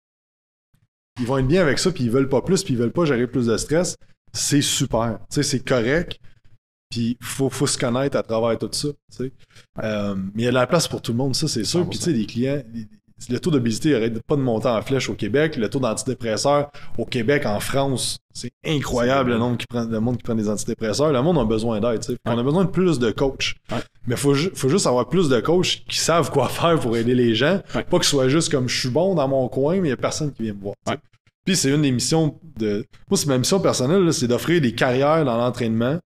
ils 1.21 1.27
vont 1.27 1.39
être 1.39 1.47
bien 1.47 1.63
avec 1.63 1.79
ça, 1.79 1.93
puis 1.93 2.05
ils 2.05 2.11
veulent 2.11 2.29
pas 2.29 2.43
plus, 2.43 2.65
puis 2.65 2.75
ils 2.75 2.81
veulent 2.81 2.91
pas 2.91 3.05
gérer 3.05 3.27
plus 3.29 3.47
de 3.47 3.57
stress. 3.57 3.97
C'est 4.33 4.63
super. 4.63 5.19
Tu 5.31 5.37
sais, 5.37 5.43
c'est 5.45 5.61
correct. 5.65 6.19
Puis 6.95 7.17
faut, 7.21 7.51
faut 7.51 7.67
se 7.67 7.77
connaître 7.77 8.17
à 8.17 8.23
travers 8.23 8.57
tout 8.59 8.69
ça. 8.71 8.89
tu 8.89 8.95
sais. 9.11 9.33
Euh, 9.83 10.15
mais 10.35 10.43
il 10.43 10.45
y 10.45 10.47
a 10.47 10.51
de 10.51 10.55
la 10.55 10.67
place 10.69 10.87
pour 10.87 11.03
tout 11.03 11.11
le 11.13 11.19
monde, 11.19 11.35
ça, 11.35 11.49
c'est 11.49 11.65
sûr. 11.65 11.89
Puis 11.89 11.99
tu 11.99 12.05
sais, 12.05 12.13
les 12.13 12.25
clients, 12.27 12.63
les- 12.73 12.87
le 13.31 13.39
taux 13.41 13.51
d'obésité 13.51 13.93
n'arrête 13.93 14.21
pas 14.23 14.37
de 14.37 14.41
monter 14.43 14.69
en 14.69 14.83
flèche 14.83 15.09
au 15.09 15.15
Québec. 15.15 15.57
Le 15.57 15.69
taux 15.71 15.79
d'antidépresseurs 15.79 16.69
au 16.99 17.05
Québec, 17.07 17.47
en 17.47 17.59
France, 17.61 18.19
c'est 18.35 18.51
incroyable 18.67 19.31
le 19.31 19.39
nombre 19.39 19.57
qui 19.57 19.67
prend, 19.67 19.85
le 19.85 20.01
monde 20.01 20.17
qui 20.19 20.23
prend 20.25 20.35
des 20.35 20.49
antidépresseurs. 20.49 21.13
Le 21.13 21.23
monde 21.23 21.39
a 21.39 21.45
besoin 21.45 21.81
d'aide. 21.81 22.05
On 22.27 22.39
a 22.39 22.43
besoin 22.43 22.65
de 22.65 22.71
plus 22.71 22.99
de 22.99 23.11
coachs. 23.13 23.55
Ouais. 23.73 23.79
Mais 24.07 24.17
faut, 24.17 24.35
ju- 24.35 24.51
faut 24.55 24.69
juste 24.69 24.87
avoir 24.87 25.09
plus 25.09 25.29
de 25.29 25.41
coachs 25.41 25.85
qui 25.89 25.99
savent 25.99 26.31
quoi 26.31 26.49
faire 26.49 26.79
pour 26.81 26.97
aider 26.97 27.15
les 27.15 27.35
gens. 27.35 27.61
Ouais. 27.75 27.85
Pas 27.85 27.99
que 27.99 28.05
ce 28.05 28.11
soit 28.11 28.29
juste 28.29 28.51
comme 28.51 28.69
je 28.69 28.79
suis 28.81 28.91
bon 28.91 29.15
dans 29.15 29.27
mon 29.29 29.49
coin, 29.49 29.75
mais 29.75 29.79
il 29.81 29.83
n'y 29.85 29.93
a 29.93 29.97
personne 29.97 30.33
qui 30.33 30.43
vient 30.43 30.55
me 30.55 30.61
voir. 30.61 30.75
Puis 31.47 31.57
c'est 31.57 31.71
une 31.71 31.83
des 31.83 31.93
missions 31.93 32.39
de. 32.59 32.85
Moi, 33.09 33.17
c'est 33.17 33.27
ma 33.29 33.39
mission 33.39 33.61
personnelle, 33.61 34.13
c'est 34.13 34.27
d'offrir 34.29 34.61
des 34.61 34.75
carrières 34.75 35.25
dans 35.25 35.37
l'entraînement 35.37 35.99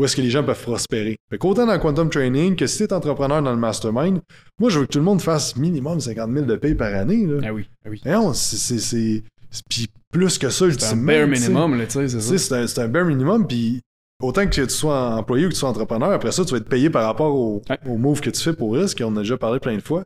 où 0.00 0.04
est-ce 0.06 0.16
que 0.16 0.22
les 0.22 0.30
gens 0.30 0.42
peuvent 0.42 0.62
prospérer. 0.62 1.16
Fait 1.28 1.36
qu'autant 1.36 1.66
dans 1.66 1.74
le 1.74 1.78
Quantum 1.78 2.08
Training 2.08 2.56
que 2.56 2.66
si 2.66 2.78
t'es 2.78 2.92
entrepreneur 2.94 3.42
dans 3.42 3.50
le 3.50 3.58
Mastermind, 3.58 4.20
moi, 4.58 4.70
je 4.70 4.78
veux 4.78 4.86
que 4.86 4.92
tout 4.92 4.98
le 4.98 5.04
monde 5.04 5.20
fasse 5.20 5.56
minimum 5.56 6.00
50 6.00 6.32
000 6.32 6.46
de 6.46 6.56
paye 6.56 6.74
par 6.74 6.94
année. 6.94 7.26
Là. 7.26 7.40
Ah 7.46 7.52
oui, 7.52 7.68
ah 7.84 7.90
oui. 7.90 8.00
C'est- 8.34 9.22
Puis 9.68 9.88
plus 10.12 10.38
que 10.38 10.48
ça, 10.48 10.66
C'est 10.70 10.92
un 10.92 10.96
bare 10.96 11.24
tu 11.24 11.30
minimum, 11.30 11.76
là, 11.78 11.84
tu 11.86 11.92
sais, 11.92 12.08
c'est 12.08 12.16
Tu 12.18 12.22
ça. 12.22 12.38
C'est 12.38 12.54
un, 12.54 12.66
c'est 12.66 12.80
un 12.80 12.88
bare 12.88 13.04
minimum, 13.04 13.46
puis 13.46 13.80
autant 14.22 14.46
que 14.46 14.50
tu 14.62 14.68
sois 14.70 15.16
employé 15.16 15.44
ou 15.46 15.48
que 15.48 15.54
tu 15.54 15.60
sois 15.60 15.68
entrepreneur, 15.68 16.12
après 16.12 16.32
ça, 16.32 16.44
tu 16.44 16.52
vas 16.52 16.58
être 16.58 16.68
payé 16.68 16.88
par 16.88 17.04
rapport 17.04 17.34
au, 17.34 17.60
Ouais. 17.68 17.78
au 17.86 17.96
move 17.98 18.20
que 18.20 18.30
tu 18.30 18.40
fais 18.40 18.52
pour 18.54 18.74
risque, 18.74 19.02
on 19.04 19.08
en 19.08 19.16
a 19.16 19.20
déjà 19.20 19.36
parlé 19.36 19.60
plein 19.60 19.76
de 19.76 19.82
fois. 19.82 20.04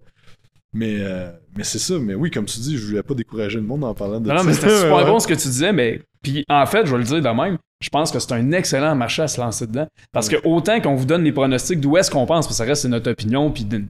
Mais, 0.73 0.97
euh, 1.01 1.31
mais 1.57 1.63
c'est 1.63 1.79
ça, 1.79 1.95
mais 2.01 2.15
oui, 2.15 2.31
comme 2.33 2.47
tu 2.47 2.59
dis, 2.59 2.77
je 2.77 2.87
voulais 2.87 3.03
pas 3.05 3.15
décourager 3.15 3.57
le 3.61 3.63
monde 3.67 3.85
en 3.85 3.95
parlant 3.95 4.21
de 4.21 4.27
Non, 4.29 4.35
non, 4.35 4.41
ça. 4.41 4.47
mais 4.47 4.55
c'était 4.55 4.71
super 4.77 4.97
Ouais. 4.97 5.05
bon 5.07 5.21
ce 5.21 5.29
que 5.29 5.35
tu 5.35 5.47
disais, 5.49 5.73
mais 5.73 6.03
puis 6.23 6.45
en 6.49 6.67
fait, 6.67 6.85
je 6.87 6.91
vais 6.91 6.99
le 6.99 7.05
dire 7.05 7.23
de 7.23 7.29
même, 7.29 7.59
je 7.85 7.91
pense 7.91 8.11
que 8.11 8.19
c'est 8.19 8.33
un 8.33 8.53
excellent 8.53 8.95
marché 8.95 9.21
à 9.21 9.29
se 9.29 9.39
lancer 9.39 9.67
dedans. 9.67 9.87
Parce 10.11 10.31
que 10.31 10.37
autant 10.45 10.81
qu'on 10.81 10.95
vous 10.95 11.05
donne 11.05 11.23
les 11.23 11.33
pronostics 11.33 11.81
d'où 11.81 11.99
est-ce 11.99 12.11
qu'on 12.11 12.25
pense, 12.25 12.47
parce 12.47 12.49
que 12.49 12.55
ça 12.55 12.65
reste 12.65 12.87
notre 12.87 13.11
opinion, 13.11 13.51
puis 13.51 13.65
de 13.67 13.85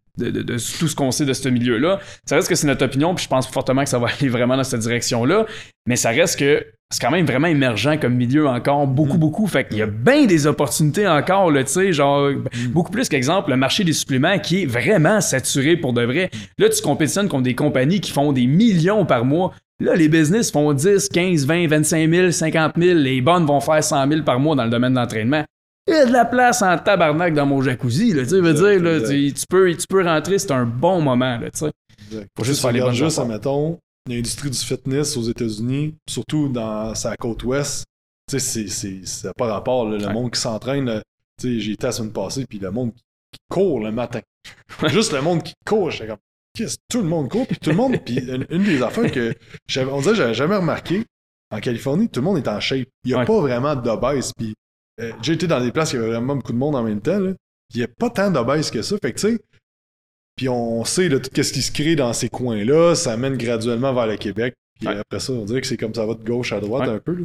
tout 0.81 0.89
ce 0.89 0.97
qu'on 0.97 1.13
sait 1.13 1.25
de 1.25 1.33
ce 1.33 1.49
milieu-là, 1.49 2.01
ça 2.27 2.35
reste 2.35 2.49
que 2.49 2.57
c'est 2.57 2.67
notre 2.67 2.85
opinion, 2.85 3.15
puis 3.15 3.23
je 3.23 3.29
pense 3.29 3.47
fortement 3.47 3.85
que 3.85 3.89
ça 3.89 4.01
va 4.01 4.09
aller 4.21 4.29
vraiment 4.29 4.57
dans 4.57 4.65
cette 4.65 4.81
direction-là, 4.81 5.47
mais 5.87 5.95
ça 5.95 6.11
reste 6.11 6.41
que 6.41 6.67
c'est 6.95 7.01
quand 7.05 7.11
même 7.11 7.27
vraiment 7.27 7.49
émergent 7.49 7.99
comme 8.01 8.15
milieu 8.15 8.47
encore, 8.47 8.87
beaucoup, 8.87 9.17
Mm. 9.17 9.21
beaucoup. 9.21 9.47
Fait 9.47 9.67
qu'il 9.67 9.79
y 9.79 9.83
a 9.83 9.87
bien 9.87 10.27
des 10.27 10.47
opportunités 10.47 11.07
encore, 11.09 11.51
là, 11.51 11.65
tu 11.65 11.73
sais, 11.73 11.93
genre, 11.93 12.31
Mm. 12.31 12.69
beaucoup 12.69 12.91
plus 12.93 13.09
qu'exemple, 13.09 13.51
le 13.51 13.57
marché 13.57 13.83
des 13.85 13.93
suppléments 13.93 14.39
qui 14.39 14.63
est 14.63 14.67
vraiment 14.67 15.21
saturé 15.21 15.77
pour 15.77 15.93
de 15.93 16.03
vrai. 16.03 16.31
Là, 16.59 16.69
tu 16.69 16.81
compétitionnes 16.83 17.29
contre 17.29 17.43
des 17.45 17.55
compagnies 17.55 18.01
qui 18.01 18.11
font 18.13 18.33
des 18.33 18.47
millions 18.47 19.05
par 19.05 19.25
mois. 19.25 19.53
Là, 19.81 19.97
les 19.97 20.09
business 20.09 20.53
font 20.53 20.73
10, 20.73 21.09
15, 21.09 21.47
20, 21.47 21.67
25 21.67 22.09
000, 22.09 22.31
50 22.31 22.73
000. 22.79 22.97
Les 22.99 23.21
bonnes 23.21 23.45
vont 23.45 23.61
faire 23.61 23.83
100 23.83 24.09
000 24.09 24.23
par 24.23 24.39
mois 24.39 24.55
dans 24.55 24.65
le 24.65 24.71
domaine 24.71 24.95
d'entraînement. 24.95 25.45
Il 25.89 25.95
y 25.95 25.97
a 25.99 26.07
de 26.07 26.13
la 26.13 26.25
place 26.25 26.63
en 26.63 26.79
tabarnak 26.79 27.35
dans 27.35 27.45
mon 27.45 27.61
jacuzzi, 27.61 28.13
là, 28.15 28.23
tu 28.23 28.31
sais, 28.31 28.41
veux 28.41 28.55
dire, 28.55 28.81
là, 28.83 29.01
tu, 29.07 29.33
tu 29.35 29.45
peux, 29.51 29.75
tu 29.75 29.87
peux 29.87 30.03
rentrer, 30.05 30.39
c'est 30.39 30.53
un 30.53 30.65
bon 30.65 31.01
moment, 31.03 31.39
là, 31.39 31.51
tu 31.51 31.59
sais. 31.59 31.71
Faut 32.39 32.45
juste 32.45 32.63
faire 32.63 32.73
les 32.73 32.81
bonnes 32.81 32.95
juste, 32.95 33.19
admettons, 33.19 33.79
l'industrie 34.09 34.51
du 34.51 34.59
fitness 34.59 35.17
aux 35.17 35.23
États-Unis, 35.23 35.95
surtout 36.09 36.49
dans 36.49 36.95
sa 36.95 37.17
côte 37.17 37.43
ouest, 37.45 37.85
tu 38.31 38.39
sais, 38.39 38.69
c'est- 38.69 39.33
pas 39.37 39.47
rapport. 39.53 39.89
là, 39.89 39.99
le 39.99 40.07
Ouais. 40.07 40.13
monde 40.13 40.31
qui 40.33 40.41
s'entraîne, 40.41 40.85
là, 40.87 41.03
tu 41.41 41.49
sais, 41.55 41.61
j'ai 41.61 41.73
été 41.73 41.87
la 41.87 41.93
semaine 41.93 42.13
passée, 42.13 42.47
puis 42.47 42.59
le 42.59 42.71
monde 42.71 42.93
qui 42.95 43.39
court 43.51 43.81
le 43.81 43.91
matin. 43.93 44.21
Juste 44.89 45.13
le 45.13 45.21
monde 45.23 45.43
qui 45.43 45.55
court, 45.67 45.91
j'étais 45.91 46.07
comme, 46.09 46.19
qu'est-ce 46.55 46.77
tout 46.91 47.03
le 47.03 47.09
monde 47.09 47.29
court, 47.31 47.47
puis 47.47 47.57
tout 47.59 47.71
le 47.71 47.77
monde, 47.77 47.97
puis 48.05 48.19
une, 48.19 48.47
une 48.51 48.63
des 48.65 48.83
affaires 48.83 49.11
que 49.11 49.35
j'avais, 49.69 49.91
on 49.91 50.01
dirait 50.01 50.15
j'avais 50.15 50.35
jamais 50.35 50.57
remarqué, 50.57 51.05
en 51.51 51.61
Californie, 51.61 52.09
tout 52.09 52.21
le 52.21 52.25
monde 52.25 52.39
est 52.39 52.49
en 52.49 52.61
shape. 52.61 52.89
Il 53.05 53.09
n'y 53.09 53.15
a 53.15 53.19
Ouais. 53.19 53.25
pas 53.27 53.41
vraiment 53.41 53.75
d'obèse, 53.77 54.33
puis 54.37 54.55
euh, 55.01 55.13
j'ai 55.23 55.33
été 55.33 55.47
dans 55.47 55.61
des 55.61 55.73
places 55.73 55.93
où 55.93 55.97
il 55.97 56.01
y 56.01 56.03
avait 56.05 56.13
vraiment 56.13 56.37
beaucoup 56.37 56.53
de 56.53 56.59
monde 56.59 56.77
en 56.77 56.83
même 56.83 57.01
temps, 57.01 57.19
là, 57.19 57.33
il 57.75 57.79
n'y 57.79 57.83
a 57.83 57.89
pas 57.89 58.11
tant 58.11 58.31
d'obèse 58.31 58.71
que 58.71 58.83
ça, 58.83 58.97
fait 59.03 59.13
que 59.13 59.19
tu 59.21 59.33
sais, 59.35 59.41
puis 60.37 60.49
on 60.49 60.85
sait 60.85 61.09
là, 61.09 61.19
tout 61.21 61.31
ce 61.43 61.53
qui 61.53 61.63
se 61.63 61.73
crée 61.73 61.97
dans 61.97 62.13
ces 62.13 62.29
coins-là, 62.29 62.95
ça 62.95 63.17
mène 63.17 63.37
graduellement 63.37 63.93
vers 63.95 64.07
le 64.07 64.17
Québec. 64.17 64.55
Puis 64.81 64.89
Ouais. 64.89 64.97
après 64.97 65.21
ça, 65.21 65.33
on 65.33 65.45
dirait 65.45 65.61
que 65.61 65.67
c'est 65.67 65.77
comme 65.77 65.95
ça 65.95 66.05
va 66.05 66.15
de 66.15 66.25
gauche 66.25 66.53
à 66.53 66.61
droite 66.61 66.89
Ouais. 66.89 66.95
un 66.95 66.99
peu. 66.99 67.15
là. 67.15 67.25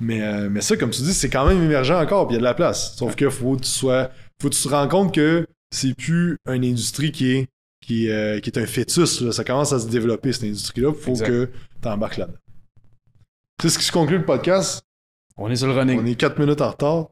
Mais, 0.00 0.22
euh, 0.22 0.48
mais 0.48 0.60
ça, 0.60 0.76
comme 0.76 0.90
tu 0.90 1.02
dis, 1.02 1.12
c'est 1.12 1.28
quand 1.28 1.44
même 1.46 1.60
émergent 1.62 1.90
encore, 2.00 2.28
puis 2.28 2.34
il 2.34 2.36
y 2.36 2.38
a 2.38 2.40
de 2.40 2.44
la 2.44 2.54
place. 2.54 2.94
Sauf 2.96 3.16
que 3.16 3.28
faut 3.30 3.56
que 3.56 3.62
tu 3.62 3.68
sois. 3.70 4.10
Faut 4.40 4.48
que 4.48 4.54
tu 4.54 4.62
te 4.62 4.68
rends 4.68 4.86
compte 4.86 5.12
que 5.12 5.44
c'est 5.74 5.92
plus 5.96 6.36
une 6.48 6.64
industrie 6.64 7.10
qui 7.10 7.32
est, 7.32 7.46
qui, 7.84 8.08
euh, 8.08 8.38
qui 8.38 8.48
est 8.50 8.58
un 8.58 8.66
fœtus. 8.66 9.20
là. 9.22 9.32
Ça 9.32 9.42
commence 9.42 9.72
à 9.72 9.80
se 9.80 9.88
développer, 9.88 10.32
cette 10.32 10.44
industrie-là. 10.44 10.92
Faut 10.94 11.10
Exact. 11.10 11.26
que 11.26 11.48
tu 11.82 11.88
embarques 11.88 12.18
là-dedans. 12.18 12.38
C'est 13.60 13.70
ce 13.70 13.78
qui 13.78 13.84
se 13.84 13.90
conclut 13.92 14.18
le 14.18 14.24
podcast? 14.24 14.82
On 15.38 15.48
est 15.48 15.56
sur 15.56 15.68
le 15.68 15.72
running. 15.72 16.00
On 16.02 16.06
est 16.06 16.16
4 16.16 16.38
minutes 16.38 16.60
en 16.60 16.70
retard. 16.70 17.06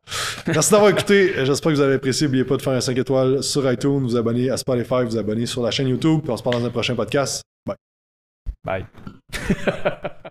Merci 0.48 0.72
d'avoir 0.72 0.90
écouté. 0.90 1.32
J'espère 1.44 1.70
que 1.70 1.76
vous 1.76 1.82
avez 1.82 1.94
apprécié. 1.94 2.26
N'oubliez 2.26 2.44
pas 2.44 2.56
de 2.56 2.62
faire 2.62 2.72
un 2.72 2.80
5 2.80 2.98
étoiles 2.98 3.42
sur 3.42 3.70
iTunes, 3.70 4.00
vous 4.00 4.16
abonner 4.16 4.50
à 4.50 4.56
Spotify, 4.56 5.04
vous 5.04 5.16
abonner 5.16 5.46
sur 5.46 5.62
la 5.62 5.70
chaîne 5.70 5.88
YouTube. 5.88 6.20
Puis 6.22 6.30
on 6.30 6.36
se 6.36 6.42
parle 6.42 6.60
dans 6.60 6.66
un 6.66 6.70
prochain 6.70 6.96
podcast. 6.96 7.42
Bye. 7.64 7.76
Bye. 8.64 8.86